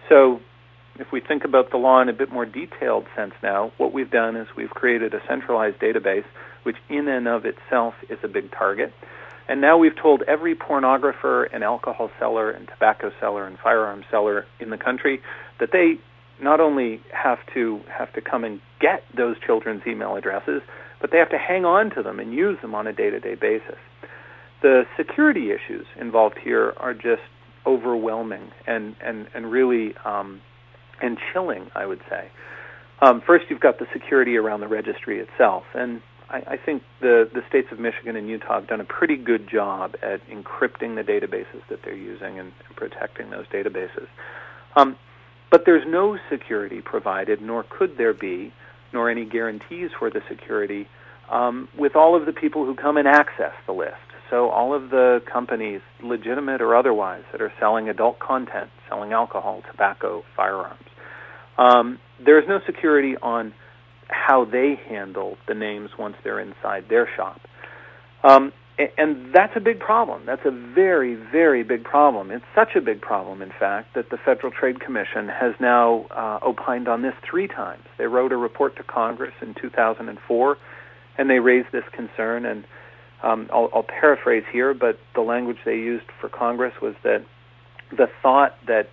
So 0.09 0.41
if 0.99 1.09
we 1.13 1.21
think 1.21 1.45
about 1.45 1.71
the 1.71 1.77
law 1.77 2.01
in 2.01 2.09
a 2.09 2.13
bit 2.13 2.31
more 2.31 2.47
detailed 2.47 3.07
sense 3.17 3.35
now, 3.43 3.73
what 3.77 3.93
we've 3.93 4.11
done 4.11 4.37
is 4.37 4.47
we've 4.57 4.71
created 4.71 5.15
a 5.15 5.21
centralized 5.29 5.79
database, 5.79 6.25
which 6.63 6.77
in 6.89 7.09
and 7.09 7.27
of 7.27 7.45
itself 7.45 7.95
is 8.09 8.19
a 8.23 8.29
big 8.29 8.53
target. 8.53 8.93
And 9.49 9.61
now 9.61 9.79
we've 9.79 9.97
told 9.97 10.23
every 10.29 10.55
pornographer 10.55 11.49
and 11.53 11.65
alcohol 11.65 12.11
seller 12.19 12.51
and 12.51 12.69
tobacco 12.69 13.11
seller 13.19 13.47
and 13.47 13.59
firearm 13.59 14.05
seller 14.11 14.47
in 14.61 14.71
the 14.71 14.77
country 14.77 15.21
that 15.59 15.71
they 15.73 15.99
not 16.41 16.61
only 16.61 17.01
have 17.13 17.39
to 17.55 17.81
have 17.89 18.13
to 18.13 18.21
come 18.21 18.45
and 18.45 18.61
get 18.81 19.03
those 19.17 19.37
children's 19.45 19.83
email 19.87 20.15
addresses, 20.15 20.63
but 21.01 21.11
they 21.11 21.19
have 21.19 21.31
to 21.31 21.39
hang 21.39 21.65
on 21.65 21.91
to 21.91 22.03
them 22.03 22.21
and 22.21 22.33
use 22.35 22.59
them 22.61 22.75
on 22.75 22.87
a 22.87 22.93
day-to-day 22.93 23.37
basis. 23.37 23.79
The 24.63 24.85
security 24.97 25.51
issues 25.51 25.87
involved 26.01 26.39
here 26.43 26.75
are 26.79 26.95
just 26.95 27.23
overwhelming 27.67 28.51
and 28.67 28.97
and 29.01 29.29
and 29.35 29.51
really 29.51 29.95
um, 30.05 30.41
and 31.01 31.19
chilling, 31.33 31.71
I 31.75 31.87
would 31.87 32.01
say. 32.09 32.31
Um, 33.01 33.23
first, 33.25 33.45
you've 33.49 33.61
got 33.61 33.79
the 33.79 33.87
security 33.93 34.37
around 34.37 34.61
the 34.61 34.69
registry 34.69 35.21
itself, 35.21 35.65
and 35.75 36.03
I, 36.29 36.43
I 36.49 36.57
think 36.57 36.83
the 37.01 37.29
the 37.33 37.43
states 37.49 37.69
of 37.71 37.79
Michigan 37.79 38.17
and 38.17 38.29
Utah 38.29 38.61
have 38.61 38.67
done 38.67 38.81
a 38.81 38.85
pretty 38.85 39.17
good 39.17 39.49
job 39.49 39.95
at 40.03 40.27
encrypting 40.29 40.97
the 40.97 41.05
databases 41.05 41.63
that 41.69 41.83
they're 41.85 41.95
using 41.95 42.39
and, 42.39 42.53
and 42.67 42.77
protecting 42.77 43.31
those 43.31 43.47
databases. 43.47 44.09
Um, 44.77 44.97
but 45.51 45.65
there's 45.65 45.87
no 45.87 46.19
security 46.31 46.81
provided, 46.81 47.41
nor 47.41 47.65
could 47.65 47.97
there 47.97 48.13
be, 48.13 48.53
nor 48.93 49.09
any 49.09 49.25
guarantees 49.25 49.91
for 49.99 50.11
the 50.11 50.21
security 50.29 50.89
um, 51.31 51.69
with 51.79 51.97
all 51.97 52.15
of 52.15 52.27
the 52.27 52.33
people 52.33 52.65
who 52.67 52.75
come 52.75 52.97
and 52.97 53.09
access 53.09 53.53
the 53.67 53.73
list. 53.73 53.97
So 54.31 54.51
all 54.51 54.75
of 54.75 54.91
the 54.91 55.21
companies, 55.31 55.81
legitimate 56.03 56.61
or 56.61 56.77
otherwise, 56.77 57.23
that 57.33 57.41
are 57.41 57.53
selling 57.59 57.89
adult 57.89 58.19
content, 58.19 58.71
selling 58.89 59.13
alcohol, 59.13 59.63
tobacco, 59.71 60.23
firearms, 60.37 60.85
um, 61.57 61.99
there 62.25 62.39
is 62.39 62.45
no 62.49 62.61
security 62.67 63.17
on 63.23 63.55
how 64.09 64.45
they 64.45 64.79
handle 64.89 65.37
the 65.47 65.55
names 65.55 65.91
once 65.99 66.17
they're 66.25 66.41
inside 66.41 66.85
their 66.89 67.09
shop. 67.17 67.41
Um, 68.23 68.53
and 68.97 69.35
that's 69.35 69.55
a 69.57 69.61
big 69.61 69.81
problem. 69.81 70.23
That's 70.25 70.45
a 70.45 70.53
very, 70.53 71.17
very 71.17 71.65
big 71.65 71.83
problem. 71.83 72.31
It's 72.31 72.45
such 72.55 72.77
a 72.77 72.81
big 72.81 73.01
problem, 73.01 73.43
in 73.43 73.51
fact, 73.59 73.95
that 73.97 74.11
the 74.11 74.19
Federal 74.19 74.53
Trade 74.53 74.81
Commission 74.81 75.29
has 75.29 75.55
now 75.59 76.07
uh, 76.11 76.39
opined 76.47 76.87
on 76.87 77.03
this 77.03 77.15
three 77.29 77.49
times. 77.49 77.83
They 77.99 78.07
wrote 78.07 78.31
a 78.31 78.37
report 78.37 78.77
to 78.77 78.85
Congress 78.85 79.35
in 79.43 79.55
2004, 79.61 80.57
and 81.19 81.29
they 81.29 81.41
raised 81.41 81.73
this 81.73 81.83
concern. 81.93 82.47
And 82.47 82.65
um, 83.23 83.49
I'll, 83.53 83.69
I'll 83.75 83.83
paraphrase 83.83 84.45
here, 84.53 84.75
but 84.75 84.99
the 85.15 85.23
language 85.23 85.59
they 85.65 85.77
used 85.77 86.07
for 86.21 86.29
Congress 86.29 86.75
was 86.81 86.95
that 87.03 87.25
the 87.91 88.07
thought 88.23 88.55
that 88.67 88.89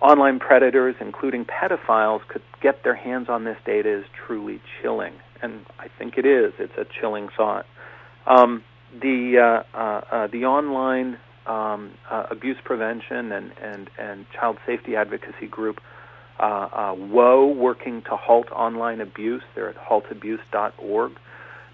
online 0.00 0.38
predators, 0.40 0.96
including 1.00 1.44
pedophiles, 1.44 2.26
could 2.28 2.42
get 2.60 2.82
their 2.82 2.96
hands 2.96 3.28
on 3.28 3.44
this 3.44 3.56
data 3.64 3.98
is 4.00 4.04
truly 4.26 4.60
chilling. 4.80 5.14
And 5.42 5.64
I 5.78 5.86
think 5.98 6.14
it 6.16 6.26
is. 6.26 6.52
It's 6.58 6.76
a 6.76 6.84
chilling 7.00 7.28
thought. 7.36 7.66
Um, 8.26 8.64
the 9.00 9.62
uh, 9.74 9.76
uh, 9.76 10.00
uh, 10.10 10.26
the 10.28 10.44
online 10.44 11.18
um, 11.46 11.92
uh, 12.10 12.26
abuse 12.30 12.58
prevention 12.64 13.32
and, 13.32 13.52
and, 13.62 13.90
and 13.98 14.26
child 14.32 14.58
safety 14.66 14.96
advocacy 14.96 15.46
group 15.50 15.80
uh, 16.38 16.44
uh, 16.44 16.94
WHOA, 16.94 17.56
working 17.56 18.02
to 18.02 18.16
halt 18.16 18.50
online 18.50 19.00
abuse. 19.00 19.42
They're 19.54 19.68
at 19.68 19.76
haltabuse.org. 19.76 21.12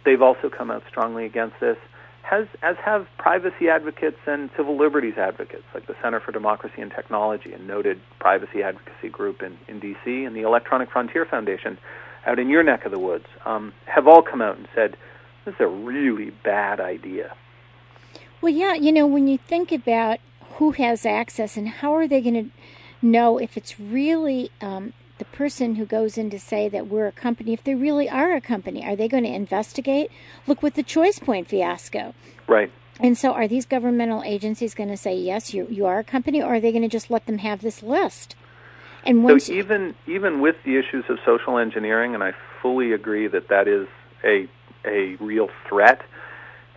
They've 0.05 0.23
also 0.23 0.49
come 0.49 0.71
out 0.71 0.83
strongly 0.89 1.25
against 1.25 1.61
this, 1.61 1.77
has, 2.23 2.47
as 2.63 2.77
have 2.85 3.07
privacy 3.17 3.69
advocates 3.69 4.19
and 4.27 4.51
civil 4.57 4.77
liberties 4.77 5.15
advocates, 5.17 5.65
like 5.73 5.87
the 5.87 5.97
Center 6.03 6.21
for 6.21 6.31
Democracy 6.31 6.83
and 6.83 6.91
Technology, 6.91 7.53
a 7.53 7.59
noted 7.59 8.01
privacy 8.19 8.63
advocacy 8.63 9.09
group 9.09 9.43
in, 9.43 9.57
in 9.67 9.81
D.C., 9.81 10.25
and 10.25 10.37
the 10.37 10.43
Electronic 10.43 10.91
Frontier 10.91 11.25
Foundation 11.25 11.79
out 12.27 12.39
in 12.39 12.51
your 12.51 12.63
neck 12.63 12.85
of 12.85 12.93
the 12.93 12.99
woods, 12.99 13.25
um, 13.47 13.73
have 13.87 14.07
all 14.07 14.23
come 14.23 14.43
out 14.43 14.59
and 14.59 14.69
said, 14.75 14.97
this 15.45 15.55
is 15.55 15.61
a 15.61 15.67
really 15.67 16.31
bad 16.31 16.81
idea. 16.81 17.35
Well, 18.43 18.53
yeah, 18.53 18.75
you 18.75 18.93
know, 18.93 19.07
when 19.07 19.27
you 19.27 19.39
think 19.39 19.73
about 19.73 20.19
who 20.57 20.73
has 20.73 21.07
access 21.07 21.57
and 21.57 21.69
how 21.69 21.95
are 21.95 22.07
they 22.07 22.21
going 22.21 22.35
to 22.35 22.51
know 23.01 23.39
if 23.39 23.57
it's 23.57 23.81
really 23.81 24.51
um, 24.61 24.93
the 25.19 25.25
person 25.27 25.77
who 25.77 25.85
goes 25.85 26.17
in 26.19 26.31
to 26.31 26.39
say 26.39 26.69
that 26.69 26.89
we're 26.89 27.07
a 27.07 27.13
company, 27.13 27.53
if 27.53 27.65
they 27.65 27.75
really 27.75 28.09
are 28.09 28.35
a 28.35 28.41
company, 28.41 28.85
are 28.85 28.97
they 28.97 29.09
going 29.09 29.25
to 29.25 29.33
investigate? 29.33 30.11
Look 30.47 30.63
with 30.63 30.75
the 30.75 30.83
ChoicePoint 30.83 31.47
fiasco. 31.47 32.15
Right. 32.47 32.71
And 33.01 33.17
so, 33.17 33.33
are 33.33 33.47
these 33.47 33.65
governmental 33.65 34.23
agencies 34.25 34.75
going 34.75 34.89
to 34.89 34.97
say 34.97 35.15
yes, 35.15 35.55
you 35.55 35.67
you 35.71 35.87
are 35.87 36.01
a 36.01 36.05
company, 36.05 36.43
or 36.43 36.55
are 36.55 36.61
they 36.61 36.73
going 36.73 36.83
to 36.83 36.89
just 36.89 37.11
let 37.11 37.27
them 37.27 37.39
have 37.39 37.61
this 37.61 37.83
list? 37.83 38.35
And 39.05 39.23
once 39.23 39.47
so 39.47 39.53
even 39.53 39.95
even 40.07 40.41
with 40.41 40.57
the 40.65 40.77
issues 40.77 41.05
of 41.09 41.19
social 41.25 41.59
engineering, 41.59 42.15
and 42.15 42.25
I 42.25 42.33
fully 42.61 42.93
agree 42.93 43.29
that 43.29 43.49
that 43.49 43.69
is 43.69 43.87
a 44.25 44.49
a 44.85 45.17
real 45.21 45.49
threat. 45.69 46.03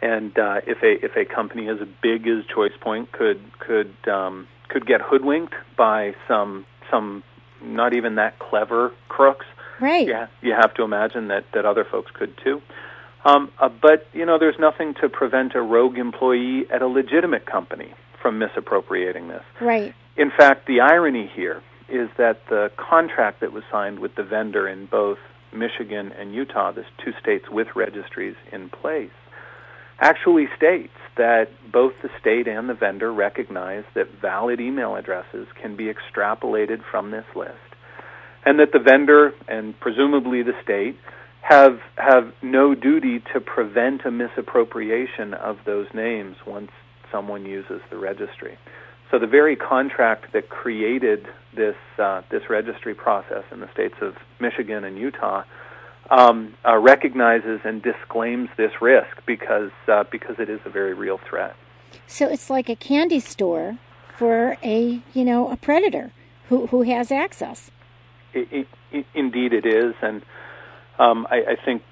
And 0.01 0.37
uh, 0.37 0.61
if 0.65 0.83
a 0.83 1.03
if 1.03 1.15
a 1.15 1.25
company 1.25 1.67
as 1.69 1.79
big 2.01 2.27
as 2.27 2.43
ChoicePoint 2.55 3.11
could 3.11 3.41
could 3.59 3.95
um, 4.07 4.47
could 4.69 4.85
get 4.85 5.01
hoodwinked 5.01 5.53
by 5.75 6.13
some 6.27 6.65
some 6.89 7.23
not 7.63 7.93
even 7.93 8.15
that 8.15 8.39
clever 8.39 8.91
crooks, 9.09 9.45
right? 9.79 10.07
Yeah, 10.07 10.27
you 10.41 10.53
have 10.53 10.73
to 10.75 10.83
imagine 10.83 11.27
that 11.29 11.45
that 11.53 11.65
other 11.65 11.85
folks 11.85 12.11
could 12.11 12.37
too. 12.43 12.61
Um, 13.23 13.51
uh, 13.59 13.69
but 13.69 14.07
you 14.13 14.25
know, 14.25 14.39
there's 14.39 14.59
nothing 14.59 14.93
to 15.01 15.09
prevent 15.09 15.55
a 15.55 15.61
rogue 15.61 15.97
employee 15.97 16.65
at 16.71 16.81
a 16.81 16.87
legitimate 16.87 17.45
company 17.45 17.93
from 18.21 18.39
misappropriating 18.39 19.27
this. 19.27 19.43
Right. 19.59 19.93
In 20.17 20.31
fact, 20.31 20.67
the 20.67 20.81
irony 20.81 21.29
here 21.33 21.61
is 21.89 22.09
that 22.17 22.41
the 22.49 22.71
contract 22.77 23.41
that 23.41 23.51
was 23.51 23.63
signed 23.71 23.99
with 23.99 24.15
the 24.15 24.23
vendor 24.23 24.67
in 24.67 24.85
both 24.85 25.17
Michigan 25.53 26.11
and 26.13 26.33
Utah, 26.33 26.71
the 26.71 26.85
two 27.03 27.11
states 27.19 27.49
with 27.49 27.67
registries 27.75 28.35
in 28.51 28.69
place, 28.69 29.11
actually 30.01 30.47
states 30.57 30.93
that 31.15 31.49
both 31.71 31.93
the 32.01 32.09
state 32.19 32.47
and 32.47 32.67
the 32.67 32.73
vendor 32.73 33.13
recognize 33.13 33.83
that 33.95 34.07
valid 34.21 34.59
email 34.59 34.95
addresses 34.95 35.47
can 35.61 35.77
be 35.77 35.85
extrapolated 35.85 36.79
from 36.89 37.11
this 37.11 37.25
list, 37.35 37.53
and 38.43 38.59
that 38.59 38.71
the 38.73 38.79
vendor 38.79 39.31
and 39.47 39.79
presumably 39.79 40.41
the 40.41 40.53
state 40.63 40.97
have 41.41 41.79
have 41.95 42.33
no 42.41 42.75
duty 42.75 43.21
to 43.33 43.39
prevent 43.39 44.05
a 44.05 44.11
misappropriation 44.11 45.33
of 45.33 45.57
those 45.65 45.87
names 45.93 46.35
once 46.45 46.71
someone 47.11 47.45
uses 47.45 47.81
the 47.89 47.97
registry. 47.97 48.57
So 49.09 49.19
the 49.19 49.27
very 49.27 49.55
contract 49.55 50.33
that 50.33 50.49
created 50.49 51.27
this 51.55 51.75
uh, 51.99 52.21
this 52.31 52.43
registry 52.49 52.95
process 52.95 53.43
in 53.51 53.59
the 53.59 53.69
states 53.73 53.95
of 54.01 54.15
Michigan 54.39 54.83
and 54.83 54.97
Utah 54.97 55.43
um, 56.11 56.53
uh, 56.67 56.77
recognizes 56.77 57.61
and 57.63 57.81
disclaims 57.81 58.49
this 58.57 58.71
risk 58.81 59.25
because 59.25 59.71
uh, 59.87 60.03
because 60.11 60.35
it 60.37 60.49
is 60.49 60.59
a 60.65 60.69
very 60.69 60.93
real 60.93 61.19
threat. 61.29 61.55
So 62.05 62.27
it's 62.27 62.49
like 62.49 62.69
a 62.69 62.75
candy 62.75 63.19
store 63.19 63.79
for 64.17 64.57
a 64.61 65.01
you 65.13 65.25
know 65.25 65.49
a 65.49 65.55
predator 65.55 66.11
who 66.49 66.67
who 66.67 66.83
has 66.83 67.11
access. 67.11 67.71
It, 68.33 68.67
it, 68.91 69.05
indeed, 69.13 69.53
it 69.53 69.65
is, 69.65 69.93
and 70.01 70.21
um, 70.99 71.27
I, 71.29 71.37
I, 71.51 71.55
think 71.65 71.83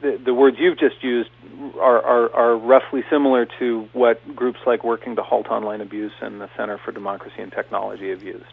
the, 0.00 0.20
the, 0.24 0.32
words 0.32 0.56
you've 0.58 0.78
just 0.78 1.02
used 1.02 1.30
are, 1.78 2.00
are, 2.02 2.34
are, 2.34 2.56
roughly 2.56 3.02
similar 3.10 3.46
to 3.58 3.88
what 3.92 4.20
groups 4.36 4.60
like 4.66 4.84
Working 4.84 5.16
to 5.16 5.22
Halt 5.22 5.48
Online 5.48 5.80
Abuse 5.80 6.12
and 6.20 6.40
the 6.40 6.48
Center 6.56 6.78
for 6.82 6.92
Democracy 6.92 7.42
and 7.42 7.50
Technology 7.50 8.10
have 8.10 8.22
used. 8.22 8.52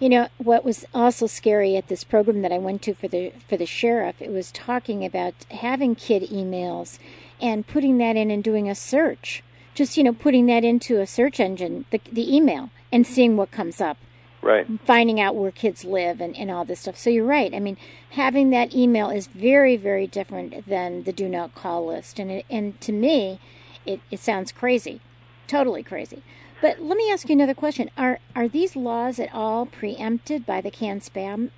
You 0.00 0.08
know 0.08 0.28
what 0.38 0.64
was 0.64 0.84
also 0.92 1.26
scary 1.26 1.76
at 1.76 1.88
this 1.88 2.04
program 2.04 2.42
that 2.42 2.52
I 2.52 2.58
went 2.58 2.82
to 2.82 2.94
for 2.94 3.08
the 3.08 3.32
for 3.46 3.56
the 3.56 3.66
sheriff. 3.66 4.20
It 4.20 4.30
was 4.30 4.50
talking 4.50 5.04
about 5.04 5.34
having 5.50 5.94
kid 5.94 6.24
emails 6.24 6.98
and 7.40 7.66
putting 7.66 7.98
that 7.98 8.16
in 8.16 8.30
and 8.30 8.42
doing 8.42 8.68
a 8.68 8.74
search. 8.74 9.42
Just 9.74 9.96
you 9.96 10.04
know, 10.04 10.12
putting 10.12 10.46
that 10.46 10.64
into 10.64 11.00
a 11.00 11.06
search 11.06 11.38
engine, 11.38 11.84
the 11.90 12.00
the 12.10 12.34
email, 12.34 12.70
and 12.92 13.06
seeing 13.06 13.36
what 13.36 13.50
comes 13.50 13.80
up. 13.80 13.98
Right. 14.42 14.66
Finding 14.84 15.20
out 15.20 15.36
where 15.36 15.50
kids 15.50 15.86
live 15.86 16.20
and, 16.20 16.36
and 16.36 16.50
all 16.50 16.66
this 16.66 16.80
stuff. 16.80 16.98
So 16.98 17.08
you're 17.08 17.24
right. 17.24 17.54
I 17.54 17.60
mean 17.60 17.78
having 18.10 18.50
that 18.50 18.74
email 18.74 19.10
is 19.10 19.26
very 19.28 19.76
very 19.76 20.06
different 20.06 20.66
than 20.66 21.04
the 21.04 21.12
do 21.12 21.28
not 21.28 21.54
call 21.54 21.86
list. 21.86 22.18
And 22.18 22.30
it, 22.30 22.46
and 22.50 22.80
to 22.82 22.92
me 22.92 23.38
it, 23.86 24.00
it 24.10 24.18
sounds 24.18 24.50
crazy. 24.50 25.00
Totally 25.46 25.82
crazy 25.82 26.22
but 26.64 26.80
let 26.80 26.96
me 26.96 27.10
ask 27.12 27.28
you 27.28 27.34
another 27.34 27.52
question. 27.52 27.90
Are 27.98 28.20
are 28.34 28.48
these 28.48 28.74
laws 28.74 29.20
at 29.20 29.28
all 29.34 29.66
preempted 29.66 30.46
by 30.46 30.62
the 30.62 30.70
CAN-SPAM 30.70 31.50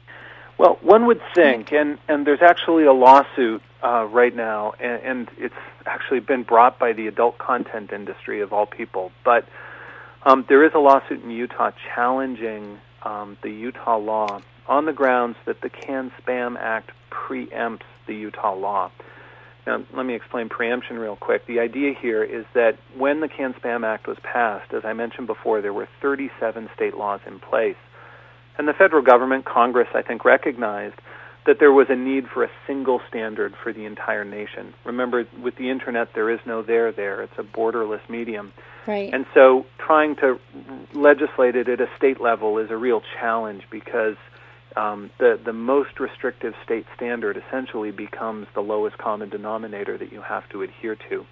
well 0.59 0.79
one 0.83 1.07
would 1.07 1.21
think 1.33 1.73
and 1.73 1.99
and 2.09 2.27
there's 2.27 2.43
actually 2.43 2.85
a 2.87 2.93
lawsuit 2.93 3.63
uh, 3.85 4.05
right 4.11 4.35
now 4.35 4.73
and, 4.81 5.01
and 5.03 5.31
it's 5.39 5.63
actually 5.87 6.19
been 6.19 6.43
brought 6.43 6.81
by 6.81 6.93
the 6.93 7.07
adult 7.07 7.39
content 7.39 7.93
industry 7.93 8.41
of 8.41 8.53
all 8.53 8.67
people. 8.67 9.13
But 9.25 9.47
um, 10.25 10.45
there 10.49 10.65
is 10.65 10.73
a 10.75 10.81
lawsuit 10.81 11.23
in 11.23 11.31
Utah 11.31 11.71
challenging 11.95 12.81
um, 13.05 13.37
the 13.43 13.51
Utah 13.51 13.99
law 13.99 14.41
on 14.67 14.87
the 14.87 14.93
grounds 14.93 15.37
that 15.45 15.61
the 15.61 15.71
CAN-SPAM 15.71 16.57
Act 16.57 16.91
preempts 17.13 17.87
the 18.09 18.17
Utah 18.17 18.57
law. 18.57 18.91
Now, 19.67 19.83
let 19.95 20.07
me 20.07 20.15
explain 20.15 20.49
preemption 20.49 20.99
real 20.99 21.17
quick. 21.17 21.47
The 21.47 21.59
idea 21.59 21.93
here 21.93 22.23
is 22.23 22.45
that 22.55 22.79
when 22.97 23.21
the 23.21 23.29
CAN-SPAM 23.29 23.83
Act 23.83 24.07
was 24.07 24.17
passed, 24.23 24.73
as 24.73 24.85
I 24.85 24.93
mentioned 24.93 25.27
before, 25.27 25.61
there 25.61 25.73
were 25.73 25.89
37 26.01 26.71
state 26.75 26.97
laws 26.97 27.21
in 27.27 27.41
place. 27.41 27.77
And 28.59 28.69
the 28.69 28.73
federal 28.73 29.03
government, 29.03 29.45
Congress, 29.45 29.89
I 29.95 30.03
think, 30.03 30.25
recognized 30.25 30.95
that 31.47 31.59
there 31.59 31.73
was 31.73 31.89
a 31.91 31.97
need 31.97 32.29
for 32.29 32.45
a 32.45 32.51
single 32.67 33.01
standard 33.09 33.55
for 33.63 33.73
the 33.73 33.85
entire 33.85 34.25
nation. 34.25 34.75
Remember, 34.85 35.27
with 35.41 35.57
the 35.57 35.71
internet, 35.71 36.13
there 36.15 36.31
is 36.31 36.41
no 36.45 36.63
there 36.63 36.91
there. 36.93 37.23
It's 37.23 37.39
a 37.39 37.43
borderless 37.43 38.09
medium. 38.09 38.53
Right. 38.87 39.13
And 39.13 39.27
so 39.35 39.67
trying 39.79 40.17
to 40.17 40.41
legislate 40.93 41.57
it 41.57 41.69
at 41.69 41.81
a 41.81 41.89
state 41.97 42.21
level 42.21 42.59
is 42.59 42.71
a 42.71 42.77
real 42.77 43.03
challenge 43.19 43.65
because 43.71 44.17
um, 44.77 45.11
the, 45.19 45.39
the 45.45 45.53
most 45.53 45.99
restrictive 45.99 46.55
state 46.65 46.87
standard 46.95 47.37
essentially 47.37 47.91
becomes 47.91 48.47
the 48.55 48.61
lowest 48.61 48.99
common 48.99 49.29
denominator 49.29 49.97
that 49.99 50.13
you 50.13 50.21
have 50.21 50.49
to 50.51 50.63
adhere 50.63 50.97
to. 51.09 51.25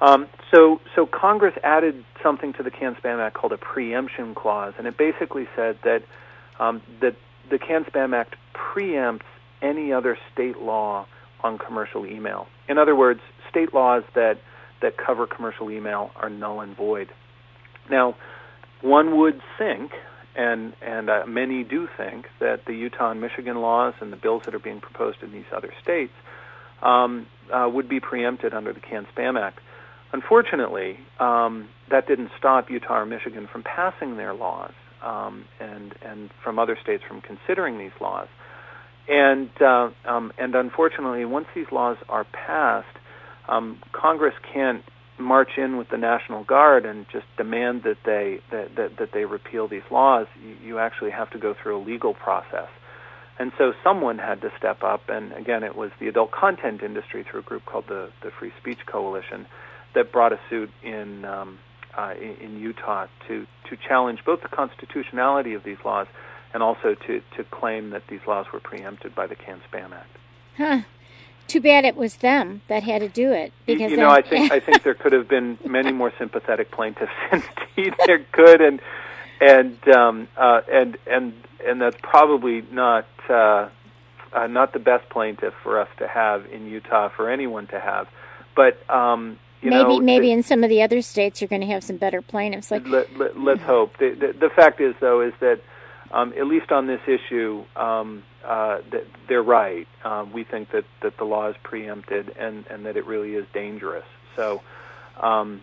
Um, 0.00 0.26
so, 0.52 0.80
so 0.94 1.06
Congress 1.06 1.54
added 1.62 2.04
something 2.22 2.52
to 2.54 2.62
the 2.62 2.70
CAN-SPAM 2.70 3.18
Act 3.18 3.34
called 3.34 3.52
a 3.52 3.58
preemption 3.58 4.34
clause, 4.34 4.74
and 4.76 4.86
it 4.86 4.98
basically 4.98 5.46
said 5.56 5.78
that 5.84 6.00
um, 6.58 6.82
that 7.00 7.16
the 7.50 7.58
CAN-SPAM 7.58 8.12
Act 8.12 8.34
preempts 8.54 9.22
any 9.62 9.92
other 9.92 10.18
state 10.32 10.58
law 10.58 11.06
on 11.42 11.58
commercial 11.58 12.06
email. 12.06 12.46
In 12.68 12.78
other 12.78 12.96
words, 12.96 13.20
state 13.50 13.72
laws 13.72 14.02
that, 14.14 14.34
that 14.82 14.94
cover 14.96 15.26
commercial 15.26 15.70
email 15.70 16.10
are 16.16 16.28
null 16.28 16.60
and 16.60 16.76
void. 16.76 17.08
Now, 17.90 18.16
one 18.82 19.18
would 19.18 19.40
think, 19.58 19.92
and, 20.36 20.74
and 20.82 21.08
uh, 21.08 21.24
many 21.26 21.64
do 21.64 21.88
think, 21.96 22.26
that 22.40 22.64
the 22.66 22.74
Utah 22.74 23.10
and 23.10 23.20
Michigan 23.20 23.56
laws 23.56 23.94
and 24.00 24.12
the 24.12 24.16
bills 24.16 24.42
that 24.44 24.54
are 24.54 24.58
being 24.60 24.80
proposed 24.80 25.22
in 25.22 25.32
these 25.32 25.46
other 25.52 25.72
states 25.82 26.12
um, 26.82 27.26
uh, 27.52 27.68
would 27.72 27.88
be 27.88 28.00
preempted 28.00 28.52
under 28.54 28.72
the 28.72 28.80
CAN-SPAM 28.80 29.36
Act. 29.36 29.60
Unfortunately, 30.12 30.98
um, 31.18 31.68
that 31.90 32.06
didn't 32.06 32.30
stop 32.38 32.70
Utah 32.70 33.00
or 33.00 33.06
Michigan 33.06 33.48
from 33.50 33.62
passing 33.62 34.16
their 34.16 34.34
laws, 34.34 34.72
um, 35.02 35.44
and 35.60 35.94
and 36.02 36.30
from 36.42 36.58
other 36.58 36.78
states 36.82 37.02
from 37.06 37.20
considering 37.20 37.78
these 37.78 37.92
laws. 38.00 38.28
And 39.08 39.50
uh, 39.60 39.90
um, 40.04 40.32
and 40.38 40.54
unfortunately, 40.54 41.24
once 41.24 41.46
these 41.54 41.66
laws 41.70 41.96
are 42.08 42.24
passed, 42.24 42.96
um, 43.48 43.78
Congress 43.92 44.34
can't 44.52 44.82
march 45.18 45.50
in 45.56 45.76
with 45.76 45.88
the 45.88 45.96
National 45.96 46.44
Guard 46.44 46.84
and 46.84 47.06
just 47.10 47.26
demand 47.36 47.82
that 47.84 47.98
they 48.04 48.40
that, 48.50 48.76
that, 48.76 48.96
that 48.98 49.12
they 49.12 49.24
repeal 49.24 49.68
these 49.68 49.88
laws. 49.90 50.26
You, 50.42 50.56
you 50.62 50.78
actually 50.78 51.10
have 51.10 51.30
to 51.30 51.38
go 51.38 51.54
through 51.54 51.78
a 51.78 51.82
legal 51.82 52.14
process. 52.14 52.68
And 53.38 53.52
so 53.58 53.74
someone 53.84 54.18
had 54.18 54.40
to 54.42 54.50
step 54.56 54.82
up, 54.82 55.08
and 55.08 55.32
again, 55.32 55.62
it 55.62 55.76
was 55.76 55.90
the 56.00 56.08
adult 56.08 56.30
content 56.30 56.82
industry 56.82 57.22
through 57.22 57.40
a 57.40 57.42
group 57.42 57.66
called 57.66 57.84
the, 57.86 58.10
the 58.22 58.30
Free 58.30 58.52
Speech 58.60 58.86
Coalition 58.86 59.46
that 59.94 60.10
brought 60.10 60.32
a 60.32 60.40
suit 60.48 60.70
in, 60.82 61.24
um, 61.26 61.58
uh, 61.96 62.14
in, 62.18 62.58
Utah 62.58 63.06
to, 63.28 63.46
to 63.68 63.76
challenge 63.76 64.20
both 64.24 64.40
the 64.42 64.48
constitutionality 64.48 65.52
of 65.52 65.64
these 65.64 65.76
laws 65.84 66.06
and 66.54 66.62
also 66.62 66.94
to, 66.94 67.20
to 67.36 67.44
claim 67.50 67.90
that 67.90 68.04
these 68.08 68.20
laws 68.26 68.46
were 68.52 68.60
preempted 68.60 69.14
by 69.14 69.26
the 69.26 69.34
Can-Spam 69.34 69.92
Act. 69.92 70.16
Huh. 70.56 70.80
Too 71.46 71.60
bad 71.60 71.84
it 71.84 71.96
was 71.96 72.16
them 72.16 72.62
that 72.68 72.82
had 72.82 73.00
to 73.00 73.08
do 73.08 73.32
it. 73.32 73.52
Because 73.66 73.90
you 73.90 73.96
know, 73.96 74.10
I 74.10 74.22
think 74.22 74.52
I 74.52 74.60
think 74.60 74.82
there 74.82 74.94
could 74.94 75.12
have 75.12 75.28
been 75.28 75.58
many 75.66 75.92
more 75.92 76.12
sympathetic 76.18 76.70
plaintiffs. 76.70 77.12
Indeed, 77.32 77.94
there 78.06 78.24
could, 78.32 78.60
and 78.60 78.80
and 79.40 79.88
um, 79.88 80.28
uh, 80.36 80.62
and 80.70 80.98
and 81.06 81.34
and 81.66 81.80
that's 81.80 81.96
probably 82.02 82.62
not 82.72 83.06
uh, 83.28 83.68
uh, 84.32 84.46
not 84.46 84.72
the 84.72 84.78
best 84.78 85.08
plaintiff 85.08 85.54
for 85.62 85.80
us 85.80 85.88
to 85.98 86.06
have 86.06 86.46
in 86.46 86.66
Utah 86.66 87.08
for 87.08 87.30
anyone 87.30 87.66
to 87.68 87.80
have. 87.80 88.08
But 88.54 88.78
um, 88.90 89.38
you 89.62 89.70
maybe 89.70 89.88
know, 89.88 90.00
maybe 90.00 90.26
the, 90.26 90.32
in 90.32 90.42
some 90.42 90.62
of 90.62 90.70
the 90.70 90.82
other 90.82 91.02
states 91.02 91.40
you're 91.40 91.48
going 91.48 91.62
to 91.62 91.66
have 91.66 91.82
some 91.82 91.96
better 91.96 92.22
plaintiffs. 92.22 92.70
Like 92.70 92.86
let, 92.86 93.08
us 93.20 93.32
let, 93.36 93.58
hope. 93.60 93.96
The, 93.98 94.10
the, 94.10 94.32
the 94.38 94.50
fact 94.50 94.80
is, 94.80 94.94
though, 95.00 95.20
is 95.20 95.32
that 95.40 95.60
um, 96.10 96.32
at 96.38 96.46
least 96.46 96.72
on 96.72 96.86
this 96.86 97.00
issue, 97.06 97.64
um, 97.76 98.22
uh, 98.44 98.78
they're 99.28 99.42
right. 99.42 99.86
Um, 100.04 100.32
we 100.32 100.44
think 100.44 100.70
that, 100.72 100.84
that 101.02 101.16
the 101.18 101.24
law 101.24 101.48
is 101.48 101.56
preempted 101.62 102.34
and, 102.38 102.66
and 102.68 102.86
that 102.86 102.96
it 102.96 103.06
really 103.06 103.34
is 103.34 103.46
dangerous. 103.52 104.06
So, 104.36 104.62
um, 105.20 105.62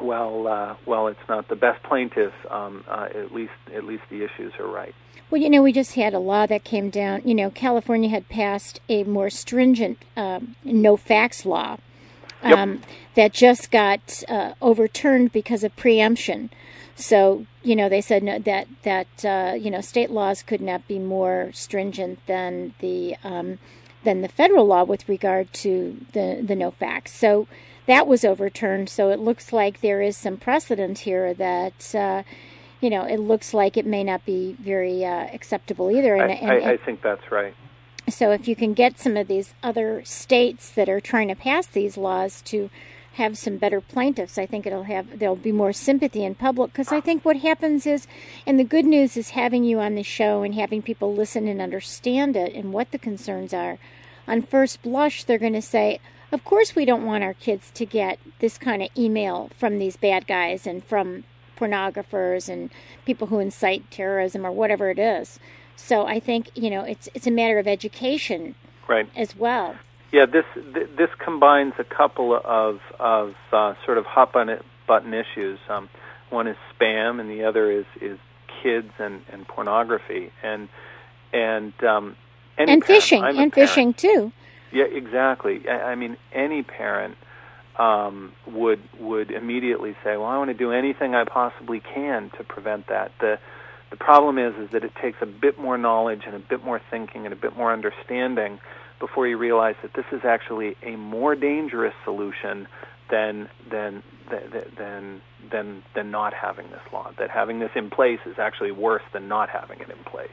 well, 0.00 0.46
uh, 0.46 0.76
well, 0.86 1.08
it's 1.08 1.28
not 1.28 1.48
the 1.48 1.56
best 1.56 1.82
plaintiff. 1.82 2.32
Um, 2.50 2.84
uh, 2.88 3.08
at 3.14 3.32
least, 3.32 3.52
at 3.74 3.84
least 3.84 4.04
the 4.10 4.24
issues 4.24 4.52
are 4.58 4.66
right. 4.66 4.94
Well, 5.28 5.40
you 5.40 5.50
know, 5.50 5.62
we 5.62 5.72
just 5.72 5.94
had 5.94 6.14
a 6.14 6.20
law 6.20 6.46
that 6.46 6.62
came 6.62 6.88
down. 6.88 7.22
You 7.24 7.34
know, 7.34 7.50
California 7.50 8.08
had 8.08 8.28
passed 8.28 8.80
a 8.88 9.02
more 9.04 9.28
stringent 9.28 10.04
um, 10.16 10.54
no 10.64 10.96
fax 10.96 11.44
law 11.44 11.78
um, 12.42 12.74
yep. 12.74 12.80
that 13.14 13.32
just 13.32 13.70
got 13.70 14.22
uh, 14.28 14.52
overturned 14.62 15.32
because 15.32 15.64
of 15.64 15.74
preemption. 15.74 16.50
So, 16.96 17.46
you 17.62 17.76
know, 17.76 17.88
they 17.90 18.00
said 18.00 18.22
no, 18.22 18.38
that 18.40 18.66
that 18.82 19.24
uh, 19.24 19.54
you 19.54 19.70
know 19.70 19.80
state 19.82 20.10
laws 20.10 20.42
could 20.42 20.62
not 20.62 20.88
be 20.88 20.98
more 20.98 21.50
stringent 21.52 22.18
than 22.26 22.74
the 22.80 23.16
um, 23.22 23.58
than 24.02 24.22
the 24.22 24.28
federal 24.28 24.66
law 24.66 24.82
with 24.82 25.08
regard 25.08 25.52
to 25.54 26.00
the 26.12 26.42
the 26.42 26.56
no 26.56 26.70
fax. 26.70 27.12
So 27.12 27.46
that 27.86 28.06
was 28.06 28.24
overturned. 28.24 28.88
So 28.88 29.10
it 29.10 29.18
looks 29.18 29.52
like 29.52 29.80
there 29.80 30.00
is 30.00 30.16
some 30.16 30.36
precedent 30.36 31.00
here 31.00 31.34
that. 31.34 31.94
Uh, 31.94 32.22
you 32.78 32.90
know, 32.90 33.04
it 33.04 33.18
looks 33.18 33.54
like 33.54 33.78
it 33.78 33.86
may 33.86 34.04
not 34.04 34.26
be 34.26 34.54
very 34.60 35.02
uh, 35.02 35.28
acceptable 35.32 35.90
either. 35.90 36.14
And, 36.14 36.30
I, 36.30 36.34
and, 36.34 36.64
I, 36.64 36.72
I 36.72 36.76
think 36.76 37.00
that's 37.00 37.32
right. 37.32 37.54
So 38.08 38.30
if 38.30 38.46
you 38.46 38.54
can 38.54 38.74
get 38.74 38.98
some 38.98 39.16
of 39.16 39.28
these 39.28 39.54
other 39.62 40.04
states 40.04 40.70
that 40.70 40.88
are 40.88 41.00
trying 41.00 41.28
to 41.28 41.34
pass 41.34 41.66
these 41.66 41.96
laws 41.96 42.42
to 42.42 42.70
have 43.16 43.36
some 43.36 43.56
better 43.56 43.80
plaintiffs, 43.80 44.38
I 44.38 44.46
think 44.46 44.66
it'll 44.66 44.84
have 44.84 45.18
there'll 45.18 45.36
be 45.36 45.52
more 45.52 45.72
sympathy 45.72 46.24
in 46.24 46.34
public 46.34 46.72
because 46.72 46.92
I 46.92 47.00
think 47.00 47.24
what 47.24 47.36
happens 47.38 47.86
is 47.86 48.06
and 48.46 48.58
the 48.58 48.64
good 48.64 48.84
news 48.84 49.16
is 49.16 49.30
having 49.30 49.64
you 49.64 49.80
on 49.80 49.94
the 49.94 50.02
show 50.02 50.42
and 50.42 50.54
having 50.54 50.82
people 50.82 51.14
listen 51.14 51.46
and 51.48 51.60
understand 51.60 52.36
it 52.36 52.54
and 52.54 52.72
what 52.72 52.90
the 52.92 52.98
concerns 52.98 53.52
are. 53.52 53.78
On 54.28 54.42
first 54.42 54.82
blush, 54.82 55.24
they're 55.24 55.38
going 55.38 55.52
to 55.52 55.62
say, 55.62 56.00
"Of 56.32 56.44
course 56.44 56.74
we 56.74 56.84
don't 56.84 57.06
want 57.06 57.24
our 57.24 57.34
kids 57.34 57.70
to 57.72 57.86
get 57.86 58.18
this 58.40 58.58
kind 58.58 58.82
of 58.82 58.88
email 58.96 59.50
from 59.58 59.78
these 59.78 59.96
bad 59.96 60.26
guys 60.26 60.66
and 60.66 60.84
from 60.84 61.24
pornographers 61.56 62.48
and 62.48 62.70
people 63.04 63.28
who 63.28 63.38
incite 63.38 63.90
terrorism 63.90 64.46
or 64.46 64.52
whatever 64.52 64.90
it 64.90 64.98
is. 64.98 65.40
So 65.74 66.06
I 66.06 66.20
think 66.20 66.50
you 66.54 66.70
know 66.70 66.82
it's 66.82 67.08
it's 67.14 67.26
a 67.26 67.30
matter 67.30 67.58
of 67.58 67.66
education, 67.66 68.54
right, 68.88 69.08
as 69.16 69.36
well. 69.36 69.76
Yeah, 70.16 70.24
this 70.24 70.46
th- 70.54 70.88
this 70.96 71.10
combines 71.22 71.74
a 71.78 71.84
couple 71.84 72.40
of 72.42 72.80
of 72.98 73.34
uh, 73.52 73.74
sort 73.84 73.98
of 73.98 74.06
hot 74.06 74.32
button 74.32 74.60
button 74.88 75.12
issues. 75.12 75.58
Um, 75.68 75.90
one 76.30 76.46
is 76.46 76.56
spam, 76.72 77.20
and 77.20 77.28
the 77.28 77.44
other 77.44 77.70
is 77.70 77.84
is 78.00 78.18
kids 78.62 78.92
and, 78.98 79.20
and 79.30 79.46
pornography, 79.46 80.32
and 80.42 80.70
and 81.34 81.74
um, 81.84 82.16
and 82.56 82.68
parent, 82.68 82.86
fishing 82.86 83.22
I'm 83.22 83.38
and 83.38 83.52
fishing 83.52 83.92
too. 83.92 84.32
Yeah, 84.72 84.84
exactly. 84.84 85.68
I, 85.68 85.92
I 85.92 85.94
mean, 85.96 86.16
any 86.32 86.62
parent 86.62 87.18
um, 87.78 88.32
would 88.46 88.80
would 88.98 89.30
immediately 89.30 89.94
say, 90.02 90.16
"Well, 90.16 90.24
I 90.24 90.38
want 90.38 90.48
to 90.48 90.54
do 90.56 90.72
anything 90.72 91.14
I 91.14 91.24
possibly 91.24 91.80
can 91.80 92.30
to 92.38 92.42
prevent 92.42 92.86
that." 92.86 93.12
The 93.20 93.38
the 93.90 93.98
problem 93.98 94.38
is 94.38 94.54
is 94.54 94.70
that 94.70 94.82
it 94.82 94.92
takes 94.94 95.18
a 95.20 95.26
bit 95.26 95.58
more 95.58 95.76
knowledge 95.76 96.22
and 96.24 96.34
a 96.34 96.38
bit 96.38 96.64
more 96.64 96.80
thinking 96.90 97.26
and 97.26 97.34
a 97.34 97.36
bit 97.36 97.54
more 97.54 97.70
understanding 97.70 98.60
before 98.98 99.26
you 99.26 99.36
realize 99.36 99.74
that 99.82 99.94
this 99.94 100.06
is 100.12 100.24
actually 100.24 100.76
a 100.82 100.96
more 100.96 101.34
dangerous 101.34 101.94
solution 102.04 102.66
than 103.10 103.48
than 103.70 104.02
than 104.30 105.22
than 105.50 105.82
than 105.94 106.10
not 106.10 106.34
having 106.34 106.70
this 106.70 106.80
law. 106.92 107.10
That 107.18 107.30
having 107.30 107.58
this 107.60 107.70
in 107.74 107.90
place 107.90 108.20
is 108.26 108.38
actually 108.38 108.72
worse 108.72 109.02
than 109.12 109.28
not 109.28 109.48
having 109.48 109.80
it 109.80 109.90
in 109.90 110.02
place. 110.04 110.30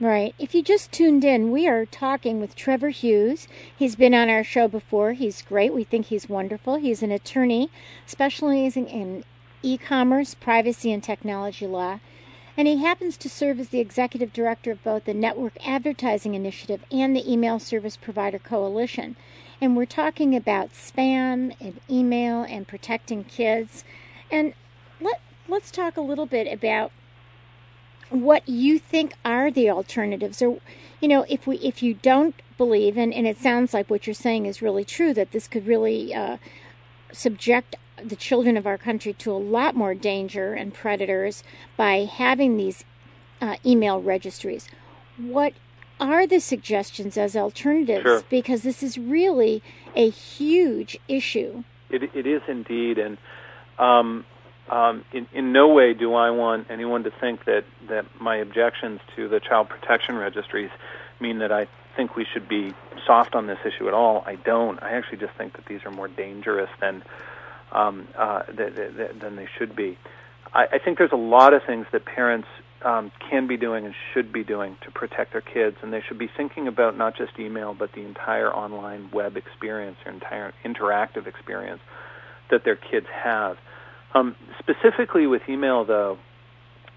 Right. 0.00 0.34
If 0.38 0.54
you 0.54 0.62
just 0.62 0.92
tuned 0.92 1.24
in, 1.24 1.50
we 1.50 1.68
are 1.68 1.84
talking 1.84 2.40
with 2.40 2.56
Trevor 2.56 2.88
Hughes. 2.88 3.46
He's 3.76 3.96
been 3.96 4.14
on 4.14 4.30
our 4.30 4.42
show 4.42 4.66
before. 4.66 5.12
He's 5.12 5.42
great. 5.42 5.74
We 5.74 5.84
think 5.84 6.06
he's 6.06 6.26
wonderful. 6.26 6.76
He's 6.76 7.02
an 7.02 7.10
attorney 7.10 7.70
specializing 8.06 8.88
in 8.88 9.24
e 9.62 9.76
commerce, 9.76 10.34
privacy, 10.34 10.90
and 10.90 11.04
technology 11.04 11.66
law. 11.66 12.00
And 12.56 12.66
he 12.66 12.78
happens 12.78 13.16
to 13.18 13.28
serve 13.28 13.60
as 13.60 13.68
the 13.68 13.80
executive 13.80 14.32
director 14.32 14.70
of 14.70 14.82
both 14.82 15.04
the 15.04 15.14
Network 15.14 15.54
Advertising 15.66 16.34
Initiative 16.34 16.84
and 16.90 17.14
the 17.14 17.30
Email 17.30 17.58
Service 17.58 17.96
Provider 17.96 18.38
Coalition. 18.38 19.16
And 19.60 19.76
we're 19.76 19.86
talking 19.86 20.34
about 20.34 20.72
spam 20.72 21.54
and 21.60 21.80
email 21.88 22.42
and 22.42 22.66
protecting 22.66 23.24
kids. 23.24 23.84
And 24.30 24.54
let, 25.00 25.20
let's 25.48 25.70
talk 25.70 25.96
a 25.96 26.02
little 26.02 26.26
bit 26.26 26.52
about 26.52 26.92
what 28.10 28.48
you 28.48 28.78
think 28.78 29.14
are 29.24 29.50
the 29.50 29.70
alternatives 29.70 30.42
or 30.42 30.58
you 31.00 31.06
know 31.06 31.24
if 31.28 31.46
we 31.46 31.56
if 31.58 31.80
you 31.80 31.94
don't 31.94 32.34
believe 32.58 32.98
and, 32.98 33.14
and 33.14 33.24
it 33.24 33.38
sounds 33.38 33.72
like 33.72 33.88
what 33.88 34.04
you're 34.06 34.12
saying 34.12 34.46
is 34.46 34.60
really 34.60 34.84
true 34.84 35.14
that 35.14 35.30
this 35.30 35.46
could 35.46 35.64
really 35.64 36.12
uh, 36.12 36.36
subject 37.12 37.76
the 38.04 38.16
children 38.16 38.56
of 38.56 38.66
our 38.66 38.78
country 38.78 39.12
to 39.14 39.30
a 39.30 39.34
lot 39.34 39.74
more 39.74 39.94
danger 39.94 40.54
and 40.54 40.74
predators 40.74 41.42
by 41.76 42.04
having 42.04 42.56
these 42.56 42.84
uh, 43.40 43.56
email 43.64 44.00
registries 44.00 44.68
what 45.16 45.52
are 45.98 46.26
the 46.26 46.40
suggestions 46.40 47.16
as 47.16 47.36
alternatives 47.36 48.02
sure. 48.02 48.22
because 48.30 48.62
this 48.62 48.82
is 48.82 48.96
really 48.96 49.62
a 49.94 50.08
huge 50.10 50.98
issue 51.08 51.62
it, 51.90 52.02
it 52.14 52.26
is 52.26 52.42
indeed 52.48 52.98
and 52.98 53.18
um, 53.78 54.24
um, 54.70 55.04
in, 55.12 55.26
in 55.32 55.52
no 55.52 55.68
way 55.68 55.94
do 55.94 56.14
I 56.14 56.30
want 56.30 56.70
anyone 56.70 57.02
to 57.04 57.10
think 57.10 57.44
that, 57.46 57.64
that 57.88 58.06
my 58.20 58.36
objections 58.36 59.00
to 59.16 59.28
the 59.28 59.40
child 59.40 59.68
protection 59.68 60.16
registries 60.16 60.70
mean 61.20 61.38
that 61.38 61.50
I 61.50 61.66
think 61.96 62.14
we 62.16 62.24
should 62.32 62.48
be 62.48 62.72
soft 63.04 63.34
on 63.34 63.46
this 63.46 63.58
issue 63.64 63.88
at 63.88 63.94
all. 63.94 64.22
I 64.26 64.36
don't. 64.36 64.80
I 64.82 64.92
actually 64.92 65.18
just 65.18 65.34
think 65.34 65.54
that 65.56 65.66
these 65.66 65.80
are 65.84 65.90
more 65.90 66.08
dangerous 66.08 66.70
than 66.80 67.02
um, 67.72 68.08
uh, 68.16 68.42
th- 68.44 68.74
th- 68.74 68.96
th- 68.96 69.10
than 69.20 69.36
they 69.36 69.48
should 69.58 69.76
be. 69.76 69.98
I, 70.52 70.66
I 70.72 70.78
think 70.84 70.98
there's 70.98 71.12
a 71.12 71.16
lot 71.16 71.54
of 71.54 71.62
things 71.66 71.86
that 71.92 72.04
parents 72.04 72.48
um, 72.84 73.12
can 73.30 73.46
be 73.46 73.56
doing 73.56 73.84
and 73.84 73.94
should 74.14 74.32
be 74.32 74.42
doing 74.42 74.76
to 74.84 74.90
protect 74.90 75.32
their 75.32 75.42
kids, 75.42 75.76
and 75.82 75.92
they 75.92 76.02
should 76.06 76.18
be 76.18 76.28
thinking 76.36 76.66
about 76.66 76.96
not 76.96 77.16
just 77.16 77.32
email, 77.38 77.74
but 77.78 77.90
the 77.94 78.02
entire 78.02 78.52
online 78.52 79.10
web 79.12 79.36
experience, 79.36 79.96
their 80.04 80.14
entire 80.14 80.52
interactive 80.64 81.26
experience 81.26 81.80
that 82.50 82.64
their 82.64 82.76
kids 82.76 83.06
have. 83.24 83.56
Um, 84.14 84.34
specifically 84.58 85.26
with 85.26 85.42
email, 85.48 85.84
though, 85.84 86.18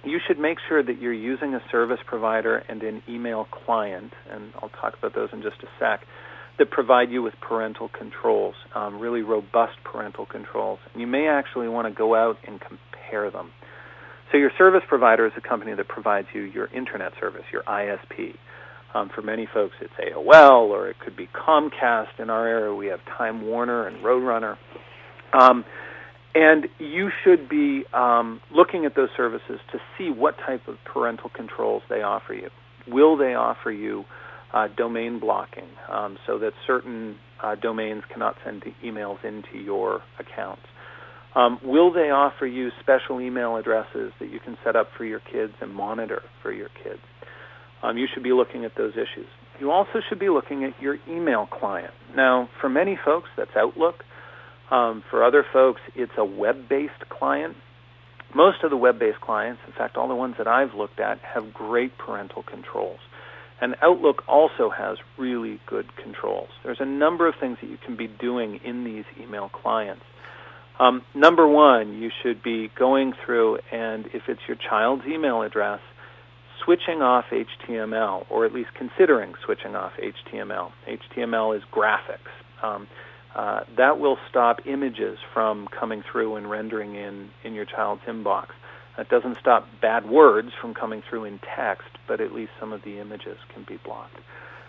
you 0.04 0.20
should 0.26 0.40
make 0.40 0.58
sure 0.68 0.84
that 0.84 1.00
you're 1.00 1.14
using 1.14 1.54
a 1.54 1.62
service 1.72 2.00
provider 2.06 2.58
and 2.58 2.82
an 2.84 3.04
email 3.08 3.46
client, 3.66 4.12
and 4.30 4.52
I'll 4.62 4.70
talk 4.70 4.98
about 4.98 5.16
those 5.16 5.30
in 5.32 5.42
just 5.42 5.58
a 5.64 5.68
sec, 5.80 6.02
that 6.60 6.70
provide 6.70 7.10
you 7.10 7.24
with 7.24 7.34
parental 7.41 7.89
controls, 7.89 8.56
um, 8.76 8.99
really 8.99 9.22
robust 9.22 9.74
parental 9.84 10.26
controls. 10.26 10.80
And 10.91 11.01
you 11.01 11.08
may 11.08 11.28
actually 11.28 11.68
want 11.68 11.88
to 11.88 11.93
go 11.93 12.16
out 12.16 12.38
and 12.47 12.60
compare 12.60 13.32
them. 13.32 13.51
So 14.32 14.38
your 14.38 14.51
service 14.58 14.84
provider 14.88 15.26
is 15.26 15.34
a 15.38 15.47
company 15.47 15.74
that 15.76 15.88
provides 15.88 16.28
you 16.34 16.41
your 16.41 16.68
internet 16.68 17.14
service, 17.20 17.43
your 17.51 17.64
ISP. 17.64 18.36
Um, 18.95 19.10
for 19.14 19.24
many 19.24 19.47
folks, 19.51 19.74
it's 19.82 19.93
AOL 19.93 20.70
or 20.70 20.89
it 20.89 20.97
could 20.99 21.18
be 21.18 21.28
Comcast. 21.28 22.20
In 22.20 22.30
our 22.30 22.47
area, 22.47 22.74
we 22.74 22.88
have 22.88 22.99
Time 23.18 23.45
Warner 23.45 23.88
and 23.88 24.04
Roadrunner. 24.04 24.58
Um, 25.34 25.66
and 26.36 26.68
you 26.80 27.10
should 27.24 27.47
be 27.47 27.84
um, 27.93 28.41
looking 28.51 28.86
at 28.86 28.95
those 28.95 29.10
services 29.16 29.60
to 29.72 29.80
see 29.97 30.10
what 30.10 30.36
type 30.45 30.68
of 30.68 30.78
parental 30.86 31.30
controls 31.30 31.84
they 31.89 32.01
offer 32.01 32.34
you. 32.34 32.49
Will 32.88 33.18
they 33.18 33.34
offer 33.36 33.72
you 33.72 34.06
uh, 34.54 34.68
domain 34.78 35.20
blocking 35.20 35.68
um, 35.89 36.18
so 36.28 36.38
that 36.39 36.54
certain 36.66 37.18
uh, 37.41 37.56
domains 37.56 38.04
cannot 38.12 38.36
send 38.45 38.64
emails 38.84 39.24
into 39.24 39.58
your 39.58 40.01
accounts? 40.20 40.64
Um, 41.36 41.60
will 41.64 41.91
they 41.91 42.12
offer 42.12 42.45
you 42.45 42.70
special 42.80 43.20
email 43.20 43.58
addresses 43.58 44.14
that 44.20 44.30
you 44.30 44.39
can 44.39 44.58
set 44.64 44.76
up 44.76 44.89
for 44.95 45.04
your 45.04 45.20
kids 45.20 45.54
and 45.62 45.74
monitor 45.74 46.22
for 46.43 46.51
your 46.51 46.70
kids? 46.84 47.01
Um, 47.82 47.97
you 47.97 48.08
should 48.14 48.24
be 48.24 48.32
looking 48.32 48.66
at 48.66 48.74
those 48.78 48.93
issues. 48.93 49.28
You 49.60 49.72
also 49.72 49.99
should 50.08 50.20
be 50.20 50.30
looking 50.30 50.64
at 50.64 50.80
your 50.82 50.97
email 51.08 51.47
client. 51.47 51.93
Now, 52.16 52.49
for 52.62 52.70
many 52.70 52.97
folks, 53.04 53.30
that's 53.36 53.51
Outlook. 53.58 53.95
Um, 54.72 55.04
for 55.10 55.24
other 55.24 55.43
folks, 55.51 55.82
it's 55.95 56.12
a 56.18 56.26
web-based 56.26 57.10
client. 57.10 57.56
Most 58.36 58.64
of 58.64 58.70
the 58.70 58.78
web-based 58.78 59.22
clients, 59.22 59.62
in 59.68 59.74
fact, 59.74 59.97
all 59.97 60.08
the 60.08 60.16
ones 60.16 60.36
that 60.38 60.47
I've 60.47 60.74
looked 60.74 60.99
at, 60.99 61.20
have 61.20 61.54
great 61.54 61.97
parental 61.97 62.43
controls. 62.43 62.99
And 63.64 63.78
Outlook 63.82 64.24
also 64.28 64.70
has 64.70 64.97
really 65.18 65.57
good 65.68 65.86
controls. 65.95 66.49
There's 66.66 66.82
a 66.82 66.86
number 66.86 67.30
of 67.30 67.36
things 67.39 67.59
that 67.61 67.70
you 67.70 67.78
can 67.78 67.95
be 67.95 68.07
doing 68.07 68.59
in 68.66 68.84
these 68.84 69.05
email 69.18 69.47
clients. 69.47 70.03
Um, 70.82 71.01
number 71.16 71.47
one, 71.47 71.93
you 71.93 72.09
should 72.22 72.43
be 72.43 72.70
going 72.78 73.14
through 73.26 73.59
and 73.72 74.07
if 74.07 74.24
it's 74.28 74.41
your 74.49 74.57
child's 74.57 75.03
email 75.07 75.43
address, 75.43 75.80
switching 76.66 77.01
off 77.01 77.24
HTML, 77.32 78.26
or 78.30 78.45
at 78.45 78.53
least 78.53 78.72
considering 78.78 79.34
switching 79.45 79.78
off 79.78 79.93
HTML. 79.97 80.74
HTML 80.86 81.55
is 81.55 81.64
graphics. 81.72 82.34
Um, 82.61 82.88
uh, 83.34 83.61
that 83.78 83.97
will 83.97 84.18
stop 84.30 84.57
images 84.66 85.18
from 85.34 85.70
coming 85.70 86.03
through 86.11 86.36
and 86.36 86.49
rendering 86.49 86.95
in, 86.95 87.30
in 87.45 87.53
your 87.53 87.66
child's 87.66 88.01
inbox. 88.09 88.47
That 88.98 89.10
doesn't 89.10 89.38
stop 89.39 89.68
bad 89.82 90.08
words 90.08 90.52
from 90.60 90.74
coming 90.74 91.02
through 91.08 91.26
in 91.26 91.39
text, 91.39 91.88
but 92.08 92.22
at 92.22 92.32
least 92.32 92.52
some 92.60 92.72
of 92.74 92.84
the 92.84 93.00
images 93.00 93.38
can 93.54 93.64
be 93.64 93.78
blocked. 93.84 94.18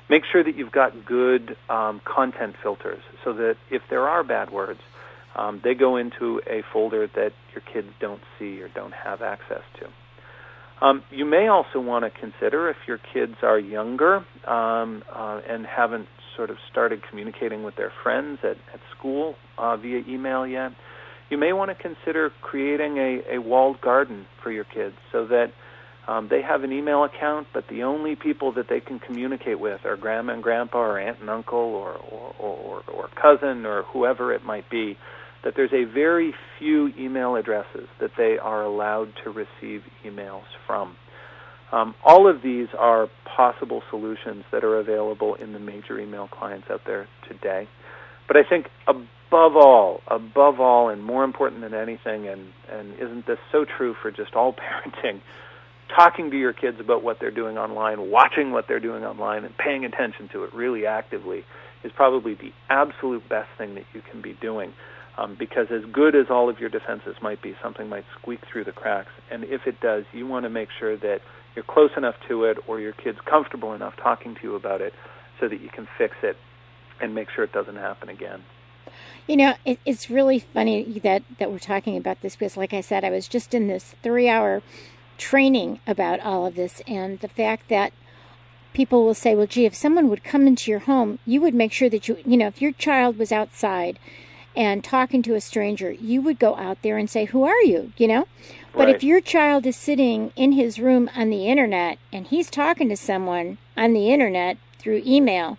Make 0.09 0.25
sure 0.31 0.43
that 0.43 0.57
you've 0.57 0.72
got 0.72 1.05
good 1.05 1.57
um, 1.68 2.01
content 2.05 2.57
filters 2.62 3.03
so 3.22 3.33
that 3.35 3.57
if 3.70 3.83
there 3.89 4.09
are 4.09 4.22
bad 4.22 4.51
words, 4.51 4.81
um, 5.35 5.61
they 5.64 5.75
go 5.75 5.97
into 5.97 6.41
a 6.47 6.62
folder 6.72 7.07
that 7.07 7.33
your 7.53 7.62
kids 7.72 7.89
don't 8.01 8.22
see 8.39 8.61
or 8.61 8.68
don't 8.68 8.95
have 8.95 9.22
access 9.22 9.62
to. 9.81 9.89
Um, 10.85 11.03
you 11.11 11.25
may 11.25 11.49
also 11.49 11.81
want 11.81 12.05
to 12.05 12.11
consider 12.11 12.68
if 12.68 12.77
your 12.87 12.99
kids 12.99 13.37
are 13.43 13.59
younger 13.59 14.25
um, 14.47 15.03
uh, 15.11 15.41
and 15.49 15.66
haven't 15.66 16.09
sort 16.37 16.51
of 16.51 16.57
started 16.70 17.03
communicating 17.09 17.62
with 17.62 17.77
their 17.77 17.93
friends 18.03 18.41
at, 18.43 18.57
at 18.72 18.81
school 18.97 19.37
uh, 19.57 19.77
via 19.77 20.03
email 20.09 20.47
yet, 20.47 20.72
you 21.31 21.39
may 21.39 21.53
want 21.53 21.70
to 21.70 21.75
consider 21.75 22.31
creating 22.43 22.99
a, 22.99 23.37
a 23.37 23.39
walled 23.39 23.81
garden 23.81 24.27
for 24.43 24.51
your 24.51 24.64
kids 24.64 24.95
so 25.11 25.27
that 25.27 25.53
um, 26.07 26.29
they 26.29 26.43
have 26.43 26.64
an 26.64 26.72
email 26.72 27.05
account, 27.05 27.49
but 27.55 27.66
the 27.68 27.83
only 27.83 28.14
people 28.14 28.53
that 28.53 28.68
they 28.68 28.81
can 28.81 28.99
communicate 28.99 29.59
with 29.59 29.85
are 29.87 29.97
grandma 29.97 30.35
and 30.35 30.43
grandpa 30.43 30.79
or 30.79 30.99
aunt 30.99 31.20
and 31.20 31.31
uncle 31.31 31.59
or, 31.59 31.93
or, 31.93 32.35
or, 32.39 32.83
or 32.93 33.09
cousin 33.20 33.64
or 33.64 33.85
whoever 33.85 34.33
it 34.33 34.45
might 34.45 34.68
be. 34.68 34.99
That 35.45 35.55
there's 35.57 35.72
a 35.72 35.85
very 35.85 36.35
few 36.59 36.93
email 36.99 37.37
addresses 37.37 37.89
that 38.01 38.12
they 38.16 38.39
are 38.39 38.62
allowed 38.62 39.12
to 39.25 39.31
receive 39.31 39.83
emails 40.05 40.45
from. 40.66 40.97
Um, 41.70 41.95
all 42.05 42.29
of 42.29 42.41
these 42.43 42.68
are 42.79 43.09
possible 43.25 43.83
solutions 43.91 44.45
that 44.53 44.64
are 44.64 44.79
available 44.79 45.35
in 45.35 45.53
the 45.53 45.59
major 45.59 45.99
email 45.99 46.29
clients 46.29 46.68
out 46.70 46.83
there 46.87 47.09
today. 47.29 47.68
But 48.27 48.37
I 48.37 48.43
think 48.49 48.68
above 49.35 49.57
all, 49.57 50.01
above 50.07 50.61
all, 50.61 50.89
and 50.89 51.03
more 51.03 51.24
important 51.24 51.61
than 51.61 51.74
anything, 51.74 52.28
and, 52.28 52.53
and 52.70 52.95
isn't 52.95 53.26
this 53.26 53.39
so 53.51 53.64
true 53.64 53.95
for 54.01 54.12
just 54.12 54.35
all 54.35 54.53
parenting, 54.55 55.20
talking 55.95 56.30
to 56.30 56.39
your 56.39 56.53
kids 56.53 56.78
about 56.78 57.03
what 57.03 57.18
they're 57.18 57.32
doing 57.32 57.59
online, 57.59 58.11
watching 58.11 58.53
what 58.53 58.68
they're 58.68 58.78
doing 58.80 59.05
online, 59.05 59.45
and 59.45 59.57
paying 59.57 59.85
attention 59.85 60.28
to 60.32 60.45
it 60.45 60.55
really 60.55 60.87
actively 60.87 61.45
is 61.82 61.91
probably 61.97 62.35
the 62.35 62.53
absolute 62.70 63.28
best 63.28 63.49
thing 63.59 63.74
that 63.74 63.85
you 63.93 64.01
can 64.09 64.22
be 64.22 64.35
doing. 64.41 64.72
Um, 65.18 65.37
because 65.39 65.66
as 65.70 65.85
good 65.93 66.14
as 66.14 66.26
all 66.30 66.49
of 66.49 66.59
your 66.61 66.70
defenses 66.70 67.16
might 67.20 67.43
be, 67.43 67.55
something 67.62 67.89
might 67.89 68.05
squeak 68.18 68.41
through 68.51 68.64
the 68.64 68.72
cracks. 68.72 69.11
And 69.30 69.45
if 69.45 69.66
it 69.66 69.80
does, 69.80 70.05
you 70.12 70.26
want 70.26 70.45
to 70.45 70.51
make 70.51 70.68
sure 70.78 70.97
that 70.97 71.20
you're 71.55 71.64
close 71.64 71.91
enough 71.97 72.16
to 72.28 72.45
it 72.45 72.59
or 72.66 72.80
your 72.80 72.93
kid's 72.93 73.18
comfortable 73.24 73.74
enough 73.74 73.95
talking 73.97 74.35
to 74.35 74.41
you 74.43 74.55
about 74.55 74.80
it 74.80 74.93
so 75.41 75.49
that 75.49 75.61
you 75.61 75.68
can 75.68 75.87
fix 75.99 76.14
it 76.22 76.37
and 77.01 77.14
make 77.14 77.28
sure 77.30 77.45
it 77.45 77.53
doesn't 77.53 77.76
happen 77.76 78.09
again. 78.09 78.43
You 79.26 79.37
know, 79.37 79.55
it, 79.64 79.78
it's 79.85 80.11
really 80.11 80.39
funny 80.39 81.01
that, 81.03 81.22
that 81.39 81.51
we're 81.51 81.59
talking 81.59 81.97
about 81.97 82.20
this 82.20 82.37
because, 82.37 82.57
like 82.57 82.74
I 82.74 82.80
said, 82.80 83.05
I 83.05 83.11
was 83.11 83.26
just 83.26 83.55
in 83.55 83.68
this 83.68 83.95
three 84.03 84.28
hour 84.28 84.62
training 85.16 85.80
about 85.87 86.20
all 86.20 86.47
of 86.47 86.57
this 86.57 86.82
and 86.87 87.20
the 87.20 87.28
fact 87.28 87.68
that 87.68 87.93
people 88.72 89.05
will 89.05 89.14
say, 89.14 89.35
well, 89.35 89.47
gee, 89.47 89.64
if 89.64 89.74
someone 89.74 90.09
would 90.09 90.24
come 90.24 90.47
into 90.47 90.70
your 90.70 90.80
home, 90.80 91.18
you 91.24 91.41
would 91.41 91.55
make 91.55 91.72
sure 91.72 91.89
that 91.89 92.09
you, 92.09 92.18
you 92.26 92.37
know, 92.37 92.49
if 92.49 92.61
your 92.61 92.72
child 92.72 93.16
was 93.16 93.32
outside 93.32 93.99
and 94.57 94.85
talking 94.85 95.22
to 95.22 95.35
a 95.35 95.41
stranger, 95.41 95.93
you 95.93 96.20
would 96.20 96.39
go 96.39 96.57
out 96.57 96.82
there 96.82 96.99
and 96.99 97.09
say, 97.09 97.24
Who 97.26 97.45
are 97.45 97.62
you? 97.62 97.93
You 97.97 98.09
know? 98.09 98.28
But 98.72 98.87
right. 98.87 98.97
if 98.97 99.05
your 99.05 99.20
child 99.20 99.66
is 99.66 99.76
sitting 99.76 100.32
in 100.37 100.53
his 100.53 100.78
room 100.78 101.09
on 101.14 101.30
the 101.30 101.47
internet 101.47 101.99
and 102.12 102.26
he's 102.26 102.51
talking 102.51 102.89
to 102.89 102.97
someone 102.97 103.59
on 103.76 103.93
the 103.93 104.12
internet 104.12 104.59
through 104.78 105.03
email, 105.07 105.59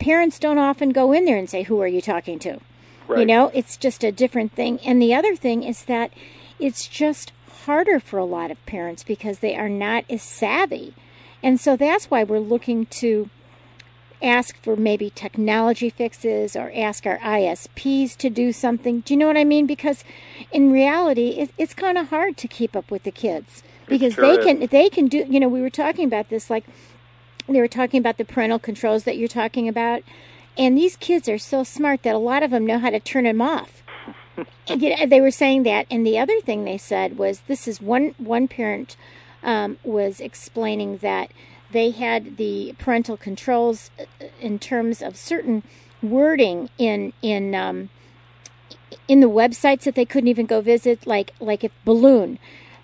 parents 0.00 0.38
don't 0.38 0.58
often 0.58 0.90
go 0.90 1.12
in 1.12 1.24
there 1.24 1.36
and 1.36 1.48
say, 1.48 1.62
Who 1.62 1.80
are 1.80 1.86
you 1.86 2.00
talking 2.00 2.38
to? 2.40 2.58
Right. 3.06 3.20
You 3.20 3.26
know, 3.26 3.50
it's 3.54 3.76
just 3.76 4.02
a 4.02 4.10
different 4.10 4.52
thing. 4.52 4.80
And 4.80 5.00
the 5.00 5.14
other 5.14 5.36
thing 5.36 5.62
is 5.62 5.84
that 5.84 6.12
it's 6.58 6.88
just 6.88 7.32
harder 7.66 8.00
for 8.00 8.18
a 8.18 8.24
lot 8.24 8.50
of 8.50 8.66
parents 8.66 9.02
because 9.04 9.38
they 9.38 9.56
are 9.56 9.68
not 9.68 10.04
as 10.10 10.22
savvy. 10.22 10.94
And 11.42 11.60
so 11.60 11.76
that's 11.76 12.10
why 12.10 12.24
we're 12.24 12.38
looking 12.38 12.86
to 12.86 13.30
ask 14.22 14.62
for 14.62 14.76
maybe 14.76 15.10
technology 15.10 15.90
fixes 15.90 16.54
or 16.54 16.70
ask 16.74 17.06
our 17.06 17.18
ISPs 17.18 18.16
to 18.18 18.28
do 18.28 18.52
something. 18.52 19.00
Do 19.00 19.14
you 19.14 19.18
know 19.18 19.26
what 19.26 19.36
I 19.36 19.44
mean? 19.44 19.66
Because 19.66 20.04
in 20.52 20.70
reality, 20.70 21.30
it, 21.30 21.50
it's 21.56 21.74
kind 21.74 21.96
of 21.96 22.10
hard 22.10 22.36
to 22.38 22.48
keep 22.48 22.76
up 22.76 22.90
with 22.90 23.04
the 23.04 23.10
kids 23.10 23.62
because 23.86 24.14
sure 24.14 24.26
they 24.26 24.38
is. 24.38 24.44
can 24.44 24.66
they 24.68 24.88
can 24.88 25.06
do. 25.06 25.24
You 25.28 25.40
know, 25.40 25.48
we 25.48 25.60
were 25.62 25.70
talking 25.70 26.04
about 26.04 26.28
this 26.28 26.50
like 26.50 26.64
they 27.48 27.60
were 27.60 27.68
talking 27.68 27.98
about 27.98 28.16
the 28.18 28.24
parental 28.24 28.58
controls 28.58 29.04
that 29.04 29.16
you're 29.16 29.28
talking 29.28 29.68
about, 29.68 30.02
and 30.58 30.76
these 30.76 30.96
kids 30.96 31.28
are 31.28 31.38
so 31.38 31.64
smart 31.64 32.02
that 32.02 32.14
a 32.14 32.18
lot 32.18 32.42
of 32.42 32.50
them 32.50 32.66
know 32.66 32.78
how 32.78 32.90
to 32.90 33.00
turn 33.00 33.24
them 33.24 33.40
off. 33.42 33.82
You 34.68 34.96
know, 34.96 35.06
they 35.06 35.20
were 35.20 35.32
saying 35.32 35.64
that, 35.64 35.86
and 35.90 36.06
the 36.06 36.16
other 36.18 36.40
thing 36.40 36.64
they 36.64 36.78
said 36.78 37.18
was 37.18 37.40
this 37.48 37.66
is 37.66 37.80
one 37.80 38.14
one 38.18 38.46
parent 38.46 38.96
um, 39.42 39.78
was 39.82 40.20
explaining 40.20 40.98
that 40.98 41.32
they 41.72 41.90
had 41.90 42.36
the 42.36 42.74
parental 42.78 43.16
controls 43.16 43.90
uh, 43.98 44.04
in 44.40 44.58
terms 44.60 45.02
of 45.02 45.16
certain 45.16 45.64
wording 46.02 46.70
in 46.78 47.12
in 47.20 47.54
um, 47.54 47.90
in 49.08 49.20
the 49.20 49.28
websites 49.28 49.82
that 49.82 49.94
they 49.96 50.04
couldn't 50.04 50.28
even 50.28 50.46
go 50.46 50.60
visit, 50.60 51.04
like 51.06 51.32
like 51.40 51.64
if 51.64 51.72
balloon. 51.84 52.38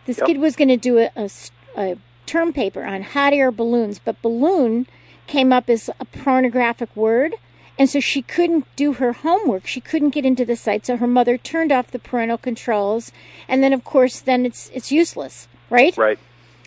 This 0.06 0.18
Yep. 0.18 0.26
kid 0.26 0.38
was 0.38 0.56
going 0.56 0.68
to 0.68 0.76
do 0.76 0.98
a, 0.98 1.10
a 1.16 1.30
a 1.76 1.98
term 2.26 2.52
paper 2.52 2.84
on 2.84 3.02
hot 3.02 3.32
air 3.32 3.50
balloons, 3.50 3.98
but 3.98 4.20
balloon 4.22 4.86
came 5.26 5.52
up 5.52 5.68
as 5.70 5.90
a 6.00 6.04
pornographic 6.04 6.94
word. 6.96 7.34
And 7.78 7.90
so 7.90 8.00
she 8.00 8.22
couldn't 8.22 8.64
do 8.74 8.94
her 8.94 9.12
homework. 9.12 9.66
She 9.66 9.82
couldn't 9.82 10.10
get 10.10 10.24
into 10.24 10.46
the 10.46 10.56
site. 10.56 10.86
So 10.86 10.96
her 10.96 11.06
mother 11.06 11.36
turned 11.36 11.70
off 11.70 11.90
the 11.90 11.98
parental 11.98 12.38
controls, 12.38 13.12
and 13.48 13.62
then 13.62 13.74
of 13.74 13.84
course, 13.84 14.20
then 14.20 14.46
it's 14.46 14.70
it's 14.72 14.90
useless, 14.90 15.46
right? 15.68 15.94
Right. 15.96 16.18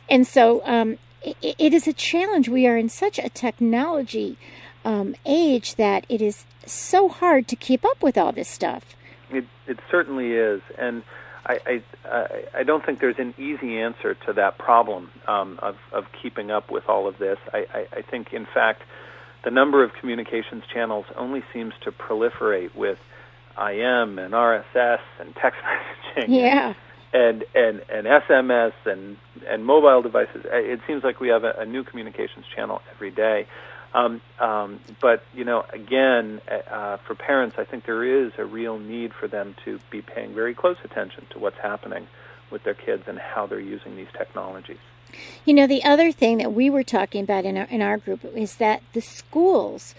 And 0.07 0.28
so 0.28 0.62
um, 0.66 0.99
it, 1.24 1.55
it 1.57 1.74
is 1.74 1.88
a 1.88 1.93
challenge. 1.93 2.47
We 2.47 2.68
are 2.68 2.78
in 2.78 2.89
such 2.89 3.18
a 3.18 3.30
technology 3.30 4.38
um, 4.86 5.16
age 5.26 5.76
that 5.76 6.05
it 6.10 6.22
is 6.22 6.45
so 6.66 7.10
hard 7.10 7.47
to 7.47 7.55
keep 7.55 7.84
up 7.84 8.03
with 8.03 8.18
all 8.18 8.32
this 8.32 8.47
stuff. 8.47 8.95
It 9.32 9.45
it 9.68 9.80
certainly 9.89 10.34
is, 10.34 10.62
and 10.78 11.03
I 11.50 11.60
I 11.66 12.39
I- 12.60 12.64
don't 12.64 12.86
think 12.86 13.00
there's 13.02 13.20
an 13.20 13.34
easy 13.38 13.80
answer 13.80 14.14
to 14.28 14.34
that 14.34 14.58
problem 14.58 15.12
um, 15.28 15.60
of 15.62 15.78
of 15.91 16.06
keeping 16.22 16.52
up 16.52 16.72
with 16.72 16.88
all 16.88 17.08
of 17.08 17.18
this. 17.18 17.38
I, 17.54 17.66
I 17.74 17.88
I 18.00 18.02
think 18.02 18.34
in 18.34 18.45
fact 18.54 18.84
the 19.43 19.52
number 19.52 19.84
of 19.84 19.93
communications 20.00 20.64
channels 20.74 21.06
only 21.16 21.43
seems 21.54 21.74
to 21.84 21.91
proliferate 21.91 22.76
with 22.76 23.00
IM 23.58 24.20
and 24.20 24.34
RSS 24.34 25.00
and 25.20 25.36
text 25.36 25.60
messaging. 26.18 26.28
Yeah. 26.30 26.74
and 27.14 27.43
and 27.56 27.82
and 27.89 28.06
SMS 28.08 28.74
and 28.86 29.18
and 29.47 29.66
mobile 29.66 30.02
devices. 30.02 30.45
It 30.52 30.82
seems 30.88 31.04
like 31.04 31.20
we 31.20 31.30
have 31.30 31.43
a, 31.43 31.54
a 31.60 31.66
new 31.66 31.84
communications 31.84 32.45
channel 32.56 32.82
every 32.93 33.12
day. 33.12 33.47
Um, 33.93 34.21
um, 34.39 34.79
but 35.01 35.23
you 35.33 35.43
know, 35.43 35.65
again, 35.73 36.41
uh, 36.69 36.97
for 36.97 37.15
parents, 37.15 37.55
I 37.57 37.63
think 37.63 37.85
there 37.85 38.03
is 38.03 38.31
a 38.37 38.45
real 38.45 38.77
need 38.77 39.13
for 39.13 39.27
them 39.27 39.55
to 39.65 39.79
be 39.89 40.01
paying 40.01 40.33
very 40.33 40.53
close 40.53 40.77
attention 40.83 41.25
to 41.31 41.39
what's 41.39 41.57
happening 41.57 42.07
with 42.51 42.63
their 42.63 42.73
kids 42.73 43.03
and 43.07 43.17
how 43.17 43.47
they're 43.47 43.59
using 43.59 43.95
these 43.95 44.07
technologies. 44.17 44.77
You 45.45 45.55
know, 45.55 45.65
the 45.65 45.83
other 45.83 46.11
thing 46.11 46.37
that 46.37 46.53
we 46.53 46.69
were 46.69 46.83
talking 46.83 47.23
about 47.23 47.45
in 47.45 47.57
our 47.57 47.65
in 47.65 47.81
our 47.81 47.97
group 47.97 48.23
is 48.23 48.55
that 48.57 48.83
the 48.93 49.01
schools 49.01 49.95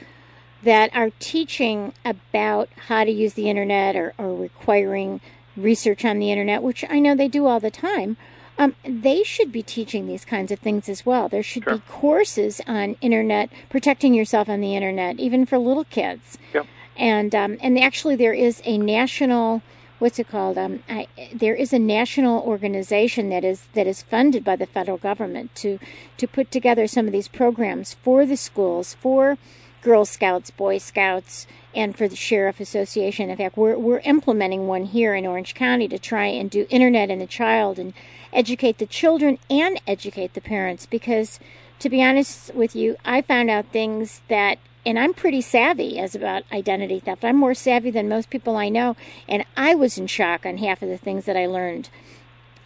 that 0.63 0.95
are 0.95 1.11
teaching 1.19 1.93
about 2.05 2.69
how 2.89 3.03
to 3.05 3.11
use 3.11 3.35
the 3.35 3.49
internet 3.49 3.97
or, 3.97 4.13
or 4.19 4.35
requiring 4.35 5.21
research 5.57 6.05
on 6.05 6.19
the 6.19 6.31
internet, 6.31 6.63
which 6.63 6.85
I 6.89 7.01
know 7.01 7.15
they 7.15 7.29
do 7.29 7.47
all 7.47 7.61
the 7.61 7.71
time, 7.71 8.17
um, 8.61 8.75
they 8.85 9.23
should 9.23 9.51
be 9.51 9.63
teaching 9.63 10.07
these 10.07 10.27
kinds 10.27 10.53
of 10.53 10.59
things 10.59 10.89
as 10.89 11.07
well. 11.07 11.29
There 11.31 11.43
should 11.43 11.65
Sure. 11.65 11.77
be 11.77 11.83
courses 11.89 12.61
on 12.67 12.97
internet, 13.01 13.49
protecting 13.71 14.13
yourself 14.13 14.51
on 14.51 14.61
the 14.61 14.77
internet, 14.77 15.19
even 15.19 15.47
for 15.47 15.59
little 15.59 15.85
kids. 15.85 16.37
Yep. 16.53 16.67
And 16.97 17.35
um, 17.35 17.57
and 17.63 17.79
actually, 17.79 18.17
there 18.17 18.35
is 18.35 18.61
a 18.65 18.77
national 18.77 19.63
what's 19.99 20.19
it 20.19 20.29
called? 20.29 20.59
Um, 20.59 20.83
I, 20.89 21.07
there 21.35 21.55
is 21.55 21.73
a 21.73 21.79
national 21.79 22.43
organization 22.43 23.31
that 23.31 23.45
is 23.45 23.69
that 23.75 23.87
is 23.87 24.03
funded 24.03 24.45
by 24.45 24.57
the 24.57 24.67
federal 24.67 24.99
government 24.99 25.55
to 25.57 25.79
to 26.19 26.27
put 26.29 26.51
together 26.51 26.87
some 26.87 27.07
of 27.07 27.13
these 27.13 27.29
programs 27.29 27.95
for 28.03 28.27
the 28.27 28.37
schools 28.37 28.95
for 29.01 29.39
Girl 29.83 30.05
Scouts, 30.05 30.51
Boy 30.51 30.79
Scouts, 30.79 31.47
and 31.75 31.97
for 31.97 32.09
the 32.09 32.17
Sheriff 32.17 32.61
Association. 32.61 33.31
In 33.31 33.37
fact, 33.37 33.57
we're 33.57 33.79
we're 33.79 34.01
implementing 34.01 34.67
one 34.67 34.85
here 34.85 35.15
in 35.15 35.27
Orange 35.27 35.55
County 35.55 35.89
to 35.89 35.99
try 35.99 36.27
and 36.27 36.51
do 36.51 36.67
internet 36.71 37.11
and 37.11 37.21
the 37.21 37.27
child 37.27 37.79
and 37.79 37.95
educate 38.33 38.79
the 38.79 38.87
children 38.87 39.39
and 39.49 39.81
educate 39.87 40.35
the 40.35 40.41
parents 40.41 40.87
because 40.87 41.41
to 41.81 41.89
be 41.89 42.03
honest 42.03 42.55
with 42.55 42.77
you, 42.77 42.97
I 43.05 43.23
found 43.23 43.51
out 43.51 43.67
things 43.67 44.21
that 44.29 44.59
and 44.85 44.99
I'm 44.99 45.13
pretty 45.13 45.41
savvy 45.43 45.99
as 45.99 46.15
about 46.15 46.45
identity 46.51 47.01
theft. 47.01 47.25
I'm 47.25 47.37
more 47.37 47.55
savvy 47.55 47.91
than 47.91 48.09
most 48.09 48.31
people 48.31 48.57
I 48.57 48.69
know, 48.69 48.97
and 49.29 49.45
I 49.57 49.75
was 49.75 49.99
in 49.99 50.07
shock 50.07 50.47
on 50.47 50.59
half 50.59 50.83
of 50.83 50.89
the 50.89 50.97
things 50.97 51.27
that 51.27 51.37
I 51.37 51.47
learned. 51.47 51.91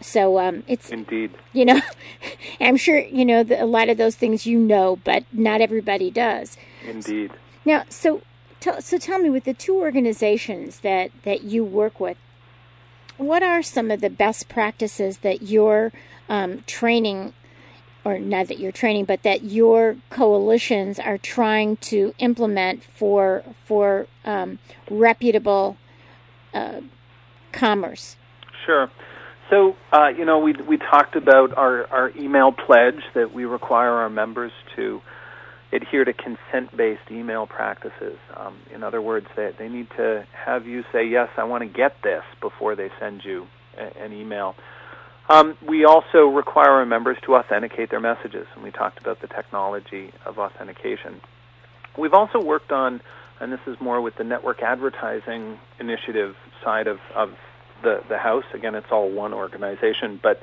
So 0.01 0.39
um, 0.39 0.63
it's 0.67 0.91
Indeed. 0.91 1.31
you 1.51 1.65
know, 1.65 1.81
I'm 2.59 2.77
sure 2.77 2.99
you 2.99 3.25
know 3.25 3.43
the, 3.43 3.61
a 3.61 3.65
lot 3.65 3.89
of 3.89 3.97
those 3.97 4.15
things 4.15 4.45
you 4.45 4.59
know, 4.59 4.97
but 5.03 5.23
not 5.31 5.61
everybody 5.61 6.11
does. 6.11 6.57
Indeed. 6.87 7.31
Now, 7.63 7.83
so 7.89 8.21
tell 8.59 8.81
so 8.81 8.97
tell 8.97 9.19
me 9.19 9.29
with 9.29 9.43
the 9.43 9.53
two 9.53 9.75
organizations 9.75 10.79
that 10.81 11.11
that 11.23 11.43
you 11.43 11.63
work 11.63 11.99
with, 11.99 12.17
what 13.17 13.43
are 13.43 13.61
some 13.61 13.91
of 13.91 14.01
the 14.01 14.09
best 14.09 14.49
practices 14.49 15.19
that 15.19 15.41
you're 15.41 15.91
um, 16.29 16.63
training, 16.67 17.33
or 18.03 18.19
not 18.19 18.47
that 18.47 18.59
you're 18.59 18.71
training, 18.71 19.05
but 19.05 19.23
that 19.23 19.43
your 19.43 19.97
coalitions 20.09 20.99
are 20.99 21.17
trying 21.17 21.77
to 21.77 22.13
implement 22.19 22.83
for 22.83 23.43
for 23.65 24.07
um, 24.25 24.59
reputable 24.89 25.77
uh, 26.53 26.81
commerce? 27.51 28.15
Sure. 28.65 28.89
So, 29.49 29.75
uh, 29.93 30.07
you 30.07 30.25
know, 30.25 30.39
we 30.39 30.53
we 30.53 30.77
talked 30.77 31.15
about 31.15 31.55
our, 31.57 31.85
our 31.87 32.09
email 32.17 32.51
pledge 32.51 33.01
that 33.13 33.33
we 33.33 33.45
require 33.45 33.91
our 33.91 34.09
members 34.09 34.51
to 34.75 35.01
adhere 35.75 36.05
to 36.05 36.13
consent-based 36.13 37.11
email 37.11 37.45
practices. 37.45 38.17
Um, 38.35 38.57
in 38.73 38.83
other 38.83 39.01
words, 39.01 39.27
they, 39.35 39.51
they 39.57 39.69
need 39.69 39.89
to 39.97 40.25
have 40.33 40.65
you 40.65 40.83
say, 40.91 41.05
yes, 41.07 41.29
I 41.37 41.43
want 41.43 41.63
to 41.63 41.69
get 41.69 42.01
this 42.03 42.23
before 42.41 42.75
they 42.75 42.89
send 42.99 43.23
you 43.23 43.47
a, 43.77 44.03
an 44.03 44.13
email. 44.13 44.55
Um, 45.29 45.57
we 45.67 45.85
also 45.85 46.27
require 46.27 46.71
our 46.71 46.85
members 46.85 47.17
to 47.25 47.35
authenticate 47.35 47.89
their 47.89 47.99
messages, 47.99 48.47
and 48.53 48.63
we 48.63 48.71
talked 48.71 48.99
about 48.99 49.21
the 49.21 49.27
technology 49.27 50.11
of 50.25 50.37
authentication. 50.37 51.19
We've 51.97 52.13
also 52.13 52.39
worked 52.41 52.71
on, 52.71 53.01
and 53.39 53.51
this 53.51 53.61
is 53.65 53.75
more 53.81 54.01
with 54.01 54.15
the 54.17 54.23
network 54.23 54.61
advertising 54.61 55.57
initiative 55.79 56.35
side 56.63 56.87
of, 56.87 56.99
of 57.15 57.33
the, 57.81 58.01
the 58.07 58.17
house. 58.17 58.45
Again, 58.53 58.75
it's 58.75 58.91
all 58.91 59.09
one 59.09 59.33
organization, 59.33 60.19
but 60.21 60.41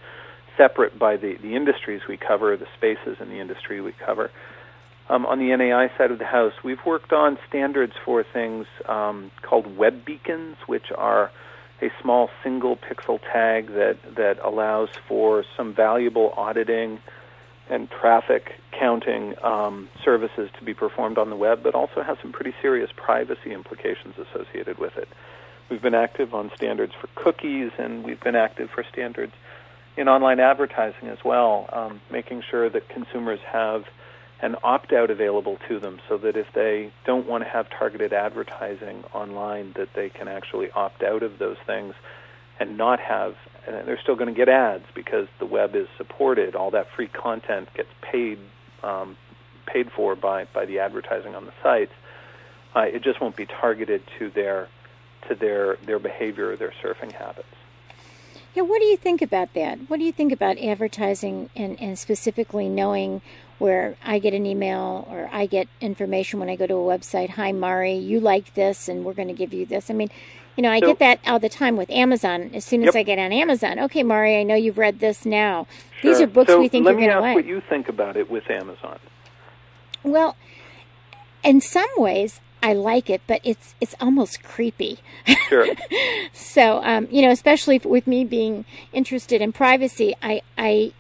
separate 0.57 0.99
by 0.99 1.17
the, 1.17 1.37
the 1.41 1.55
industries 1.55 2.03
we 2.09 2.17
cover, 2.17 2.57
the 2.57 2.67
spaces 2.77 3.17
in 3.21 3.29
the 3.29 3.39
industry 3.39 3.81
we 3.81 3.93
cover. 4.05 4.31
Um, 5.13 5.27
on 5.27 5.39
the 5.39 5.55
NAI 5.55 5.91
side 5.99 6.11
of 6.11 6.19
the 6.19 6.25
house, 6.25 6.55
we've 6.65 6.83
worked 6.87 7.13
on 7.13 7.37
standards 7.47 7.93
for 8.03 8.25
things 8.25 8.67
um, 8.87 9.31
called 9.43 9.77
web 9.77 10.07
beacons, 10.07 10.57
which 10.67 10.87
are 10.97 11.31
a 11.83 11.91
small 12.01 12.31
single 12.43 12.77
pixel 12.77 13.21
tag 13.31 13.67
that, 13.75 13.99
that 14.17 14.39
allows 14.43 14.89
for 15.07 15.45
some 15.55 15.75
valuable 15.75 16.33
auditing 16.39 16.99
and 17.69 17.91
traffic 17.91 18.55
counting 18.71 19.35
um, 19.45 19.91
services 20.03 20.49
to 20.59 20.65
be 20.65 20.73
performed 20.73 21.19
on 21.19 21.29
the 21.29 21.37
web, 21.37 21.63
but 21.63 21.75
also 21.75 22.03
has 22.03 22.17
some 22.23 22.33
pretty 22.33 22.55
serious 22.63 22.89
privacy 22.97 23.53
implications 23.53 24.15
associated 24.17 24.79
with 24.79 24.97
it. 24.97 25.09
We've 25.69 25.83
been 25.83 25.95
active 25.95 26.33
on 26.33 26.51
standards 26.57 26.95
for 26.99 27.09
cookies, 27.17 27.71
and 27.77 28.03
we've 28.03 28.21
been 28.21 28.37
active 28.37 28.71
for 28.71 28.83
standards 28.91 29.35
in 29.95 30.09
online 30.09 30.41
advertising 30.41 31.09
as 31.09 31.19
well, 31.23 31.69
um, 31.71 32.01
making 32.11 32.43
sure 32.51 32.71
that 32.71 32.89
consumers 32.89 33.41
have 33.41 33.85
an 34.43 34.57
opt 34.65 34.93
out 34.93 35.11
available 35.11 35.57
to 35.69 35.79
them 35.79 36.01
so 36.09 36.19
that 36.19 36.37
if 36.37 36.53
they 36.53 36.93
don't 37.07 37.27
want 37.27 37.45
to 37.45 37.49
have 37.49 37.71
targeted 37.71 38.13
advertising 38.13 39.05
online, 39.15 39.73
that 39.77 39.89
they 39.95 40.11
can 40.11 40.27
actually 40.27 40.71
opt 40.73 41.03
out 41.03 41.23
of 41.23 41.39
those 41.39 41.57
things 41.65 41.95
and 42.59 42.77
not 42.77 42.99
have. 42.99 43.37
And 43.67 43.87
they're 43.87 44.01
still 44.01 44.17
going 44.17 44.35
to 44.35 44.37
get 44.37 44.49
ads 44.49 44.85
because 44.95 45.29
the 45.39 45.47
web 45.47 45.77
is 45.77 45.87
supported. 45.97 46.57
All 46.57 46.73
that 46.73 46.89
free 46.91 47.07
content 47.07 47.73
gets 47.75 47.89
paid 48.03 48.39
um, 48.83 49.17
paid 49.67 49.93
for 49.93 50.17
by 50.17 50.47
by 50.47 50.65
the 50.65 50.81
advertising 50.81 51.37
on 51.37 51.47
the 51.47 51.53
sites. 51.63 51.93
Uh, 52.75 52.81
it 52.81 53.03
just 53.03 53.21
won't 53.21 53.37
be 53.37 53.47
targeted 53.47 54.03
to 54.19 54.31
their 54.31 54.69
to 55.29 55.37
their 55.37 55.77
their 55.87 56.01
behavior 56.01 56.51
or 56.51 56.57
their 56.57 56.75
surfing 56.83 57.13
habits. 57.13 57.47
Yeah, 58.55 58.63
what 58.65 58.81
do 58.81 58.85
you 58.85 58.97
think 58.97 59.23
about 59.23 59.55
that? 59.55 59.79
What 59.89 59.99
do 59.99 60.05
you 60.05 60.13
think 60.13 60.31
about 60.33 60.59
advertising 60.59 61.49
and, 61.57 61.81
and 61.81 61.99
specifically 61.99 62.69
knowing 62.69 63.23
where 63.59 63.97
I 64.05 64.19
get 64.19 64.35
an 64.35 64.45
email 64.45 65.07
or 65.11 65.31
I 65.33 65.47
get 65.47 65.69
information 65.81 66.39
when 66.39 66.51
I 66.51 66.57
go 66.57 66.67
to 66.67 66.75
a 66.75 66.77
website? 66.99 67.31
Hi, 67.31 67.53
Mari, 67.53 67.95
you 67.95 68.21
like 68.21 68.53
this, 68.55 68.89
and 68.89 69.05
we're 69.05 69.15
going 69.15 69.29
to 69.29 69.35
give 69.35 69.55
you 69.55 69.65
this. 69.65 69.89
I 69.91 69.95
mean, 69.95 70.11
you 70.57 70.63
know, 70.63 70.71
I 70.71 70.81
So- 70.81 70.89
get 70.89 70.99
that 70.99 71.21
all 71.27 71.39
the 71.39 71.49
time 71.49 71.77
with 71.79 71.89
Amazon. 71.91 72.51
As 72.53 72.65
soon 72.67 72.83
as 72.83 72.95
Yep. 72.95 72.97
I 72.97 73.03
get 73.05 73.19
on 73.19 73.33
Amazon, 73.33 73.79
okay, 73.79 74.03
Mari, 74.03 74.37
I 74.37 74.43
know 74.43 74.55
you've 74.55 74.77
read 74.79 74.99
this 75.01 75.25
now. 75.25 75.67
These 76.03 76.21
are 76.21 76.27
books 76.27 76.49
so 76.51 76.61
we 76.61 76.69
think 76.69 76.85
you're 76.85 76.95
going 76.95 77.09
to 77.09 77.21
like. 77.21 77.23
Let 77.23 77.23
me 77.23 77.29
ask 77.31 77.37
what 77.37 77.47
you 77.47 77.63
think 77.71 77.89
about 77.89 78.17
it 78.19 78.31
with 78.31 78.51
Amazon. 78.51 78.99
Well, 80.03 80.37
in 81.43 81.63
some 81.63 81.89
ways, 81.97 82.41
I 82.63 82.75
like 82.75 83.11
it, 83.11 83.23
but 83.27 83.41
it's 83.43 83.75
it's 83.81 83.95
almost 84.01 84.43
creepy. 84.43 84.99
Sure. 85.49 85.67
So, 86.33 86.83
um, 86.83 87.09
you 87.11 87.23
know, 87.23 87.31
especially 87.31 87.79
with 87.79 88.07
me 88.07 88.25
being 88.25 88.65
interested 88.93 89.43
in 89.43 89.53
privacy, 89.53 90.15
I, 90.23 90.41
I, 90.57 90.93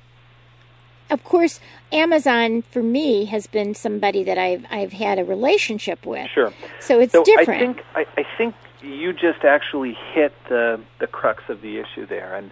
of 1.10 1.24
course, 1.24 1.58
Amazon 1.90 2.62
for 2.62 2.82
me 2.82 3.26
has 3.26 3.46
been 3.46 3.74
somebody 3.74 4.22
that 4.24 4.38
I've 4.38 4.64
I've 4.70 4.92
had 4.92 5.18
a 5.18 5.24
relationship 5.24 6.04
with. 6.04 6.28
Sure. 6.30 6.52
So 6.80 7.00
it's 7.00 7.12
so 7.12 7.24
different. 7.24 7.80
I 7.94 8.04
think 8.04 8.08
I, 8.16 8.20
I 8.20 8.26
think 8.36 8.54
you 8.82 9.12
just 9.12 9.44
actually 9.44 9.96
hit 10.12 10.32
the 10.48 10.80
the 10.98 11.06
crux 11.06 11.44
of 11.48 11.60
the 11.62 11.78
issue 11.78 12.06
there, 12.06 12.34
and 12.34 12.50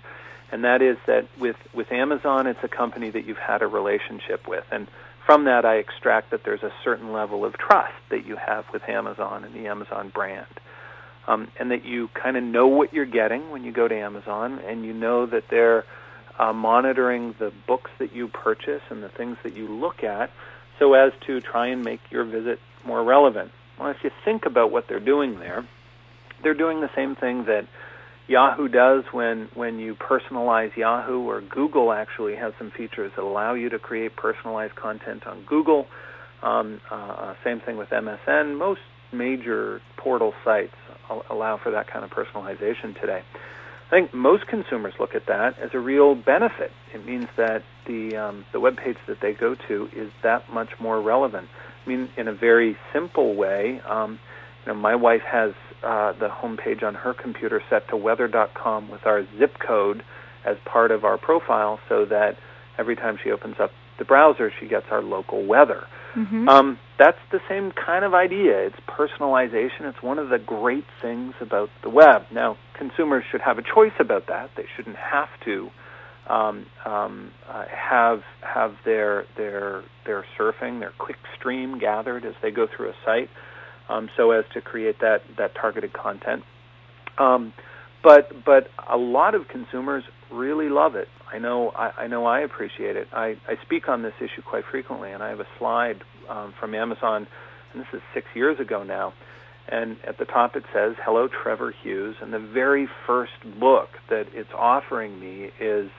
and 0.52 0.64
that 0.64 0.82
is 0.82 0.96
that 1.06 1.26
with 1.38 1.56
with 1.74 1.90
Amazon, 1.92 2.46
it's 2.46 2.62
a 2.62 2.68
company 2.68 3.10
that 3.10 3.24
you've 3.24 3.38
had 3.38 3.62
a 3.62 3.66
relationship 3.66 4.48
with, 4.48 4.64
and 4.70 4.88
from 5.30 5.44
that 5.44 5.64
I 5.64 5.76
extract 5.76 6.32
that 6.32 6.42
there's 6.44 6.64
a 6.64 6.72
certain 6.82 7.12
level 7.12 7.44
of 7.44 7.56
trust 7.56 7.94
that 8.10 8.26
you 8.26 8.34
have 8.34 8.64
with 8.72 8.82
Amazon 8.88 9.44
and 9.44 9.54
the 9.54 9.68
Amazon 9.68 10.10
brand. 10.12 10.48
Um, 11.28 11.46
and 11.56 11.70
that 11.70 11.84
you 11.84 12.08
kind 12.20 12.36
of 12.36 12.42
know 12.42 12.66
what 12.66 12.92
you're 12.92 13.06
getting 13.06 13.48
when 13.52 13.62
you 13.62 13.70
go 13.70 13.86
to 13.86 13.94
Amazon, 13.94 14.58
and 14.58 14.84
you 14.84 14.92
know 14.92 15.26
that 15.26 15.44
they're 15.48 15.84
uh, 16.36 16.52
monitoring 16.52 17.36
the 17.38 17.52
books 17.68 17.92
that 18.00 18.12
you 18.12 18.26
purchase 18.26 18.82
and 18.90 19.04
the 19.04 19.08
things 19.08 19.36
that 19.44 19.54
you 19.54 19.68
look 19.68 20.02
at 20.02 20.32
so 20.80 20.94
as 20.94 21.12
to 21.28 21.40
try 21.40 21.68
and 21.68 21.84
make 21.84 22.00
your 22.10 22.24
visit 22.24 22.58
more 22.84 23.04
relevant. 23.04 23.52
Well, 23.78 23.90
if 23.90 23.98
you 24.02 24.10
think 24.24 24.46
about 24.46 24.72
what 24.72 24.88
they're 24.88 24.98
doing 24.98 25.38
there, 25.38 25.64
they're 26.42 26.54
doing 26.54 26.80
the 26.80 26.90
same 26.96 27.14
thing 27.14 27.44
that 27.44 27.68
Yahoo 28.30 28.68
does 28.68 29.02
when, 29.10 29.48
when 29.54 29.80
you 29.80 29.96
personalize 29.96 30.76
Yahoo, 30.76 31.28
or 31.28 31.40
Google 31.40 31.92
actually 31.92 32.36
has 32.36 32.52
some 32.58 32.70
features 32.70 33.10
that 33.16 33.24
allow 33.24 33.54
you 33.54 33.68
to 33.70 33.78
create 33.80 34.14
personalized 34.14 34.76
content 34.76 35.26
on 35.26 35.42
Google. 35.46 35.88
Um, 36.40 36.80
uh, 36.92 37.34
same 37.42 37.58
thing 37.58 37.76
with 37.76 37.88
MSN. 37.88 38.56
Most 38.56 38.82
major 39.12 39.82
portal 39.96 40.32
sites 40.44 40.76
allow 41.28 41.58
for 41.60 41.72
that 41.72 41.88
kind 41.88 42.04
of 42.04 42.10
personalization 42.12 42.98
today. 43.00 43.22
I 43.88 43.90
think 43.90 44.14
most 44.14 44.46
consumers 44.46 44.94
look 45.00 45.16
at 45.16 45.26
that 45.26 45.58
as 45.58 45.70
a 45.74 45.80
real 45.80 46.14
benefit. 46.14 46.70
It 46.94 47.04
means 47.04 47.26
that 47.36 47.64
the 47.88 48.16
um, 48.16 48.44
the 48.52 48.60
web 48.60 48.76
page 48.76 48.98
that 49.08 49.16
they 49.20 49.32
go 49.32 49.56
to 49.66 49.88
is 49.92 50.12
that 50.22 50.48
much 50.52 50.68
more 50.78 51.00
relevant. 51.02 51.48
I 51.84 51.88
mean, 51.88 52.08
in 52.16 52.28
a 52.28 52.32
very 52.32 52.76
simple 52.92 53.34
way, 53.34 53.80
um, 53.88 54.20
you 54.64 54.72
know, 54.72 54.78
my 54.78 54.94
wife 54.94 55.22
has 55.22 55.50
uh, 55.82 56.12
the 56.12 56.28
homepage 56.28 56.82
on 56.82 56.94
her 56.94 57.14
computer 57.14 57.62
set 57.70 57.88
to 57.88 57.96
weather.com 57.96 58.90
with 58.90 59.06
our 59.06 59.24
zip 59.38 59.58
code 59.66 60.02
as 60.44 60.56
part 60.64 60.90
of 60.90 61.04
our 61.04 61.18
profile, 61.18 61.78
so 61.88 62.04
that 62.06 62.36
every 62.78 62.96
time 62.96 63.18
she 63.22 63.30
opens 63.30 63.56
up 63.60 63.70
the 63.98 64.04
browser, 64.04 64.50
she 64.60 64.66
gets 64.66 64.86
our 64.90 65.02
local 65.02 65.46
weather. 65.46 65.84
Um, 66.48 66.78
that's 66.98 67.18
the 67.30 67.40
same 67.48 67.72
kind 67.72 68.04
of 68.04 68.14
idea. 68.14 68.66
It's 68.66 68.76
personalization. 68.88 69.82
It's 69.82 70.02
one 70.02 70.18
of 70.18 70.28
the 70.28 70.38
great 70.38 70.84
things 71.00 71.34
about 71.40 71.68
the 71.82 71.90
web. 71.90 72.22
Now, 72.32 72.56
consumers 72.76 73.24
should 73.30 73.42
have 73.42 73.58
a 73.58 73.62
choice 73.62 73.92
about 74.00 74.26
that. 74.28 74.50
They 74.56 74.64
shouldn't 74.76 74.96
have 74.96 75.28
to 75.44 75.70
um, 76.28 76.66
um, 76.84 77.32
uh, 77.48 77.64
have 77.68 78.22
have 78.42 78.74
their 78.84 79.24
their 79.36 79.82
their 80.06 80.24
surfing, 80.38 80.80
their 80.80 80.92
quick 80.98 81.16
stream 81.38 81.78
gathered 81.78 82.24
as 82.24 82.34
they 82.42 82.50
go 82.50 82.66
through 82.66 82.90
a 82.90 82.94
site, 83.04 83.28
um, 83.90 84.08
so 84.16 84.30
as 84.30 84.44
to 84.54 84.60
create 84.60 85.00
that 85.00 85.22
that 85.36 85.54
targeted 85.54 85.92
content. 85.92 86.44
Um, 87.18 87.52
but 88.02 88.44
but 88.44 88.68
a 88.88 88.96
lot 88.96 89.34
of 89.34 89.48
consumers 89.48 90.04
really 90.30 90.68
love 90.68 90.94
it. 90.94 91.08
I 91.30 91.38
know 91.38 91.70
I, 91.70 92.04
I 92.04 92.06
know 92.06 92.24
I 92.24 92.40
appreciate 92.40 92.96
it. 92.96 93.08
I, 93.12 93.36
I 93.48 93.56
speak 93.62 93.88
on 93.88 94.02
this 94.02 94.14
issue 94.18 94.42
quite 94.42 94.64
frequently, 94.70 95.12
and 95.12 95.22
I 95.22 95.28
have 95.30 95.40
a 95.40 95.48
slide 95.58 96.02
um, 96.28 96.54
from 96.58 96.74
Amazon, 96.74 97.26
and 97.72 97.82
this 97.82 97.88
is 97.92 98.00
six 98.14 98.26
years 98.34 98.58
ago 98.60 98.82
now. 98.82 99.12
And 99.68 99.98
at 100.04 100.18
the 100.18 100.24
top 100.24 100.56
it 100.56 100.64
says, 100.72 100.94
"Hello, 101.04 101.28
Trevor 101.28 101.72
Hughes." 101.82 102.16
And 102.22 102.32
the 102.32 102.38
very 102.38 102.88
first 103.06 103.32
book 103.58 103.90
that 104.08 104.26
it's 104.32 104.52
offering 104.54 105.20
me 105.20 105.50
is 105.60 105.90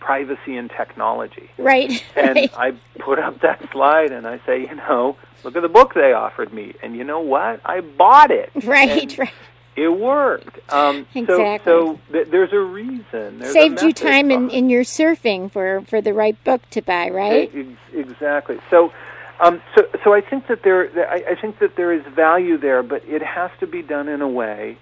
privacy 0.00 0.56
and 0.56 0.70
technology. 0.70 1.50
Right. 1.58 2.02
And 2.16 2.36
right. 2.36 2.52
I 2.56 2.72
put 2.98 3.18
up 3.18 3.40
that 3.40 3.66
slide 3.70 4.12
and 4.12 4.26
I 4.26 4.40
say, 4.44 4.62
you 4.62 4.74
know, 4.74 5.16
look 5.44 5.56
at 5.56 5.62
the 5.62 5.68
book 5.68 5.94
they 5.94 6.12
offered 6.12 6.52
me, 6.52 6.74
and 6.82 6.96
you 6.96 7.04
know 7.04 7.20
what? 7.20 7.60
I 7.64 7.80
bought 7.80 8.30
it. 8.30 8.50
Right. 8.64 9.16
Right. 9.16 9.32
It 9.76 9.88
worked. 9.88 10.58
Um, 10.72 11.06
exactly. 11.14 11.64
So, 11.64 12.00
so 12.04 12.12
th- 12.12 12.28
there's 12.30 12.52
a 12.52 12.58
reason. 12.58 13.38
There's 13.38 13.52
Saved 13.52 13.82
a 13.82 13.86
you 13.86 13.92
time 13.92 14.30
in, 14.30 14.50
in 14.50 14.68
your 14.68 14.82
surfing 14.82 15.50
for, 15.50 15.82
for 15.82 16.02
the 16.02 16.12
right 16.12 16.42
book 16.44 16.68
to 16.70 16.82
buy, 16.82 17.08
right? 17.08 17.50
Ex- 17.54 17.68
Exactly. 17.94 18.58
So, 18.68 18.92
um, 19.38 19.62
so, 19.74 19.86
so 20.04 20.12
I 20.12 20.20
think 20.20 20.48
that 20.48 20.64
there, 20.64 20.90
I, 21.08 21.32
I 21.32 21.34
think 21.40 21.60
that 21.60 21.76
there 21.76 21.92
is 21.92 22.04
value 22.14 22.58
there, 22.58 22.82
but 22.82 23.04
it 23.06 23.22
has 23.22 23.50
to 23.60 23.66
be 23.66 23.80
done 23.80 24.08
in 24.08 24.20
a 24.20 24.28
way 24.28 24.76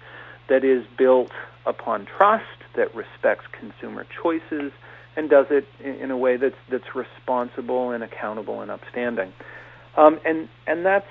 that 0.49 0.63
is 0.63 0.83
built 0.97 1.31
upon 1.65 2.05
trust, 2.05 2.43
that 2.75 2.93
respects 2.95 3.45
consumer 3.51 4.05
choices, 4.21 4.71
and 5.19 5.29
does 5.29 5.47
it 5.51 5.65
in, 5.83 6.11
a 6.11 6.17
way 6.17 6.37
that's 6.37 6.55
that's 6.71 6.95
responsible 6.95 7.91
and 7.91 8.03
accountable 8.03 8.61
and 8.61 8.71
upstanding. 8.71 9.33
Um, 9.97 10.19
and 10.25 10.47
and 10.65 10.85
that's 10.85 11.05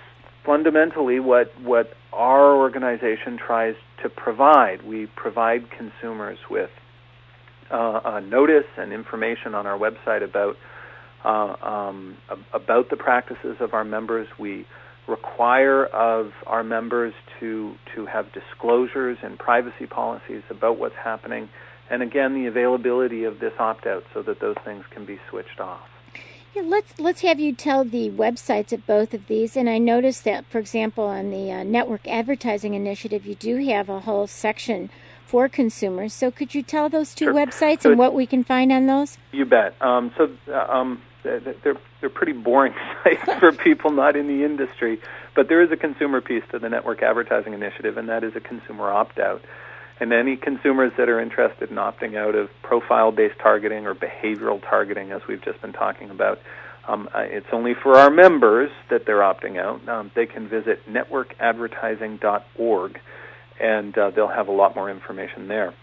fundamentally 0.45 1.21
what 1.21 1.49
what 1.63 1.91
our 2.13 2.57
organization 2.57 3.39
tries 3.39 3.75
to 4.03 4.09
provide. 4.09 4.83
We 4.83 5.07
provide 5.15 5.71
consumers 5.71 6.39
with 6.51 6.71
uh, 7.71 8.21
notice 8.25 8.65
and 8.79 8.93
information 8.93 9.55
on 9.55 9.67
our 9.67 9.79
website 9.79 10.25
about 10.25 10.57
uh, 11.25 11.67
um, 11.67 12.17
about 12.53 12.89
the 12.91 12.97
practices 12.97 13.57
of 13.61 13.75
our 13.75 13.85
members. 13.85 14.27
We 14.39 14.67
require 15.07 15.87
of 15.87 16.33
our 16.47 16.65
members 16.65 17.13
to 17.41 17.75
to 17.95 18.07
have 18.07 18.27
disclosures 18.33 19.19
and 19.23 19.39
privacy 19.39 19.87
policies 19.87 20.43
about 20.51 20.79
what's 20.79 20.95
happening, 21.03 21.49
and 21.91 22.03
again 22.03 22.35
the 22.35 22.47
availability 22.47 23.25
of 23.25 23.41
this 23.41 23.53
opt 23.59 23.87
out 23.87 24.05
so 24.15 24.23
that 24.23 24.41
those 24.41 24.57
things 24.65 24.85
can 24.91 25.05
be 25.05 25.19
switched 25.29 25.61
off. 25.61 25.89
Yeah, 26.55 26.63
let's 26.63 26.99
let's 26.99 27.21
have 27.21 27.39
you 27.39 27.53
tell 27.55 27.85
the 27.85 28.11
websites 28.11 28.73
of 28.73 28.87
both 28.87 29.13
of 29.15 29.27
these. 29.27 29.57
And 29.57 29.69
I 29.69 29.79
noticed 29.79 30.25
that, 30.25 30.47
for 30.47 30.59
example, 30.59 31.05
on 31.05 31.31
the 31.31 31.53
uh, 31.53 31.63
network 31.63 32.07
advertising 32.09 32.75
initiative, 32.75 33.27
you 33.27 33.35
do 33.35 33.57
have 33.69 33.89
a 33.89 34.01
whole 34.01 34.27
section 34.27 34.91
for 35.27 35.49
consumers. 35.49 36.15
So 36.15 36.31
could 36.31 36.55
you 36.55 36.63
tell 36.63 36.89
those 36.89 37.15
two 37.15 37.27
Sure. 37.27 37.35
websites 37.35 37.83
So 37.83 37.91
and 37.91 37.99
what 37.99 38.15
we 38.15 38.27
can 38.27 38.45
find 38.45 38.73
on 38.73 38.87
those? 38.87 39.19
You 39.31 39.45
bet. 39.45 39.75
Um, 39.83 40.11
so 40.17 40.31
uh, 40.51 40.67
um, 40.71 41.03
they're 41.23 41.41
they're 41.41 41.77
they're 42.01 42.11
pretty 42.11 42.33
boring 42.33 42.75
sites 43.05 43.25
for 43.39 43.53
people 43.53 43.91
not 43.91 44.17
in 44.17 44.27
the 44.27 44.45
industry, 44.45 45.01
but 45.35 45.49
there 45.49 45.63
is 45.63 45.71
a 45.71 45.77
consumer 45.77 46.21
piece 46.21 46.45
to 46.53 46.59
the 46.59 46.69
network 46.71 47.03
advertising 47.03 47.53
initiative, 47.53 47.99
and 47.99 48.09
that 48.09 48.25
is 48.25 48.35
a 48.37 48.41
consumer 48.41 48.91
opt 48.91 49.19
out. 49.19 49.43
And 50.01 50.13
any 50.13 50.37
consumers 50.37 50.93
that 50.97 51.09
are 51.09 51.21
interested 51.21 51.71
in 51.71 51.77
opting 51.77 52.17
out 52.17 52.35
of 52.35 52.51
profile 52.63 53.11
based 53.11 53.39
targeting 53.41 53.87
or 53.87 53.95
behavioral 53.95 54.63
targeting, 54.63 55.11
as 55.11 55.23
we've 55.29 55.43
just 55.43 55.61
been 55.61 55.73
talking 55.73 56.11
about, 56.11 56.39
um, 56.87 57.09
uh, 57.15 57.21
it's 57.21 57.49
only 57.53 57.75
for 57.75 57.97
our 57.97 58.11
members 58.11 58.71
that 58.91 59.07
they're 59.07 59.19
opting 59.19 59.59
out. 59.59 59.87
Um, 59.89 60.11
they 60.15 60.27
can 60.27 60.49
visit 60.49 60.81
networkadvertising.org, 60.89 63.01
and 63.61 63.99
uh, 63.99 64.11
they'll 64.11 64.29
have 64.29 64.49
a 64.49 64.53
lot 64.53 64.75
more 64.75 64.91
information 64.91 65.49
there. 65.49 65.75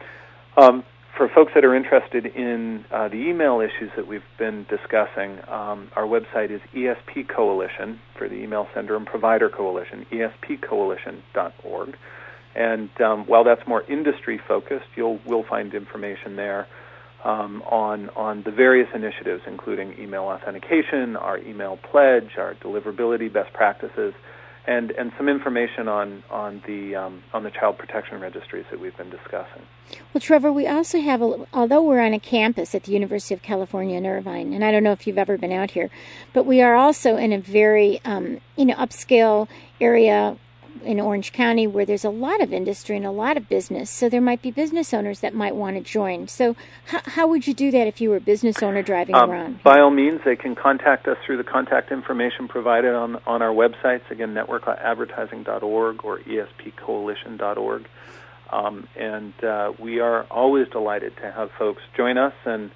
Um, 0.58 0.84
for 1.16 1.30
folks 1.30 1.54
that 1.56 1.64
are 1.64 1.76
interested 1.76 2.26
in 2.26 2.84
uh, 2.92 3.08
the 3.08 3.16
email 3.16 3.62
issues 3.62 3.92
that 3.96 4.08
we've 4.08 4.24
been 4.38 4.66
discussing, 4.70 5.40
um, 5.48 5.90
our 5.96 6.04
website 6.04 6.52
is 6.52 6.60
ESP 6.74 7.30
Coalition 7.30 8.02
for 8.18 8.28
the 8.28 8.36
Email 8.36 8.68
Sender 8.74 8.98
and 8.98 9.06
Provider 9.06 9.50
Coalition, 9.50 10.06
espcoalition.org. 10.12 11.96
And 12.56 12.90
um, 13.02 13.26
while 13.26 13.44
that's 13.44 13.68
more 13.68 13.84
industry 13.84 14.40
focused, 14.48 14.88
you'll 14.96 15.20
will 15.26 15.44
find 15.44 15.74
information 15.74 16.36
there 16.38 16.68
um, 17.26 17.62
on 17.64 18.10
on 18.12 18.44
the 18.44 18.52
various 18.52 18.88
initiatives, 18.94 19.44
including 19.46 20.00
email 20.00 20.24
authentication, 20.24 21.18
our 21.18 21.38
email 21.40 21.78
pledge, 21.78 22.38
our 22.38 22.54
deliverability 22.56 23.32
best 23.32 23.52
practices, 23.54 24.14
and 24.68 24.92
and 24.92 25.12
some 25.18 25.28
information 25.28 25.88
on 25.88 26.24
on 26.30 26.62
the 26.66 26.96
um, 26.96 27.24
on 27.34 27.44
the 27.44 27.52
child 27.52 27.78
protection 27.78 28.20
registries 28.22 28.66
that 28.72 28.80
we've 28.80 28.96
been 28.96 29.10
discussing. 29.10 29.64
Well, 30.14 30.22
Trevor, 30.22 30.52
we 30.52 30.66
also 30.66 31.00
have, 31.00 31.22
a, 31.22 31.46
although 31.54 31.84
we're 31.84 32.02
on 32.02 32.14
a 32.14 32.20
campus 32.20 32.74
at 32.74 32.84
the 32.84 32.92
University 32.92 33.36
of 33.36 33.44
California 33.44 33.98
in 33.98 34.06
Irvine, 34.06 34.54
and 34.54 34.64
I 34.64 34.72
don't 34.72 34.84
know 34.84 34.94
if 34.94 35.06
you've 35.06 35.18
ever 35.18 35.38
been 35.38 35.52
out 35.52 35.72
here, 35.72 35.90
but 36.34 36.46
we 36.46 36.62
are 36.62 36.76
also 36.76 37.18
in 37.18 37.32
a 37.32 37.40
very, 37.40 38.02
um, 38.04 38.40
you 38.56 38.66
know, 38.66 38.76
upscale 38.76 39.48
area 39.80 40.38
in 40.84 41.00
Orange 41.00 41.32
County 41.32 41.68
where 41.68 41.86
there's 41.86 42.06
a 42.06 42.10
lot 42.10 42.42
of 42.42 42.54
industry 42.54 42.98
and 42.98 43.06
a 43.06 43.12
lot 43.12 43.38
of 43.38 43.48
business. 43.50 43.90
So 43.90 44.10
there 44.10 44.22
might 44.22 44.42
be 44.42 44.52
business 44.52 44.94
owners 44.94 45.20
that 45.22 45.34
might 45.34 45.56
want 45.56 45.76
to 45.78 45.82
join. 45.82 46.28
So 46.28 46.56
how, 46.86 47.02
how 47.06 47.28
would 47.28 47.48
you 47.48 47.54
do 47.54 47.72
that 47.72 47.88
if 47.88 48.02
you 48.02 48.10
were 48.10 48.18
a 48.18 48.22
business 48.22 48.62
owner 48.62 48.82
driving 48.82 49.16
Um, 49.16 49.32
around? 49.32 49.64
By 49.64 49.80
all 49.80 49.92
means, 49.92 50.22
they 50.26 50.36
can 50.36 50.56
contact 50.56 51.08
us 51.08 51.18
through 51.26 51.38
the 51.38 51.44
contact 51.44 51.92
information 51.92 52.48
provided 52.48 52.94
on 52.94 53.18
on 53.26 53.42
our 53.42 53.54
websites. 53.54 54.10
Again, 54.10 54.34
networkadvertising.org 54.34 56.04
or 56.04 56.20
espcoalition.org. 56.20 57.88
Um, 58.52 58.88
and 58.96 59.34
uh, 59.44 59.74
we 59.80 60.00
are 60.00 60.24
always 60.30 60.68
delighted 60.70 61.18
to 61.18 61.32
have 61.32 61.50
folks 61.58 61.82
join 61.96 62.18
us 62.18 62.34
and 62.46 62.72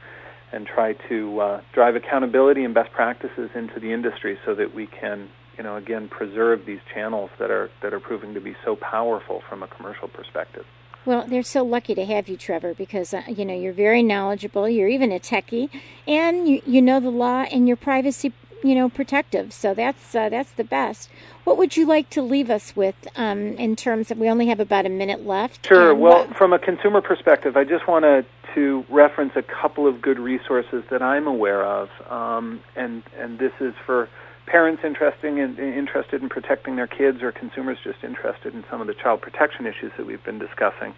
and 0.51 0.65
try 0.65 0.93
to 0.93 1.39
uh, 1.39 1.61
drive 1.73 1.95
accountability 1.95 2.63
and 2.63 2.73
best 2.73 2.91
practices 2.91 3.49
into 3.55 3.79
the 3.79 3.93
industry 3.93 4.37
so 4.45 4.55
that 4.55 4.73
we 4.73 4.87
can, 4.87 5.29
you 5.59 5.63
know, 5.63 5.75
again 5.75 6.07
preserve 6.07 6.65
these 6.65 6.79
channels 6.91 7.29
that 7.37 7.51
are 7.51 7.69
that 7.81 7.93
are 7.93 7.99
proving 7.99 8.33
to 8.33 8.39
be 8.39 8.55
so 8.63 8.77
powerful 8.77 9.43
from 9.47 9.61
a 9.61 9.67
commercial 9.67 10.07
perspective. 10.07 10.65
Well, 11.05 11.25
they're 11.27 11.43
so 11.43 11.63
lucky 11.63 11.95
to 11.95 12.05
have 12.05 12.29
you, 12.29 12.37
Trevor, 12.37 12.73
because 12.73 13.13
uh, 13.13 13.23
you 13.27 13.43
know 13.43 13.53
you're 13.53 13.73
very 13.73 14.01
knowledgeable. 14.01 14.69
You're 14.69 14.87
even 14.87 15.11
a 15.11 15.19
techie, 15.19 15.69
and 16.07 16.47
you 16.47 16.61
you 16.65 16.81
know 16.81 17.01
the 17.01 17.09
law, 17.09 17.41
and 17.51 17.67
you're 17.67 17.75
privacy 17.75 18.31
you 18.63 18.73
know 18.73 18.87
protective. 18.87 19.51
So 19.51 19.73
that's 19.73 20.15
uh, 20.15 20.29
that's 20.29 20.51
the 20.51 20.63
best. 20.63 21.09
What 21.43 21.57
would 21.57 21.75
you 21.75 21.85
like 21.85 22.09
to 22.11 22.21
leave 22.21 22.49
us 22.49 22.73
with 22.73 22.95
um, 23.17 23.39
in 23.57 23.75
terms 23.75 24.11
of? 24.11 24.17
We 24.17 24.29
only 24.29 24.47
have 24.47 24.61
about 24.61 24.85
a 24.85 24.89
minute 24.89 25.27
left. 25.27 25.67
Sure. 25.67 25.93
Well, 25.93 26.25
what- 26.25 26.37
from 26.37 26.53
a 26.53 26.59
consumer 26.59 27.01
perspective, 27.01 27.57
I 27.57 27.65
just 27.65 27.85
want 27.85 28.03
to 28.03 28.25
to 28.55 28.85
reference 28.89 29.33
a 29.35 29.43
couple 29.43 29.85
of 29.87 30.01
good 30.01 30.19
resources 30.19 30.83
that 30.89 31.01
I'm 31.01 31.27
aware 31.27 31.65
of, 31.65 31.89
um, 32.09 32.61
and 32.77 33.03
and 33.17 33.37
this 33.39 33.51
is 33.59 33.73
for 33.85 34.07
parents 34.49 34.83
interesting 34.83 35.37
in, 35.37 35.57
interested 35.57 36.21
in 36.21 36.29
protecting 36.29 36.75
their 36.75 36.87
kids 36.87 37.21
or 37.21 37.31
consumers 37.31 37.77
just 37.83 38.03
interested 38.03 38.53
in 38.53 38.63
some 38.69 38.81
of 38.81 38.87
the 38.87 38.93
child 38.93 39.21
protection 39.21 39.65
issues 39.65 39.91
that 39.97 40.05
we've 40.05 40.23
been 40.23 40.39
discussing. 40.39 40.93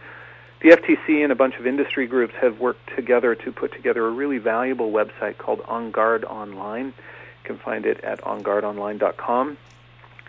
The 0.62 0.70
FTC 0.70 1.24
and 1.24 1.32
a 1.32 1.36
bunch 1.36 1.56
of 1.56 1.68
industry 1.68 2.08
groups 2.08 2.34
have 2.41 2.60
worked 2.60 2.95
together 2.95 3.36
to 3.36 3.52
put 3.52 3.74
together 3.74 4.06
a 4.08 4.12
really 4.12 4.38
valuable 4.38 4.91
website 4.91 5.38
called 5.38 5.62
On 5.68 5.91
Guard 5.91 6.24
Online. 6.24 6.88
You 6.88 6.93
can 7.43 7.58
find 7.58 7.86
it 7.86 8.04
at 8.04 8.22
onguardonline.com 8.22 9.58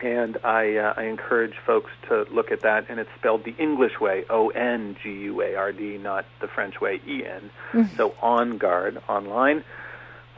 and 0.02 0.36
I, 0.42 0.76
uh, 0.76 0.94
I 0.96 1.04
encourage 1.04 1.54
folks 1.64 1.90
to 2.08 2.26
look 2.32 2.50
at 2.50 2.62
that. 2.62 2.86
And 2.88 2.98
it's 2.98 3.10
spelled 3.18 3.44
the 3.44 3.54
English 3.56 4.00
way, 4.00 4.24
O 4.28 4.48
N 4.48 4.96
G 5.02 5.10
U 5.10 5.42
A 5.42 5.54
R 5.54 5.72
D, 5.72 5.96
not 5.96 6.24
the 6.40 6.48
French 6.48 6.80
way, 6.80 7.00
E 7.06 7.24
N. 7.24 7.50
So 7.96 8.14
On 8.20 8.58
Guard 8.58 9.00
online. 9.08 9.64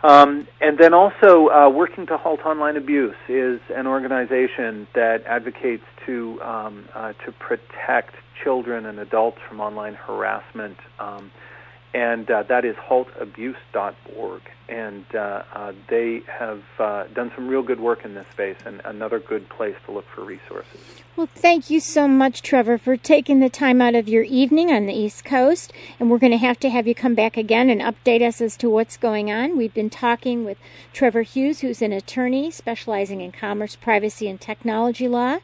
Um, 0.04 0.46
and 0.60 0.76
then 0.76 0.92
also, 0.92 1.48
uh, 1.48 1.70
Working 1.70 2.06
to 2.08 2.18
Halt 2.18 2.40
Online 2.44 2.76
Abuse 2.76 3.16
is 3.26 3.58
an 3.74 3.86
organization 3.86 4.86
that 4.94 5.24
advocates 5.24 5.84
to 6.04 6.38
um, 6.42 6.84
uh, 6.94 7.14
to 7.24 7.32
protect 7.32 8.14
children 8.42 8.84
and 8.84 8.98
adults 8.98 9.38
from 9.48 9.60
online 9.60 9.94
harassment. 9.94 10.76
Um, 10.98 11.30
and 11.94 12.28
uh, 12.28 12.42
that 12.42 12.64
is 12.64 12.76
haltabuse.org. 12.76 14.42
And 14.68 15.04
uh, 15.14 15.42
uh, 15.52 15.72
they 15.88 16.22
have 16.26 16.62
uh, 16.78 17.04
done 17.14 17.30
some 17.34 17.48
real 17.48 17.62
good 17.62 17.80
work 17.80 18.04
in 18.04 18.14
this 18.14 18.26
space, 18.32 18.56
and 18.64 18.80
another 18.84 19.20
good 19.20 19.48
place 19.48 19.76
to 19.86 19.92
look 19.92 20.06
for 20.14 20.24
resources. 20.24 20.80
Well, 21.16 21.28
thank 21.32 21.70
you 21.70 21.80
so 21.80 22.08
much, 22.08 22.42
Trevor, 22.42 22.78
for 22.78 22.96
taking 22.96 23.38
the 23.38 23.50
time 23.50 23.80
out 23.80 23.94
of 23.94 24.08
your 24.08 24.24
evening 24.24 24.70
on 24.70 24.86
the 24.86 24.94
East 24.94 25.24
Coast. 25.24 25.72
And 26.00 26.10
we're 26.10 26.18
going 26.18 26.32
to 26.32 26.38
have 26.38 26.58
to 26.60 26.70
have 26.70 26.88
you 26.88 26.94
come 26.94 27.14
back 27.14 27.36
again 27.36 27.70
and 27.70 27.80
update 27.80 28.26
us 28.26 28.40
as 28.40 28.56
to 28.56 28.70
what's 28.70 28.96
going 28.96 29.30
on. 29.30 29.56
We've 29.56 29.74
been 29.74 29.90
talking 29.90 30.44
with 30.44 30.58
Trevor 30.92 31.22
Hughes, 31.22 31.60
who's 31.60 31.82
an 31.82 31.92
attorney 31.92 32.50
specializing 32.50 33.20
in 33.20 33.30
commerce, 33.30 33.76
privacy, 33.76 34.28
and 34.28 34.40
technology 34.40 35.06
law. 35.06 35.38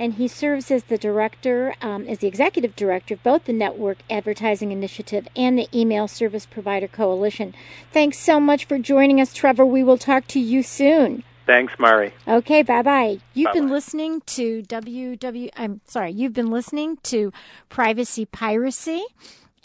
And 0.00 0.14
he 0.14 0.26
serves 0.28 0.70
as 0.70 0.84
the 0.84 0.96
director, 0.96 1.74
um, 1.82 2.06
as 2.06 2.18
the 2.18 2.26
executive 2.26 2.74
director 2.74 3.14
of 3.14 3.22
both 3.22 3.44
the 3.44 3.52
Network 3.52 3.98
Advertising 4.08 4.72
Initiative 4.72 5.28
and 5.36 5.58
the 5.58 5.68
Email 5.78 6.08
Service 6.08 6.46
Provider 6.46 6.88
Coalition. 6.88 7.54
Thanks 7.92 8.18
so 8.18 8.40
much 8.40 8.64
for 8.64 8.78
joining 8.78 9.20
us, 9.20 9.34
Trevor. 9.34 9.66
We 9.66 9.84
will 9.84 9.98
talk 9.98 10.26
to 10.28 10.40
you 10.40 10.62
soon. 10.62 11.22
Thanks, 11.46 11.74
Mari. 11.78 12.14
Okay, 12.26 12.62
bye 12.62 12.80
bye. 12.80 13.18
You've 13.34 13.46
Bye-bye. 13.46 13.60
been 13.60 13.68
listening 13.70 14.22
to 14.22 14.62
WW. 14.62 15.50
I'm 15.56 15.80
sorry. 15.84 16.12
You've 16.12 16.32
been 16.32 16.50
listening 16.50 16.96
to 17.04 17.32
Privacy 17.68 18.24
Piracy 18.24 19.04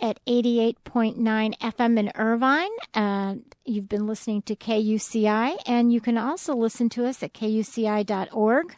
at 0.01 0.19
88.9 0.25 1.15
FM 1.59 1.99
in 1.99 2.11
Irvine. 2.15 2.71
Uh, 2.93 3.35
you've 3.63 3.87
been 3.87 4.07
listening 4.07 4.41
to 4.43 4.55
KUCI, 4.55 5.57
and 5.65 5.93
you 5.93 6.01
can 6.01 6.17
also 6.17 6.55
listen 6.55 6.89
to 6.89 7.05
us 7.05 7.23
at 7.23 7.33
kuci.org. 7.33 8.75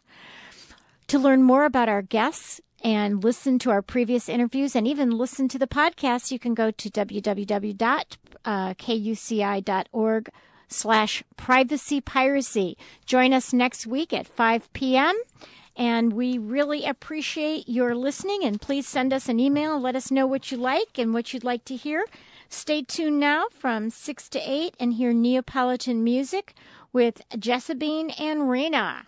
To 1.07 1.17
learn 1.17 1.43
more 1.43 1.63
about 1.63 1.87
our 1.87 2.01
guests 2.01 2.59
and 2.83 3.23
listen 3.23 3.59
to 3.59 3.69
our 3.69 3.81
previous 3.81 4.27
interviews 4.27 4.75
and 4.75 4.85
even 4.85 5.09
listen 5.11 5.47
to 5.47 5.57
the 5.57 5.65
podcast, 5.65 6.31
you 6.31 6.39
can 6.39 6.53
go 6.53 6.69
to 6.69 6.89
www.kuci.org 6.89 7.79
slash 10.67 11.23
privacy 11.37 12.01
piracy. 12.01 12.77
Join 13.05 13.31
us 13.31 13.53
next 13.53 13.87
week 13.87 14.11
at 14.11 14.27
5 14.27 14.73
p.m. 14.73 15.15
And 15.77 16.11
we 16.11 16.37
really 16.37 16.83
appreciate 16.83 17.69
your 17.69 17.95
listening. 17.95 18.43
And 18.43 18.59
please 18.59 18.85
send 18.85 19.13
us 19.13 19.29
an 19.29 19.39
email 19.39 19.75
and 19.75 19.83
let 19.83 19.95
us 19.95 20.11
know 20.11 20.27
what 20.27 20.51
you 20.51 20.57
like 20.57 20.99
and 20.99 21.13
what 21.13 21.33
you'd 21.33 21.45
like 21.45 21.63
to 21.65 21.77
hear. 21.77 22.03
Stay 22.49 22.81
tuned 22.81 23.21
now 23.21 23.45
from 23.49 23.89
6 23.89 24.27
to 24.29 24.39
8 24.39 24.75
and 24.77 24.95
hear 24.95 25.13
Neapolitan 25.13 26.03
music 26.03 26.53
with 26.91 27.21
Jessabine 27.31 28.13
and 28.19 28.49
Rena. 28.49 29.07